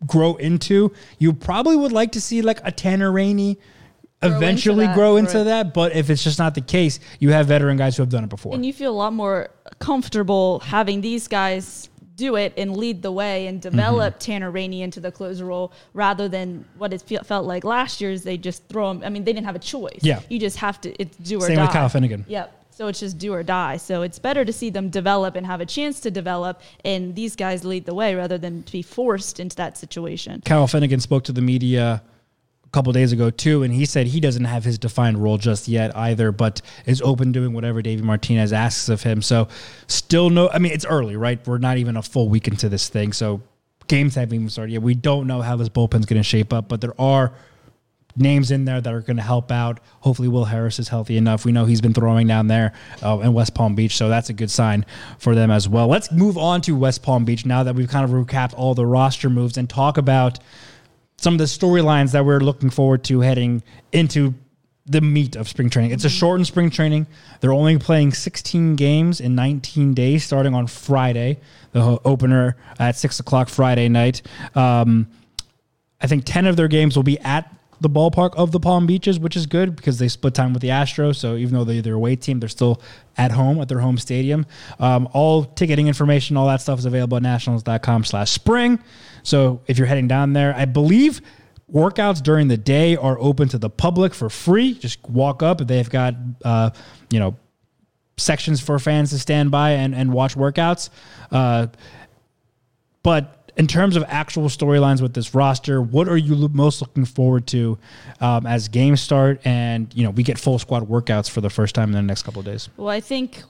grow 0.08 0.36
into, 0.36 0.92
you 1.20 1.34
probably 1.34 1.76
would 1.76 1.92
like 1.92 2.14
to 2.14 2.22
see 2.22 2.42
like 2.42 2.60
a 2.64 2.72
Tanner 2.72 3.12
Rainey 3.12 3.60
into 4.24 4.38
eventually 4.38 4.88
that, 4.88 4.96
grow 4.96 5.18
into 5.18 5.44
that. 5.44 5.76
But 5.76 5.96
if 5.96 6.10
it's 6.10 6.24
just 6.24 6.40
not 6.40 6.56
the 6.56 6.62
case, 6.62 7.00
you 7.20 7.30
have 7.30 7.46
veteran 7.46 7.78
guys 7.78 7.96
who 7.96 8.02
have 8.02 8.10
done 8.10 8.24
it 8.24 8.30
before. 8.32 8.56
And 8.56 8.66
you 8.66 8.74
feel 8.74 8.92
a 8.92 8.98
lot 8.98 9.14
more 9.14 9.50
comfortable 9.78 10.62
having 10.62 11.02
these 11.02 11.28
guys 11.28 11.90
do 12.16 12.36
it 12.36 12.54
and 12.58 12.76
lead 12.78 13.02
the 13.02 13.12
way 13.12 13.48
and 13.48 13.62
develop 13.62 14.16
Mm-hmm. 14.16 14.20
Tanner 14.20 14.52
Rainey 14.52 14.82
into 14.82 15.00
the 15.00 15.12
closer 15.12 15.46
role 15.46 15.72
rather 15.94 16.28
than 16.28 16.66
what 16.78 16.94
it 16.94 17.02
fe- 17.02 17.20
felt 17.24 17.46
like 17.46 17.64
last 17.64 18.00
year's. 18.02 18.24
They 18.24 18.38
just 18.38 18.68
throw 18.68 18.92
him. 18.92 19.04
I 19.04 19.10
mean, 19.10 19.24
they 19.24 19.34
didn't 19.34 19.46
have 19.46 19.56
a 19.56 19.60
choice. 19.60 20.00
Yeah. 20.02 20.20
You 20.30 20.40
just 20.40 20.58
have 20.58 20.80
to, 20.82 20.94
it's 21.02 21.18
do 21.18 21.38
or 21.38 21.42
Same 21.42 21.50
die. 21.50 21.56
Same 21.56 21.62
with 21.66 21.74
Kyle 21.74 21.90
Finnegan. 21.90 22.26
Yep. 22.28 22.62
So 22.72 22.88
it's 22.88 23.00
just 23.00 23.18
do 23.18 23.34
or 23.34 23.42
die. 23.44 23.78
So 23.78 24.02
it's 24.02 24.20
better 24.20 24.44
to 24.44 24.52
see 24.52 24.70
them 24.70 24.90
develop 24.90 25.36
and 25.36 25.46
have 25.46 25.62
a 25.62 25.66
chance 25.66 26.02
to 26.02 26.12
develop 26.12 26.62
and 26.84 27.16
these 27.16 27.36
guys 27.36 27.64
lead 27.64 27.86
the 27.86 27.94
way 27.94 28.16
rather 28.16 28.38
than 28.38 28.64
to 28.64 28.72
be 28.72 28.82
forced 28.82 29.40
into 29.40 29.56
that 29.58 29.78
situation. 29.78 30.42
Kyle 30.46 30.68
Finnegan 30.68 31.00
spoke 31.00 31.24
to 31.26 31.32
the 31.32 31.42
media 31.42 32.02
couple 32.76 32.92
days 32.92 33.14
ago 33.14 33.30
too, 33.30 33.64
and 33.64 33.74
he 33.74 33.86
said 33.86 34.06
he 34.06 34.20
doesn't 34.20 34.44
have 34.44 34.66
his 34.66 34.78
defined 34.78 35.24
role 35.24 35.38
just 35.38 35.70
yet 35.70 35.96
either, 35.96 36.34
but 36.34 36.62
is 36.86 37.02
open 37.02 37.32
doing 37.32 37.54
whatever 37.54 37.82
Davey 37.82 38.04
Martinez 38.04 38.52
asks 38.52 38.90
of 38.90 39.02
him. 39.02 39.22
So 39.22 39.48
still 39.88 40.30
no. 40.30 40.50
I 40.50 40.60
mean, 40.60 40.74
it's 40.74 40.86
early, 40.86 41.16
right? 41.16 41.40
We're 41.48 41.58
not 41.58 41.78
even 41.78 41.96
a 41.96 42.02
full 42.02 42.28
week 42.28 42.50
into 42.50 42.68
this 42.68 42.90
thing, 42.90 43.14
so 43.14 43.42
games 43.88 44.16
haven't 44.16 44.36
even 44.36 44.50
started 44.50 44.74
yet. 44.74 44.82
We 44.82 44.94
don't 44.94 45.26
know 45.26 45.42
how 45.42 45.56
this 45.56 45.70
bullpen's 45.70 46.06
going 46.06 46.20
to 46.20 46.24
shape 46.24 46.52
up, 46.52 46.68
but 46.68 46.82
there 46.82 47.00
are 47.00 47.32
names 48.18 48.52
in 48.52 48.66
there 48.66 48.82
that 48.82 48.94
are 48.94 49.00
going 49.00 49.18
to 49.18 49.24
help 49.24 49.54
out. 49.54 49.80
Hopefully, 50.02 50.28
Will 50.28 50.44
Harris 50.44 50.78
is 50.78 50.90
healthy 50.90 51.16
enough. 51.16 51.46
We 51.46 51.54
know 51.54 51.64
he's 51.64 51.82
been 51.82 51.94
throwing 51.94 52.28
down 52.28 52.48
there 52.48 52.74
uh, 53.02 53.20
in 53.20 53.32
West 53.32 53.56
Palm 53.56 53.76
Beach, 53.76 53.96
so 53.96 54.10
that's 54.10 54.30
a 54.30 54.34
good 54.34 54.52
sign 54.52 54.86
for 55.18 55.34
them 55.34 55.50
as 55.50 55.70
well. 55.70 55.88
Let's 55.88 56.12
move 56.12 56.38
on 56.38 56.60
to 56.64 56.76
West 56.76 57.04
Palm 57.04 57.24
Beach 57.24 57.46
now 57.46 57.64
that 57.64 57.76
we've 57.76 57.88
kind 57.88 58.04
of 58.04 58.12
recapped 58.12 58.54
all 58.54 58.76
the 58.76 58.86
roster 58.86 59.30
moves 59.30 59.58
and 59.58 59.70
talk 59.70 59.98
about 59.98 60.40
some 61.26 61.34
of 61.34 61.38
the 61.40 61.46
storylines 61.46 62.12
that 62.12 62.24
we're 62.24 62.40
looking 62.40 62.70
forward 62.70 63.04
to 63.04 63.20
heading 63.22 63.64
into 63.92 64.36
the 64.86 65.02
meat 65.02 65.36
of 65.36 65.50
spring 65.50 65.72
training. 65.72 65.90
It's 65.90 66.06
a 66.06 66.10
shortened 66.10 66.46
spring 66.46 66.70
training. 66.70 67.08
They're 67.40 67.52
only 67.52 67.80
playing 67.80 68.14
16 68.14 68.76
games 68.76 69.20
in 69.20 69.34
19 69.34 69.96
days, 69.96 70.24
starting 70.24 70.54
on 70.54 70.68
Friday, 70.68 71.40
the 71.72 72.00
opener 72.06 72.56
at 72.78 72.96
6 72.96 73.20
o'clock 73.22 73.50
Friday 73.50 73.90
night. 73.90 74.22
Um, 74.54 75.08
I 76.00 76.06
think 76.06 76.26
10 76.26 76.46
of 76.46 76.58
their 76.58 76.68
games 76.68 76.96
will 76.96 77.02
be 77.02 77.20
at 77.22 77.52
the 77.82 77.90
ballpark 77.90 78.36
of 78.36 78.52
the 78.52 78.60
Palm 78.60 78.86
Beaches, 78.86 79.18
which 79.18 79.36
is 79.36 79.48
good 79.48 79.76
because 79.76 79.98
they 79.98 80.08
split 80.08 80.36
time 80.36 80.54
with 80.54 80.62
the 80.62 80.70
Astros. 80.70 81.16
So 81.16 81.38
even 81.38 81.56
though 81.56 81.64
they're 81.64 81.82
their 81.82 81.96
away 81.96 82.18
team, 82.18 82.40
they're 82.40 82.50
still 82.50 82.80
at 83.18 83.32
home 83.32 83.60
at 83.62 83.68
their 83.68 83.80
home 83.80 83.98
stadium. 83.98 84.46
Um, 84.80 85.10
all 85.12 85.44
ticketing 85.44 85.88
information, 85.88 86.38
all 86.38 86.46
that 86.50 86.62
stuff 86.62 86.78
is 86.78 86.86
available 86.86 87.18
at 87.18 87.24
nationals.com 87.24 88.04
slash 88.04 88.30
spring. 88.30 88.80
So 89.26 89.62
if 89.68 89.78
you're 89.78 89.88
heading 89.88 90.08
down 90.08 90.34
there, 90.34 90.56
I 90.56 90.66
believe 90.66 91.22
workouts 91.72 92.22
during 92.22 92.48
the 92.48 92.58
day 92.58 92.96
are 92.96 93.18
open 93.20 93.50
to 93.50 93.58
the 93.58 93.70
public 93.70 94.14
for 94.14 94.30
free. 94.30 94.76
Just 94.76 95.04
walk 95.10 95.42
up. 95.42 95.66
They've 95.68 95.90
got, 95.90 96.16
uh, 96.44 96.70
you 97.10 97.20
know, 97.20 97.36
sections 98.18 98.62
for 98.62 98.78
fans 98.80 99.10
to 99.10 99.20
stand 99.20 99.52
by 99.52 99.72
and, 99.72 99.96
and 99.96 100.14
watch 100.14 100.36
workouts. 100.36 100.90
Uh, 101.32 101.68
but 103.04 103.52
in 103.58 103.68
terms 103.68 103.96
of 103.96 104.04
actual 104.08 104.48
storylines 104.48 105.02
with 105.02 105.14
this 105.14 105.34
roster, 105.34 105.82
what 105.82 106.08
are 106.08 106.18
you 106.18 106.48
most 106.50 106.82
looking 106.82 107.06
forward 107.06 107.48
to 107.48 107.78
um, 108.22 108.46
as 108.46 108.68
games 108.68 109.02
start 109.02 109.42
and 109.46 109.94
you 109.96 110.04
know 110.04 110.12
we 110.12 110.24
get 110.24 110.38
full 110.38 110.60
squad 110.60 110.88
workouts 110.88 111.30
for 111.30 111.42
the 111.42 111.50
first 111.50 111.74
time 111.74 111.90
in 111.90 111.94
the 111.94 112.02
next 112.02 112.24
couple 112.24 112.40
of 112.40 112.46
days? 112.46 112.70
Well, 112.78 112.90
I 112.90 113.00
think 113.00 113.44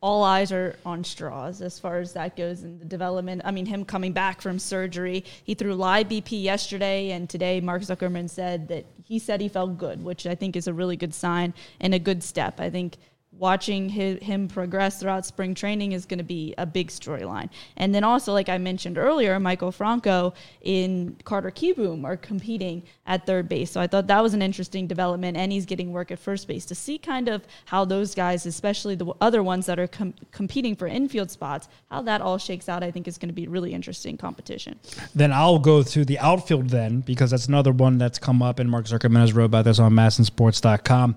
all 0.00 0.22
eyes 0.22 0.52
are 0.52 0.76
on 0.86 1.02
Stras 1.02 1.60
as 1.60 1.78
far 1.78 1.98
as 1.98 2.12
that 2.12 2.36
goes 2.36 2.62
in 2.62 2.78
the 2.78 2.84
development. 2.84 3.42
I 3.44 3.50
mean, 3.50 3.66
him 3.66 3.84
coming 3.84 4.12
back 4.12 4.40
from 4.40 4.58
surgery, 4.58 5.24
he 5.42 5.54
threw 5.54 5.74
live 5.74 6.08
BP 6.08 6.42
yesterday, 6.42 7.10
and 7.10 7.28
today 7.28 7.60
Mark 7.60 7.82
Zuckerman 7.82 8.30
said 8.30 8.68
that 8.68 8.86
he 9.02 9.18
said 9.18 9.40
he 9.40 9.48
felt 9.48 9.76
good, 9.76 10.04
which 10.04 10.26
I 10.26 10.34
think 10.34 10.54
is 10.54 10.68
a 10.68 10.72
really 10.72 10.96
good 10.96 11.14
sign 11.14 11.52
and 11.80 11.94
a 11.94 11.98
good 11.98 12.22
step. 12.22 12.60
I 12.60 12.70
think 12.70 12.96
watching 13.38 13.88
hi 13.88 14.18
him 14.20 14.48
progress 14.48 15.00
throughout 15.00 15.24
spring 15.24 15.54
training 15.54 15.92
is 15.92 16.06
going 16.06 16.18
to 16.18 16.24
be 16.24 16.54
a 16.58 16.66
big 16.66 16.88
storyline. 16.88 17.48
And 17.76 17.94
then 17.94 18.04
also, 18.04 18.32
like 18.32 18.48
I 18.48 18.58
mentioned 18.58 18.98
earlier, 18.98 19.38
Maikel 19.38 19.72
Franco 19.72 20.34
in 20.62 21.16
Carter 21.24 21.50
Kieboom 21.50 22.04
are 22.04 22.16
competing 22.16 22.82
at 23.06 23.26
third 23.26 23.48
base. 23.48 23.70
So 23.70 23.80
I 23.80 23.86
thought 23.86 24.06
that 24.08 24.22
was 24.22 24.34
an 24.34 24.42
interesting 24.42 24.86
development, 24.86 25.36
and 25.36 25.52
he's 25.52 25.66
getting 25.66 25.92
work 25.92 26.10
at 26.10 26.18
first 26.18 26.48
base 26.48 26.64
to 26.66 26.74
see 26.74 26.98
kind 26.98 27.28
of 27.28 27.46
how 27.66 27.84
those 27.84 28.14
guys, 28.14 28.46
especially 28.46 28.94
the 28.94 29.12
other 29.20 29.42
ones 29.42 29.66
that 29.66 29.78
are 29.78 29.86
com- 29.86 30.14
competing 30.32 30.74
for 30.74 30.86
infield 30.86 31.30
spots, 31.30 31.68
how 31.90 32.02
that 32.02 32.20
all 32.20 32.38
shakes 32.38 32.68
out. 32.68 32.82
I 32.82 32.90
think 32.90 33.08
is 33.08 33.18
going 33.18 33.28
to 33.28 33.34
be 33.34 33.46
really 33.46 33.72
interesting 33.72 34.16
competition. 34.16 34.78
Then 35.14 35.32
I'll 35.32 35.58
go 35.58 35.82
to 35.82 36.04
the 36.04 36.18
outfield 36.18 36.70
then 36.70 37.00
because 37.00 37.30
that's 37.30 37.46
another 37.46 37.72
one 37.72 37.98
that's 37.98 38.18
come 38.18 38.42
up, 38.42 38.58
and 38.58 38.70
Mark 38.70 38.86
Zuckerman 38.86 39.20
has 39.20 39.32
wrote 39.32 39.46
about 39.46 39.64
this 39.64 39.78
on 39.78 39.92
masnsports.com. 39.92 41.16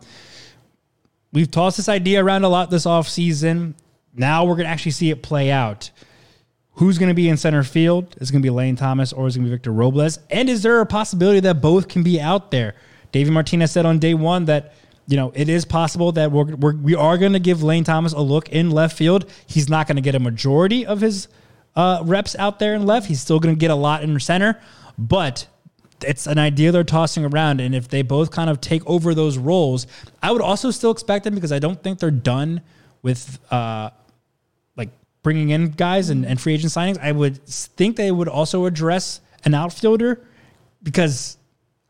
We've 1.33 1.49
tossed 1.49 1.77
this 1.77 1.89
idea 1.89 2.23
around 2.23 2.43
a 2.43 2.49
lot 2.49 2.69
this 2.69 2.85
offseason. 2.85 3.73
Now 4.13 4.43
we're 4.45 4.55
going 4.55 4.65
to 4.65 4.71
actually 4.71 4.91
see 4.91 5.09
it 5.09 5.21
play 5.21 5.51
out. 5.51 5.91
Who's 6.75 6.97
going 6.97 7.09
to 7.09 7.15
be 7.15 7.29
in 7.29 7.37
center 7.37 7.63
field? 7.63 8.15
Is 8.19 8.29
it 8.29 8.33
going 8.33 8.41
to 8.41 8.45
be 8.45 8.49
Lane 8.49 8.75
Thomas 8.75 9.13
or 9.13 9.27
is 9.27 9.35
it 9.35 9.39
going 9.39 9.45
to 9.45 9.49
be 9.51 9.55
Victor 9.55 9.71
Robles? 9.71 10.19
And 10.29 10.49
is 10.49 10.63
there 10.63 10.81
a 10.81 10.85
possibility 10.85 11.39
that 11.41 11.61
both 11.61 11.87
can 11.87 12.03
be 12.03 12.19
out 12.19 12.51
there? 12.51 12.75
Davey 13.11 13.31
Martinez 13.31 13.71
said 13.71 13.85
on 13.85 13.99
day 13.99 14.13
one 14.13 14.45
that 14.45 14.73
you 15.07 15.17
know 15.17 15.31
it 15.35 15.49
is 15.49 15.65
possible 15.65 16.11
that 16.13 16.31
we're, 16.31 16.55
we're 16.55 16.75
we 16.75 16.95
are 16.95 17.17
going 17.17 17.33
to 17.33 17.39
give 17.39 17.61
Lane 17.61 17.83
Thomas 17.83 18.13
a 18.13 18.21
look 18.21 18.49
in 18.49 18.71
left 18.71 18.97
field. 18.97 19.29
He's 19.47 19.69
not 19.69 19.87
going 19.87 19.97
to 19.97 20.01
get 20.01 20.15
a 20.15 20.19
majority 20.19 20.85
of 20.85 21.01
his 21.01 21.27
uh, 21.75 22.01
reps 22.05 22.35
out 22.37 22.59
there 22.59 22.73
in 22.73 22.85
left. 22.85 23.07
He's 23.07 23.21
still 23.21 23.39
going 23.39 23.53
to 23.55 23.59
get 23.59 23.71
a 23.71 23.75
lot 23.75 24.03
in 24.03 24.17
center, 24.19 24.59
but 24.97 25.47
it's 26.03 26.27
an 26.27 26.37
idea 26.37 26.71
they're 26.71 26.83
tossing 26.83 27.25
around, 27.25 27.61
and 27.61 27.73
if 27.75 27.87
they 27.87 28.01
both 28.01 28.31
kind 28.31 28.49
of 28.49 28.61
take 28.61 28.85
over 28.85 29.13
those 29.13 29.37
roles, 29.37 29.87
I 30.21 30.31
would 30.31 30.41
also 30.41 30.71
still 30.71 30.91
expect 30.91 31.23
them 31.23 31.35
because 31.35 31.51
I 31.51 31.59
don't 31.59 31.81
think 31.81 31.99
they're 31.99 32.11
done 32.11 32.61
with 33.01 33.39
uh, 33.51 33.89
like 34.75 34.89
bringing 35.23 35.49
in 35.49 35.71
guys 35.71 36.09
and, 36.09 36.25
and 36.25 36.39
free 36.39 36.53
agent 36.53 36.71
signings. 36.71 36.99
I 36.99 37.11
would 37.11 37.45
think 37.45 37.95
they 37.95 38.11
would 38.11 38.27
also 38.27 38.65
address 38.65 39.21
an 39.43 39.53
outfielder 39.53 40.21
because 40.83 41.37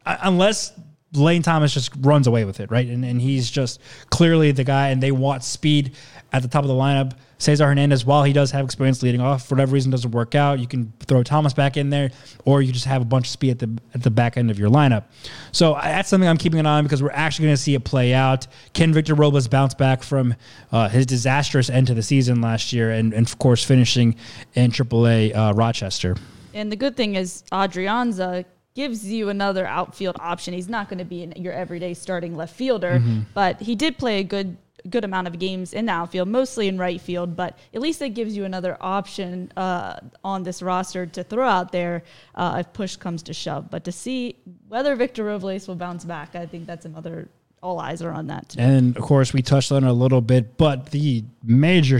uh, 0.05 0.17
unless 0.21 0.73
Lane 1.13 1.41
Thomas 1.41 1.73
just 1.73 1.91
runs 1.99 2.27
away 2.27 2.45
with 2.45 2.59
it, 2.59 2.71
right? 2.71 2.87
And, 2.87 3.03
and 3.03 3.21
he's 3.21 3.49
just 3.49 3.81
clearly 4.09 4.51
the 4.51 4.63
guy, 4.63 4.89
and 4.89 5.03
they 5.03 5.11
want 5.11 5.43
speed 5.43 5.95
at 6.31 6.41
the 6.41 6.47
top 6.47 6.63
of 6.63 6.69
the 6.69 6.73
lineup. 6.73 7.13
Cesar 7.37 7.65
Hernandez, 7.65 8.05
while 8.05 8.23
he 8.23 8.33
does 8.33 8.51
have 8.51 8.63
experience 8.63 9.01
leading 9.01 9.19
off, 9.19 9.47
for 9.47 9.55
whatever 9.55 9.73
reason 9.73 9.89
doesn't 9.89 10.11
work 10.11 10.35
out, 10.35 10.59
you 10.59 10.67
can 10.67 10.93
throw 10.99 11.23
Thomas 11.23 11.53
back 11.53 11.75
in 11.75 11.89
there, 11.89 12.11
or 12.45 12.61
you 12.61 12.71
just 12.71 12.85
have 12.85 13.01
a 13.01 13.05
bunch 13.05 13.25
of 13.25 13.31
speed 13.31 13.51
at 13.51 13.59
the 13.59 13.77
at 13.95 14.03
the 14.03 14.11
back 14.11 14.37
end 14.37 14.51
of 14.51 14.59
your 14.59 14.69
lineup. 14.69 15.05
So 15.51 15.73
that's 15.73 16.07
something 16.07 16.29
I'm 16.29 16.37
keeping 16.37 16.59
an 16.59 16.67
eye 16.67 16.77
on 16.77 16.83
because 16.83 17.01
we're 17.01 17.11
actually 17.11 17.45
going 17.45 17.55
to 17.55 17.61
see 17.61 17.73
it 17.73 17.83
play 17.83 18.13
out. 18.13 18.45
Can 18.73 18.93
Victor 18.93 19.15
Robles 19.15 19.47
bounce 19.47 19.73
back 19.73 20.03
from 20.03 20.35
uh, 20.71 20.87
his 20.87 21.07
disastrous 21.07 21.69
end 21.69 21.87
to 21.87 21.95
the 21.95 22.03
season 22.03 22.41
last 22.41 22.73
year, 22.73 22.91
and, 22.91 23.11
and 23.11 23.25
of 23.25 23.39
course 23.39 23.63
finishing 23.63 24.15
in 24.53 24.71
AAA 24.71 25.35
uh, 25.35 25.53
Rochester? 25.55 26.15
And 26.53 26.71
the 26.71 26.75
good 26.75 26.95
thing 26.95 27.15
is 27.15 27.43
Adrianza 27.51 28.45
gives 28.73 29.05
you 29.05 29.29
another 29.29 29.65
outfield 29.65 30.15
option. 30.19 30.53
He's 30.53 30.69
not 30.69 30.87
going 30.89 30.99
to 30.99 31.05
be 31.05 31.31
your 31.35 31.53
everyday 31.53 31.93
starting 31.93 32.35
left 32.35 32.55
fielder, 32.55 32.99
Mm-hmm. 32.99 33.19
but 33.33 33.61
he 33.61 33.75
did 33.75 33.97
play 33.97 34.19
a 34.19 34.23
good 34.23 34.57
good 34.89 35.03
amount 35.03 35.27
of 35.27 35.37
games 35.37 35.73
in 35.73 35.85
the 35.85 35.91
outfield, 35.91 36.27
mostly 36.27 36.67
in 36.67 36.75
right 36.79 36.99
field. 36.99 37.35
But 37.35 37.55
at 37.71 37.81
least 37.81 38.01
it 38.01 38.09
gives 38.15 38.35
you 38.35 38.45
another 38.45 38.77
option 38.81 39.51
uh, 39.55 39.99
on 40.23 40.41
this 40.41 40.63
roster 40.63 41.05
to 41.05 41.23
throw 41.23 41.47
out 41.47 41.71
there 41.71 42.01
uh, 42.33 42.57
if 42.61 42.73
push 42.73 42.95
comes 42.95 43.21
to 43.23 43.33
shove. 43.33 43.69
But 43.69 43.83
to 43.83 43.91
see 43.91 44.37
whether 44.69 44.95
Victor 44.95 45.23
Robles 45.25 45.67
will 45.67 45.75
bounce 45.75 46.03
back, 46.03 46.35
I 46.35 46.47
think 46.47 46.65
that's 46.65 46.85
another. 46.85 47.27
All 47.61 47.79
eyes 47.79 48.01
are 48.01 48.09
on 48.11 48.25
that. 48.27 48.49
Too. 48.49 48.59
And 48.59 48.97
of 48.97 49.03
course, 49.03 49.33
we 49.33 49.43
touched 49.43 49.71
on 49.71 49.83
it 49.83 49.87
a 49.87 49.93
little 49.93 50.19
bit, 50.21 50.57
but 50.57 50.89
the 50.89 51.23
major 51.43 51.99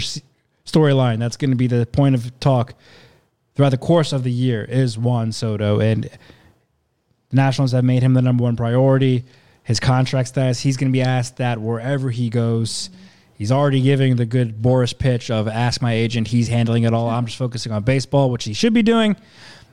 storyline 0.66 1.20
that's 1.20 1.38
going 1.38 1.52
to 1.52 1.56
be 1.56 1.68
the 1.68 1.86
point 1.86 2.16
of 2.16 2.40
talk 2.40 2.74
throughout 3.54 3.70
the 3.70 3.78
course 3.78 4.12
of 4.12 4.24
the 4.24 4.32
year 4.32 4.64
is 4.64 4.98
Juan 4.98 5.32
Soto. 5.32 5.80
And 5.80 6.10
the 7.32 7.38
Nationals 7.38 7.72
have 7.72 7.84
made 7.84 8.04
him 8.04 8.14
the 8.14 8.22
number 8.22 8.44
one 8.44 8.56
priority. 8.56 9.26
His 9.64 9.80
contract 9.80 10.28
status, 10.30 10.60
he's 10.60 10.78
going 10.78 10.92
to 10.92 10.94
be 10.94 11.02
asked 11.02 11.38
that 11.38 11.60
wherever 11.60 12.10
he 12.10 12.30
goes. 12.30 12.90
He's 13.36 13.52
already 13.52 13.82
giving 13.82 14.18
the 14.18 14.26
good 14.26 14.62
Boras 14.62 14.96
pitch 14.96 15.32
of 15.32 15.48
ask 15.48 15.82
my 15.82 15.94
agent. 15.94 16.28
He's 16.28 16.48
handling 16.48 16.84
it 16.84 16.94
all. 16.94 17.10
I'm 17.10 17.26
just 17.26 17.38
focusing 17.38 17.72
on 17.72 17.84
baseball, 17.84 18.30
which 18.30 18.44
he 18.44 18.54
should 18.54 18.74
be 18.74 18.84
doing. 18.84 19.16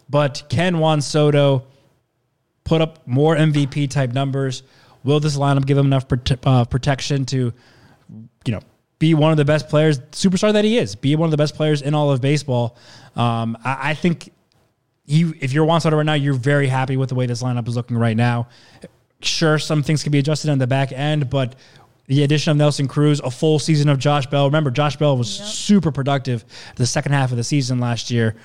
But 0.09 0.45
can 0.49 0.79
Juan 0.79 1.01
Soto 1.01 1.67
put 2.65 2.81
up 2.81 3.07
more 3.07 3.37
MVP 3.37 3.91
type 3.91 4.13
numbers? 4.13 4.63
Will 5.05 5.21
this 5.21 5.37
lineup 5.37 5.67
give 5.67 5.77
him 5.77 5.87
enough 5.87 6.09
prote- 6.09 6.39
uh, 6.45 6.65
protection 6.65 7.25
to, 7.27 7.53
you 8.47 8.53
know, 8.53 8.61
be 8.99 9.15
one 9.15 9.31
of 9.31 9.37
the 9.37 9.45
best 9.45 9.69
players, 9.69 9.99
superstar 10.13 10.53
that 10.53 10.65
he 10.65 10.79
is, 10.79 10.95
be 10.95 11.15
one 11.15 11.27
of 11.27 11.31
the 11.31 11.37
best 11.37 11.55
players 11.55 11.83
in 11.83 11.95
all 11.95 12.11
of 12.11 12.21
baseball? 12.21 12.77
Um, 13.17 13.57
I, 13.65 13.91
I 13.91 13.95
think 13.95 14.33
you, 15.09 15.35
if 15.41 15.53
you're 15.53 15.65
Juan 15.65 15.81
Soto 15.81 15.97
right 15.97 16.07
now, 16.07 16.13
you're 16.13 16.35
very 16.35 16.67
happy 16.67 16.97
with 16.97 17.09
the 17.09 17.15
way 17.15 17.27
this 17.27 17.43
lineup 17.43 17.67
is 17.67 17.77
looking 17.77 17.97
right 17.97 18.17
now. 18.17 18.49
Sure, 19.21 19.59
some 19.59 19.83
things 19.83 20.03
can 20.03 20.13
be 20.13 20.19
adjusted 20.19 20.51
on 20.51 20.59
the 20.59 20.67
back 20.67 20.93
end, 20.93 21.31
but 21.31 21.57
the 22.07 22.23
addition 22.25 22.51
of 22.51 22.57
Nelson 22.59 22.87
Cruz, 22.89 23.19
a 23.21 23.31
full 23.31 23.59
season 23.59 23.89
of 23.89 23.99
Josh 23.99 24.27
Bell. 24.27 24.45
Remember, 24.45 24.71
Josh 24.71 24.97
Bell 24.97 25.17
was 25.17 25.29
super 25.31 25.91
productive 25.91 26.45
the 26.77 26.87
second 26.87 27.13
half 27.13 27.31
of 27.31 27.39
the 27.39 27.45
season 27.45 27.81
last 27.81 28.11
year. 28.11 28.37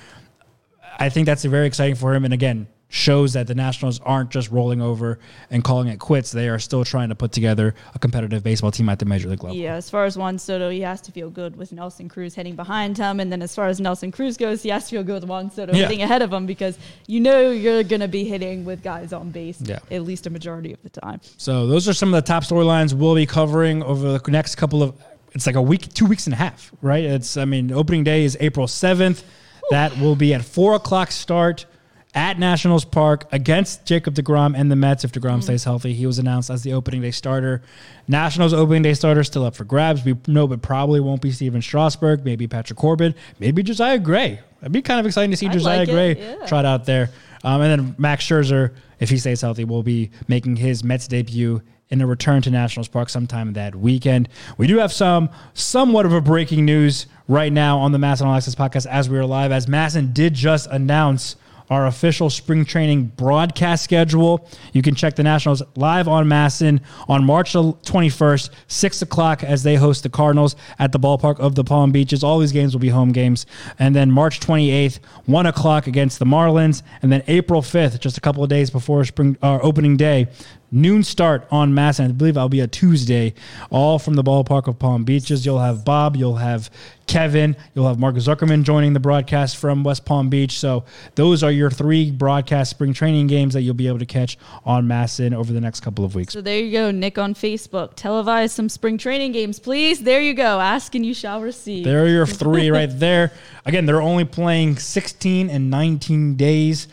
I 0.98 1.10
think 1.10 1.26
that's 1.26 1.44
very 1.44 1.66
exciting 1.66 1.96
for 1.96 2.14
him. 2.14 2.24
And 2.24 2.32
again, 2.32 2.66
shows 2.94 3.32
that 3.32 3.48
the 3.48 3.54
Nationals 3.56 3.98
aren't 4.04 4.30
just 4.30 4.52
rolling 4.52 4.80
over 4.80 5.18
and 5.50 5.64
calling 5.64 5.88
it 5.88 5.98
quits. 5.98 6.30
They 6.30 6.48
are 6.48 6.60
still 6.60 6.84
trying 6.84 7.08
to 7.08 7.16
put 7.16 7.32
together 7.32 7.74
a 7.92 7.98
competitive 7.98 8.44
baseball 8.44 8.70
team 8.70 8.88
at 8.88 9.00
the 9.00 9.04
major 9.04 9.28
league 9.28 9.42
level. 9.42 9.56
Yeah, 9.58 9.74
as 9.74 9.90
far 9.90 10.04
as 10.04 10.16
Juan 10.16 10.38
Soto, 10.38 10.70
he 10.70 10.80
has 10.82 11.00
to 11.02 11.10
feel 11.12 11.28
good 11.28 11.56
with 11.56 11.72
Nelson 11.72 12.08
Cruz 12.08 12.36
heading 12.36 12.54
behind 12.54 12.96
him. 12.96 13.18
And 13.18 13.32
then 13.32 13.42
as 13.42 13.52
far 13.52 13.66
as 13.66 13.80
Nelson 13.80 14.12
Cruz 14.12 14.36
goes, 14.36 14.62
he 14.62 14.68
has 14.68 14.84
to 14.84 14.90
feel 14.90 15.02
good 15.02 15.22
with 15.22 15.28
Juan 15.28 15.50
Soto 15.50 15.72
Yeah. 15.74 15.82
hitting 15.88 16.02
ahead 16.02 16.22
of 16.22 16.32
him 16.32 16.46
because 16.46 16.78
you 17.08 17.18
know 17.18 17.50
you're 17.50 17.82
going 17.82 18.00
to 18.00 18.06
be 18.08 18.24
hitting 18.24 18.64
with 18.64 18.80
guys 18.84 19.12
on 19.12 19.30
base 19.30 19.60
Yeah. 19.60 19.80
at 19.90 20.02
least 20.02 20.28
a 20.28 20.30
majority 20.30 20.72
of 20.72 20.80
the 20.84 20.90
time. 20.90 21.20
So 21.36 21.66
those 21.66 21.88
are 21.88 21.94
some 21.94 22.14
of 22.14 22.24
the 22.24 22.26
top 22.26 22.44
storylines 22.44 22.92
we'll 22.94 23.16
be 23.16 23.26
covering 23.26 23.82
over 23.82 24.18
the 24.18 24.30
next 24.30 24.54
couple 24.54 24.84
of. 24.84 24.94
It's 25.32 25.46
like 25.46 25.56
a 25.56 25.62
week, 25.62 25.92
two 25.92 26.06
weeks 26.06 26.28
and 26.28 26.34
a 26.34 26.36
half, 26.36 26.70
right? 26.80 27.02
It's 27.02 27.36
I 27.36 27.44
mean, 27.44 27.72
opening 27.72 28.04
day 28.04 28.24
is 28.24 28.36
April 28.38 28.68
seventh. 28.68 29.24
That 29.72 29.98
will 29.98 30.14
be 30.14 30.32
at 30.32 30.44
four 30.44 30.74
o'clock 30.74 31.10
start 31.10 31.66
at 32.14 32.38
Nationals 32.38 32.84
Park 32.84 33.26
against 33.32 33.84
Jacob 33.84 34.14
Degrom 34.14 34.54
and 34.56 34.70
the 34.70 34.76
Mets 34.76 35.04
if 35.04 35.12
Degrom 35.12 35.42
stays 35.42 35.64
healthy. 35.64 35.92
He 35.92 36.06
was 36.06 36.18
announced 36.18 36.48
as 36.48 36.62
the 36.62 36.72
opening 36.72 37.02
day 37.02 37.10
starter. 37.10 37.62
Nationals 38.06 38.52
opening 38.52 38.82
day 38.82 38.94
starter 38.94 39.24
still 39.24 39.44
up 39.44 39.56
for 39.56 39.64
grabs. 39.64 40.04
We 40.04 40.16
know 40.28 40.46
but 40.46 40.62
probably 40.62 41.00
won't 41.00 41.20
be 41.20 41.32
Stephen 41.32 41.60
Strasburg, 41.60 42.24
maybe 42.24 42.46
Patrick 42.46 42.78
Corbin, 42.78 43.14
maybe 43.40 43.62
Josiah 43.62 43.98
Gray. 43.98 44.40
It'd 44.60 44.72
be 44.72 44.82
kind 44.82 45.00
of 45.00 45.06
exciting 45.06 45.32
to 45.32 45.36
see 45.36 45.46
I'd 45.46 45.52
Josiah 45.52 45.78
like 45.80 45.88
Gray 45.88 46.16
yeah. 46.16 46.46
trot 46.46 46.64
out 46.64 46.84
there. 46.86 47.10
Um, 47.42 47.60
and 47.60 47.70
then 47.70 47.94
Max 47.98 48.24
Scherzer, 48.24 48.74
if 49.00 49.10
he 49.10 49.18
stays 49.18 49.40
healthy, 49.40 49.64
will 49.64 49.82
be 49.82 50.10
making 50.28 50.56
his 50.56 50.84
Mets 50.84 51.08
debut 51.08 51.62
in 51.90 52.00
a 52.00 52.06
return 52.06 52.40
to 52.42 52.50
Nationals 52.50 52.88
Park 52.88 53.08
sometime 53.10 53.52
that 53.52 53.74
weekend. 53.74 54.28
We 54.56 54.66
do 54.66 54.78
have 54.78 54.92
some 54.92 55.28
somewhat 55.52 56.06
of 56.06 56.12
a 56.12 56.20
breaking 56.20 56.64
news 56.64 57.06
right 57.28 57.52
now 57.52 57.78
on 57.78 57.92
the 57.92 57.98
MASN 57.98 58.26
All 58.26 58.34
Access 58.34 58.54
podcast 58.54 58.86
as 58.86 59.10
we 59.10 59.18
are 59.18 59.26
live, 59.26 59.52
as 59.52 59.66
MASN 59.66 60.14
did 60.14 60.34
just 60.34 60.68
announce 60.70 61.36
our 61.70 61.86
official 61.86 62.30
spring 62.30 62.64
training 62.64 63.06
broadcast 63.16 63.84
schedule. 63.84 64.48
You 64.72 64.82
can 64.82 64.94
check 64.94 65.16
the 65.16 65.22
Nationals 65.22 65.62
live 65.76 66.08
on 66.08 66.26
MASN 66.26 66.80
on 67.08 67.24
March 67.24 67.52
21st, 67.52 68.50
6 68.68 69.02
o'clock, 69.02 69.42
as 69.42 69.62
they 69.62 69.76
host 69.76 70.02
the 70.02 70.08
Cardinals 70.08 70.56
at 70.78 70.92
the 70.92 70.98
ballpark 70.98 71.40
of 71.40 71.54
the 71.54 71.64
Palm 71.64 71.92
Beaches. 71.92 72.22
All 72.22 72.38
these 72.38 72.52
games 72.52 72.74
will 72.74 72.80
be 72.80 72.88
home 72.88 73.12
games. 73.12 73.46
And 73.78 73.94
then 73.94 74.10
March 74.10 74.40
28th, 74.40 74.98
1 75.26 75.46
o'clock 75.46 75.86
against 75.86 76.18
the 76.18 76.26
Marlins. 76.26 76.82
And 77.02 77.12
then 77.12 77.22
April 77.26 77.62
5th, 77.62 77.98
just 78.00 78.18
a 78.18 78.20
couple 78.20 78.42
of 78.42 78.50
days 78.50 78.70
before 78.70 79.04
spring 79.04 79.36
uh, 79.42 79.58
opening 79.62 79.96
day, 79.96 80.28
noon 80.74 81.02
start 81.02 81.46
on 81.50 81.72
MASN. 81.72 82.08
I 82.08 82.12
believe 82.12 82.36
I'll 82.36 82.48
be 82.48 82.60
a 82.60 82.66
Tuesday, 82.66 83.34
all 83.70 83.98
from 83.98 84.14
the 84.14 84.22
ballpark 84.22 84.66
of 84.66 84.78
Palm 84.78 85.04
Beaches. 85.04 85.46
You'll 85.46 85.60
have 85.60 85.84
Bob, 85.84 86.16
you'll 86.16 86.36
have 86.36 86.70
Kevin, 87.06 87.56
you'll 87.74 87.86
have 87.86 87.98
Mark 87.98 88.16
Zuckerman 88.16 88.62
joining 88.62 88.92
the 88.92 89.00
broadcast 89.00 89.56
from 89.56 89.84
West 89.84 90.04
Palm 90.04 90.30
Beach. 90.30 90.58
So 90.58 90.84
those 91.14 91.42
are 91.42 91.50
your 91.50 91.70
three 91.70 92.10
broadcast 92.10 92.70
spring 92.70 92.92
training 92.92 93.26
games 93.26 93.54
that 93.54 93.62
you'll 93.62 93.74
be 93.74 93.88
able 93.88 93.98
to 93.98 94.06
catch 94.06 94.38
on 94.64 94.86
MASN 94.86 95.34
over 95.34 95.52
the 95.52 95.60
next 95.60 95.80
couple 95.80 96.04
of 96.04 96.14
weeks. 96.14 96.32
So 96.32 96.40
there 96.40 96.58
you 96.58 96.72
go, 96.72 96.90
Nick 96.90 97.18
on 97.18 97.34
Facebook. 97.34 97.94
Televise 97.94 98.50
some 98.50 98.68
spring 98.68 98.98
training 98.98 99.32
games, 99.32 99.58
please. 99.58 100.02
There 100.02 100.20
you 100.20 100.34
go. 100.34 100.60
Ask 100.60 100.94
and 100.94 101.04
you 101.04 101.14
shall 101.14 101.40
receive. 101.40 101.84
There 101.84 102.02
are 102.02 102.08
your 102.08 102.26
three 102.26 102.70
right 102.72 102.90
there. 102.90 103.32
Again, 103.64 103.86
they're 103.86 104.02
only 104.02 104.24
playing 104.24 104.76
16 104.76 105.50
and 105.50 105.70
19 105.70 106.36
days. 106.36 106.88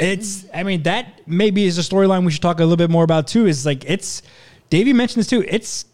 It's, 0.00 0.46
I 0.54 0.62
mean, 0.62 0.82
that 0.84 1.20
maybe 1.26 1.64
is 1.64 1.76
a 1.78 1.82
storyline 1.82 2.24
we 2.24 2.32
should 2.32 2.42
talk 2.42 2.58
a 2.58 2.62
little 2.62 2.76
bit 2.76 2.90
more 2.90 3.04
about 3.04 3.26
too. 3.26 3.46
Is 3.46 3.66
like, 3.66 3.84
it's, 3.84 4.22
Davey 4.70 4.92
mentioned 4.92 5.20
this 5.20 5.28
too. 5.28 5.44
It's, 5.46 5.84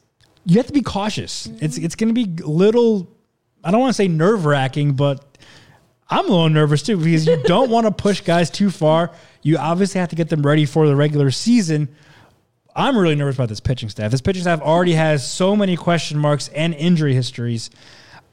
you 0.45 0.59
have 0.59 0.67
to 0.69 0.73
be 0.73 0.83
cautious. 0.83 1.49
Mm-hmm. 1.49 1.65
It's, 1.65 1.77
it's 1.79 1.95
going 1.97 2.15
to 2.15 2.15
be 2.15 2.43
little, 2.43 3.09
I 3.65 3.73
don't 3.73 3.81
want 3.81 3.91
to 3.91 3.95
say 3.95 4.07
nerve 4.07 4.45
wracking, 4.45 4.93
but 4.93 5.39
I'm 6.09 6.27
a 6.27 6.29
little 6.29 6.49
nervous 6.49 6.83
too 6.83 6.97
because 6.97 7.27
you 7.27 7.43
don't 7.45 7.69
want 7.69 7.87
to 7.87 7.91
push 7.91 8.21
guys 8.21 8.49
too 8.49 8.71
far. 8.71 9.11
You 9.43 9.59
obviously 9.59 10.01
have 10.01 10.11
to 10.11 10.17
get 10.17 10.29
them 10.29 10.43
ready 10.43 10.67
for 10.67 10.87
the 10.87 10.95
regular 10.95 11.33
season. 11.33 11.89
I'm 12.77 12.97
really 12.97 13.15
nervous 13.15 13.37
about 13.37 13.49
this 13.49 13.61
pitching 13.61 13.89
staff. 13.89 14.11
This 14.11 14.21
pitching 14.21 14.43
staff 14.43 14.61
already 14.61 14.93
has 14.93 15.29
so 15.29 15.57
many 15.57 15.77
question 15.77 16.19
marks 16.19 16.49
and 16.49 16.75
injury 16.75 17.15
histories. 17.15 17.71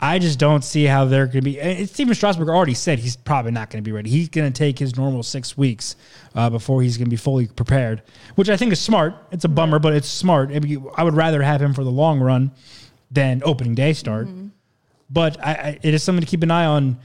I 0.04 0.20
just 0.20 0.38
don't 0.38 0.66
see 0.66 0.84
how 0.84 1.06
they're 1.06 1.28
going 1.28 1.38
to 1.38 1.42
be. 1.42 1.62
and 1.62 1.90
Stephen 1.90 2.14
Strasburg 2.14 2.50
already 2.50 2.74
said 2.74 3.00
he's 3.00 3.16
probably 3.16 3.54
not 3.54 3.70
going 3.70 3.82
to 3.82 3.88
be 3.88 3.94
ready. 3.94 4.10
He's 4.10 4.28
going 4.28 4.52
to 4.52 4.58
take 4.58 4.78
his 4.78 4.98
normal 4.98 5.24
six 5.24 5.58
weeks 5.58 5.96
uh, 6.36 6.50
before 6.50 6.82
he's 6.82 6.98
going 6.98 7.06
to 7.06 7.10
be 7.10 7.16
fully 7.16 7.48
prepared, 7.48 8.02
which 8.36 8.50
I 8.50 8.58
think 8.58 8.74
is 8.74 8.82
smart. 8.82 9.16
It's 9.32 9.46
a 9.46 9.48
bummer, 9.48 9.80
but 9.80 9.94
it's 9.94 10.10
smart. 10.10 10.52
I, 10.52 11.04
would 11.04 11.14
rather 11.14 11.42
have 11.42 11.62
him 11.62 11.74
for 11.74 11.86
the 11.86 11.90
long 11.90 12.20
run 12.20 12.52
than 13.12 13.42
opening 13.46 13.76
day 13.76 13.94
start. 13.94 14.28
But 15.10 15.42
I, 15.42 15.54
I, 15.54 15.80
it 15.82 15.94
is 15.94 16.04
something 16.04 16.20
to 16.20 16.30
keep 16.30 16.44
an 16.44 16.52
eye 16.52 16.66
on. 16.66 17.00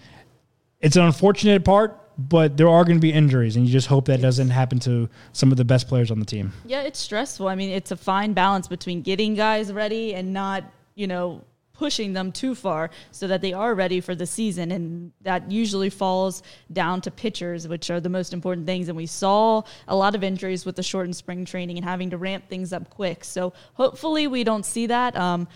It's 0.80 0.96
an 0.96 1.05
unfortunate 1.05 1.64
part, 1.64 1.96
but 2.18 2.57
there 2.57 2.68
are 2.68 2.82
going 2.82 2.96
to 2.96 3.01
be 3.01 3.12
injuries, 3.12 3.55
and 3.55 3.64
you 3.64 3.70
just 3.70 3.86
hope 3.86 4.07
that 4.07 4.20
doesn't 4.20 4.51
happen 4.51 4.80
to 4.80 5.09
some 5.32 5.53
of 5.53 5.57
the 5.57 5.64
best 5.64 5.86
players 5.86 6.11
on 6.11 6.18
the 6.18 6.26
team. 6.26 6.53
Yeah, 6.66 6.82
it's 6.82 6.99
stressful. 6.99 7.46
I 7.46 7.55
mean, 7.55 7.70
it's 7.70 7.92
a 7.92 7.96
fine 7.96 8.32
balance 8.32 8.66
between 8.66 9.03
getting 9.03 9.34
guys 9.34 9.72
ready 9.72 10.16
and 10.16 10.32
not, 10.32 10.64
you 10.96 11.07
know, 11.07 11.44
pushing 11.79 12.12
them 12.12 12.33
too 12.33 12.55
far 12.55 12.91
so 13.12 13.26
that 13.29 13.41
they 13.41 13.53
are 13.53 13.74
ready 13.74 14.01
for 14.01 14.14
the 14.14 14.26
season. 14.26 14.70
And 14.72 15.12
that 15.22 15.51
usually 15.51 15.91
falls 15.91 16.43
down 16.72 17.01
to 17.03 17.11
pitchers, 17.11 17.68
which 17.68 17.89
are 17.91 18.01
the 18.01 18.09
most 18.09 18.33
important 18.35 18.66
things. 18.66 18.89
And 18.89 18.97
we 18.97 19.07
saw 19.07 19.62
a 19.87 19.95
lot 19.97 20.14
of 20.14 20.22
injuries 20.24 20.66
with 20.66 20.76
the 20.76 20.83
shortened 20.83 21.16
spring 21.16 21.45
training 21.45 21.79
and 21.79 21.85
having 21.85 22.11
to 22.11 22.18
ramp 22.18 22.49
things 22.49 22.72
up 22.72 22.91
quick. 22.91 23.24
So 23.24 23.53
hopefully 23.74 24.26
we 24.26 24.43
don't 24.45 24.66
see 24.66 24.87
that. 24.89 25.16
Um, 25.16 25.47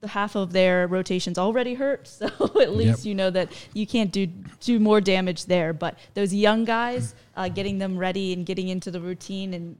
the 0.00 0.08
half 0.08 0.36
of 0.36 0.52
their 0.52 0.86
rotations 0.86 1.36
already 1.36 1.74
hurt, 1.74 2.06
so 2.20 2.26
at 2.60 2.74
least 2.76 3.00
Yep. 3.00 3.06
you 3.06 3.14
know 3.14 3.30
that 3.30 3.48
you 3.74 3.86
can't 3.86 4.12
do 4.12 4.26
do 4.60 4.78
more 4.78 5.00
damage 5.00 5.46
there. 5.46 5.72
But 5.72 5.98
those 6.14 6.32
young 6.32 6.64
guys, 6.64 7.14
uh, 7.36 7.48
getting 7.48 7.78
them 7.78 7.98
ready 7.98 8.32
and 8.32 8.46
getting 8.46 8.68
into 8.68 8.90
the 8.90 9.00
routine 9.00 9.52
and 9.52 9.76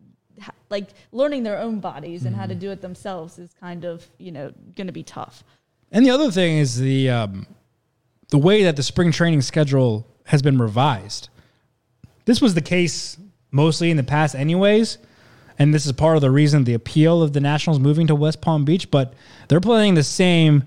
like 0.69 0.89
learning 1.13 1.43
their 1.45 1.59
own 1.59 1.81
bodies 1.81 2.25
and 2.25 2.35
how 2.35 2.47
to 2.47 2.55
do 2.55 2.71
it 2.71 2.81
themselves 2.81 3.39
is 3.39 3.55
kind 3.61 3.85
of 3.85 4.09
you 4.19 4.33
know 4.33 4.53
going 4.75 4.89
to 4.89 4.93
be 4.93 5.03
tough. 5.05 5.45
And 5.93 6.05
the 6.05 6.11
other 6.11 6.31
thing 6.31 6.59
is 6.59 6.79
the 6.79 7.11
um, 7.11 7.47
the 8.29 8.39
way 8.39 8.63
that 8.65 8.77
the 8.77 8.83
spring 8.83 9.13
training 9.13 9.43
schedule 9.43 10.07
has 10.25 10.43
been 10.43 10.59
revised. 10.59 11.29
This 12.25 12.41
was 12.41 12.55
the 12.55 12.61
case 12.61 13.17
mostly 13.51 13.91
in 13.91 13.97
the 13.97 14.05
past, 14.05 14.35
anyways, 14.35 14.99
and 15.59 15.75
this 15.75 15.87
is 15.87 15.93
part 15.93 16.17
of 16.17 16.21
the 16.21 16.31
reason 16.31 16.65
the 16.65 16.75
appeal 16.75 17.23
of 17.23 17.33
the 17.33 17.41
Nationals 17.41 17.81
moving 17.81 18.07
to 18.07 18.15
West 18.15 18.41
Palm 18.41 18.65
Beach. 18.65 18.91
But 18.91 19.15
they're 19.49 19.61
playing 19.61 19.95
the 19.95 20.05
same 20.05 20.65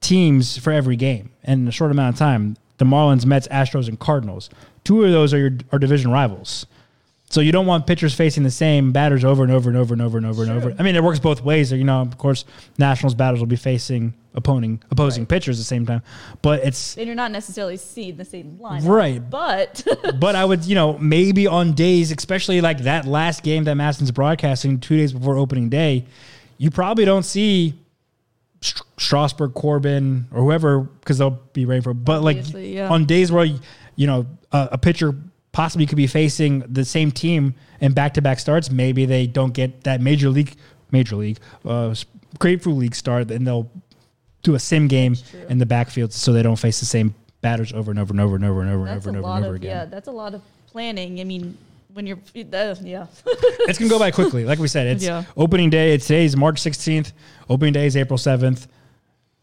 teams 0.00 0.56
for 0.56 0.72
every 0.72 0.96
game, 0.96 1.30
and 1.42 1.62
in 1.62 1.68
a 1.68 1.72
short 1.72 1.90
amount 1.90 2.14
of 2.14 2.18
time, 2.18 2.56
the 2.78 2.84
Marlins, 2.84 3.26
Mets, 3.26 3.48
Astros, 3.48 3.88
and 3.88 3.98
Cardinals. 3.98 4.48
Two 4.82 5.04
of 5.04 5.12
those 5.12 5.32
are 5.34 5.38
your 5.38 5.52
are 5.72 5.78
division 5.78 6.10
rivals. 6.10 6.66
So 7.30 7.40
you 7.40 7.52
don't 7.52 7.66
want 7.66 7.86
pitchers 7.86 8.14
facing 8.14 8.44
the 8.44 8.50
same 8.50 8.92
batters 8.92 9.24
over 9.24 9.42
and 9.42 9.50
over 9.50 9.68
and 9.68 9.76
over 9.76 9.92
and 9.92 10.02
over 10.02 10.16
and 10.18 10.26
over 10.26 10.42
and 10.42 10.52
over. 10.52 10.74
I 10.78 10.82
mean, 10.82 10.94
it 10.94 11.02
works 11.02 11.18
both 11.18 11.42
ways. 11.42 11.72
You 11.72 11.82
know, 11.82 12.00
of 12.00 12.16
course, 12.16 12.44
Nationals 12.78 13.14
batters 13.14 13.40
will 13.40 13.46
be 13.46 13.56
facing 13.56 14.14
opposing 14.34 14.82
opposing 14.90 15.26
pitchers 15.26 15.58
at 15.58 15.60
the 15.60 15.64
same 15.64 15.86
time, 15.86 16.02
but 16.42 16.64
it's 16.64 16.96
And 16.96 17.06
you're 17.06 17.14
not 17.14 17.30
necessarily 17.30 17.76
seeing 17.76 18.16
the 18.16 18.24
same 18.24 18.58
line, 18.58 18.84
Right. 18.84 19.18
But 19.30 19.86
but 20.18 20.34
I 20.34 20.44
would 20.44 20.64
you 20.64 20.74
know 20.74 20.98
maybe 20.98 21.46
on 21.46 21.72
days, 21.72 22.10
especially 22.10 22.60
like 22.60 22.80
that 22.80 23.06
last 23.06 23.42
game 23.42 23.64
that 23.64 23.76
MASN's 23.76 24.10
broadcasting 24.10 24.80
two 24.80 24.96
days 24.96 25.12
before 25.12 25.36
opening 25.36 25.68
day, 25.68 26.06
you 26.58 26.70
probably 26.70 27.04
don't 27.04 27.24
see 27.24 27.74
Str- 28.60 28.82
Strasburg, 28.98 29.54
Corbin, 29.54 30.26
or 30.32 30.42
whoever 30.42 30.80
because 30.80 31.18
they'll 31.18 31.38
be 31.52 31.64
ready 31.66 31.82
for. 31.82 31.94
But 31.94 32.22
like 32.22 32.38
yeah. 32.54 32.88
on 32.88 33.04
days 33.04 33.30
where 33.30 33.44
you 33.44 34.06
know 34.06 34.26
a, 34.52 34.70
a 34.72 34.78
pitcher 34.78 35.14
possibly 35.52 35.86
could 35.86 35.96
be 35.96 36.08
facing 36.08 36.60
the 36.60 36.84
same 36.84 37.12
team 37.12 37.54
in 37.80 37.92
back 37.92 38.14
to 38.14 38.22
back 38.22 38.40
starts, 38.40 38.70
maybe 38.70 39.06
they 39.06 39.26
don't 39.26 39.54
get 39.54 39.84
that 39.84 40.00
major 40.00 40.28
league 40.28 40.56
major 40.90 41.16
league 41.16 41.38
uh, 41.64 41.94
grapefruit 42.38 42.76
league 42.76 42.94
start, 42.94 43.30
and 43.30 43.46
they'll 43.46 43.70
do 44.44 44.54
a 44.54 44.58
sim 44.60 44.86
game 44.86 45.16
in 45.48 45.58
the 45.58 45.66
backfield 45.66 46.12
so 46.12 46.32
they 46.32 46.42
don't 46.42 46.56
face 46.56 46.78
the 46.78 46.86
same 46.86 47.14
batters 47.40 47.72
over 47.72 47.90
and 47.90 47.98
over 47.98 48.12
and 48.12 48.20
over 48.20 48.36
and 48.36 48.44
over 48.44 48.60
and 48.62 48.70
over 48.70 48.86
and 48.86 48.90
over 48.96 49.08
and 49.08 49.18
over 49.18 49.28
and 49.36 49.44
over 49.44 49.48
of 49.50 49.54
again. 49.56 49.70
yeah, 49.76 49.84
that's 49.86 50.06
a 50.08 50.12
lot 50.12 50.34
of 50.34 50.42
planning. 50.68 51.20
I 51.20 51.24
mean, 51.24 51.58
when 51.92 52.06
you're 52.06 52.18
uh, 52.36 52.74
yeah. 52.82 53.06
it's 53.26 53.78
gonna 53.78 53.88
go 53.90 53.98
by 53.98 54.10
quickly. 54.10 54.44
Like 54.44 54.58
we 54.58 54.68
said, 54.68 54.86
it's 54.86 55.04
Yeah. 55.04 55.24
opening 55.36 55.70
day. 55.70 55.94
It's 55.94 56.06
today's 56.06 56.36
March 56.36 56.60
16th. 56.62 57.12
Opening 57.48 57.72
day 57.72 57.86
is 57.86 57.96
April 57.96 58.18
7th. 58.18 58.66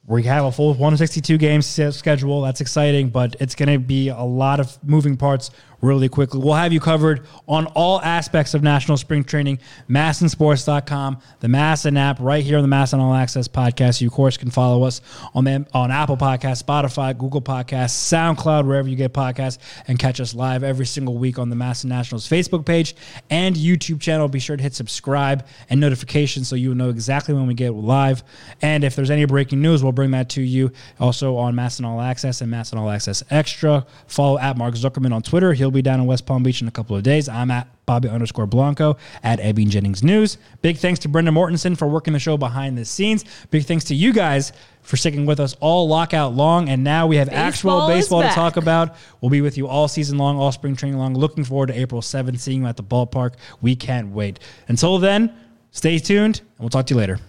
We 0.07 0.23
have 0.23 0.45
a 0.45 0.51
full 0.51 0.69
162 0.71 1.37
game 1.37 1.61
schedule. 1.61 2.41
That's 2.41 2.59
exciting, 2.59 3.09
but 3.09 3.35
it's 3.39 3.53
going 3.55 3.69
to 3.69 3.77
be 3.79 4.09
a 4.09 4.19
lot 4.23 4.59
of 4.59 4.77
moving 4.83 5.15
parts 5.15 5.51
really 5.81 6.09
quickly. 6.09 6.39
We'll 6.39 6.53
have 6.53 6.73
you 6.73 6.79
covered 6.79 7.25
on 7.47 7.65
all 7.67 8.01
aspects 8.01 8.53
of 8.53 8.63
National 8.63 8.97
Spring 8.97 9.23
Training. 9.23 9.59
masnsports.com, 9.89 11.19
the 11.39 11.47
MASN 11.47 11.97
app, 11.97 12.19
right 12.19 12.43
here 12.43 12.57
on 12.57 12.67
the 12.67 12.73
MASN 12.73 12.99
All 12.99 13.13
Access 13.13 13.47
podcast. 13.47 14.01
You, 14.01 14.07
of 14.07 14.13
course, 14.13 14.37
can 14.37 14.51
follow 14.51 14.83
us 14.83 15.01
on 15.33 15.43
the, 15.43 15.65
on 15.73 15.91
Apple 15.91 16.17
Podcasts, 16.17 16.63
Spotify, 16.63 17.17
Google 17.17 17.41
Podcasts, 17.41 17.91
SoundCloud, 17.91 18.65
wherever 18.65 18.87
you 18.87 18.95
get 18.95 19.13
podcasts, 19.13 19.57
and 19.87 19.99
catch 19.99 20.19
us 20.19 20.33
live 20.33 20.63
every 20.63 20.85
single 20.85 21.17
week 21.17 21.39
on 21.39 21.49
the 21.49 21.55
MASN 21.55 21.85
Nationals 21.85 22.27
Facebook 22.27 22.65
page 22.65 22.95
and 23.29 23.55
YouTube 23.55 23.99
channel. 23.99 24.27
Be 24.27 24.39
sure 24.39 24.57
to 24.57 24.63
hit 24.63 24.75
subscribe 24.75 25.45
and 25.69 25.79
notifications 25.79 26.47
so 26.47 26.55
you 26.55 26.75
know 26.75 26.89
exactly 26.89 27.33
when 27.33 27.47
we 27.47 27.53
get 27.53 27.73
live. 27.73 28.23
And 28.61 28.83
if 28.83 28.95
there's 28.95 29.11
any 29.11 29.25
breaking 29.25 29.61
news, 29.61 29.83
we'll 29.83 29.91
bring 29.91 30.11
that 30.11 30.29
to 30.29 30.41
you. 30.41 30.71
Also 30.99 31.37
on 31.37 31.55
MASN 31.55 31.85
All 31.85 32.01
Access 32.01 32.41
and 32.41 32.51
MASN 32.51 32.77
All 32.77 32.89
Access 32.89 33.23
Extra. 33.29 33.85
Follow 34.07 34.37
at 34.37 34.57
Mark 34.57 34.75
Zuckerman 34.75 35.13
on 35.13 35.21
Twitter. 35.21 35.53
He'll 35.53 35.70
be 35.71 35.81
down 35.81 35.99
in 35.99 36.05
West 36.05 36.25
Palm 36.25 36.43
Beach 36.43 36.61
in 36.61 36.67
a 36.67 36.71
couple 36.71 36.95
of 36.95 37.03
days. 37.03 37.27
I'm 37.29 37.51
at 37.51 37.67
Bobby 37.85 38.09
underscore 38.09 38.47
Blanco 38.47 38.97
at 39.23 39.39
Ebbing 39.39 39.69
Jennings 39.69 40.03
News. 40.03 40.37
Big 40.61 40.77
thanks 40.77 40.99
to 40.99 41.09
Brendan 41.09 41.33
Mortensen 41.35 41.77
for 41.77 41.87
working 41.87 42.13
the 42.13 42.19
show 42.19 42.37
behind 42.37 42.77
the 42.77 42.85
scenes. 42.85 43.25
Big 43.49 43.65
thanks 43.65 43.85
to 43.85 43.95
you 43.95 44.13
guys 44.13 44.53
for 44.81 44.97
sticking 44.97 45.25
with 45.25 45.39
us 45.39 45.55
all 45.59 45.87
lockout 45.87 46.33
long. 46.33 46.69
And 46.69 46.83
now 46.83 47.07
we 47.07 47.17
have 47.17 47.29
actual 47.29 47.87
Baseball 47.87 47.89
is 47.89 47.95
baseball 47.95 48.21
to 48.23 48.29
talk 48.29 48.57
about. 48.57 48.95
We'll 49.19 49.31
be 49.31 49.41
with 49.41 49.57
you 49.57 49.67
all 49.67 49.87
season 49.87 50.17
long, 50.17 50.37
all 50.37 50.51
spring 50.51 50.75
training 50.75 50.99
long. 50.99 51.13
Looking 51.13 51.43
forward 51.43 51.67
to 51.67 51.79
April 51.79 52.01
7th, 52.01 52.39
seeing 52.39 52.61
you 52.61 52.67
at 52.67 52.77
the 52.77 52.83
ballpark. 52.83 53.33
We 53.61 53.75
can't 53.75 54.11
wait. 54.11 54.39
Until 54.67 54.97
then, 54.97 55.35
stay 55.71 55.99
tuned, 55.99 56.39
and 56.39 56.59
we'll 56.59 56.69
talk 56.69 56.85
to 56.87 56.93
you 56.93 56.99
later. 56.99 57.19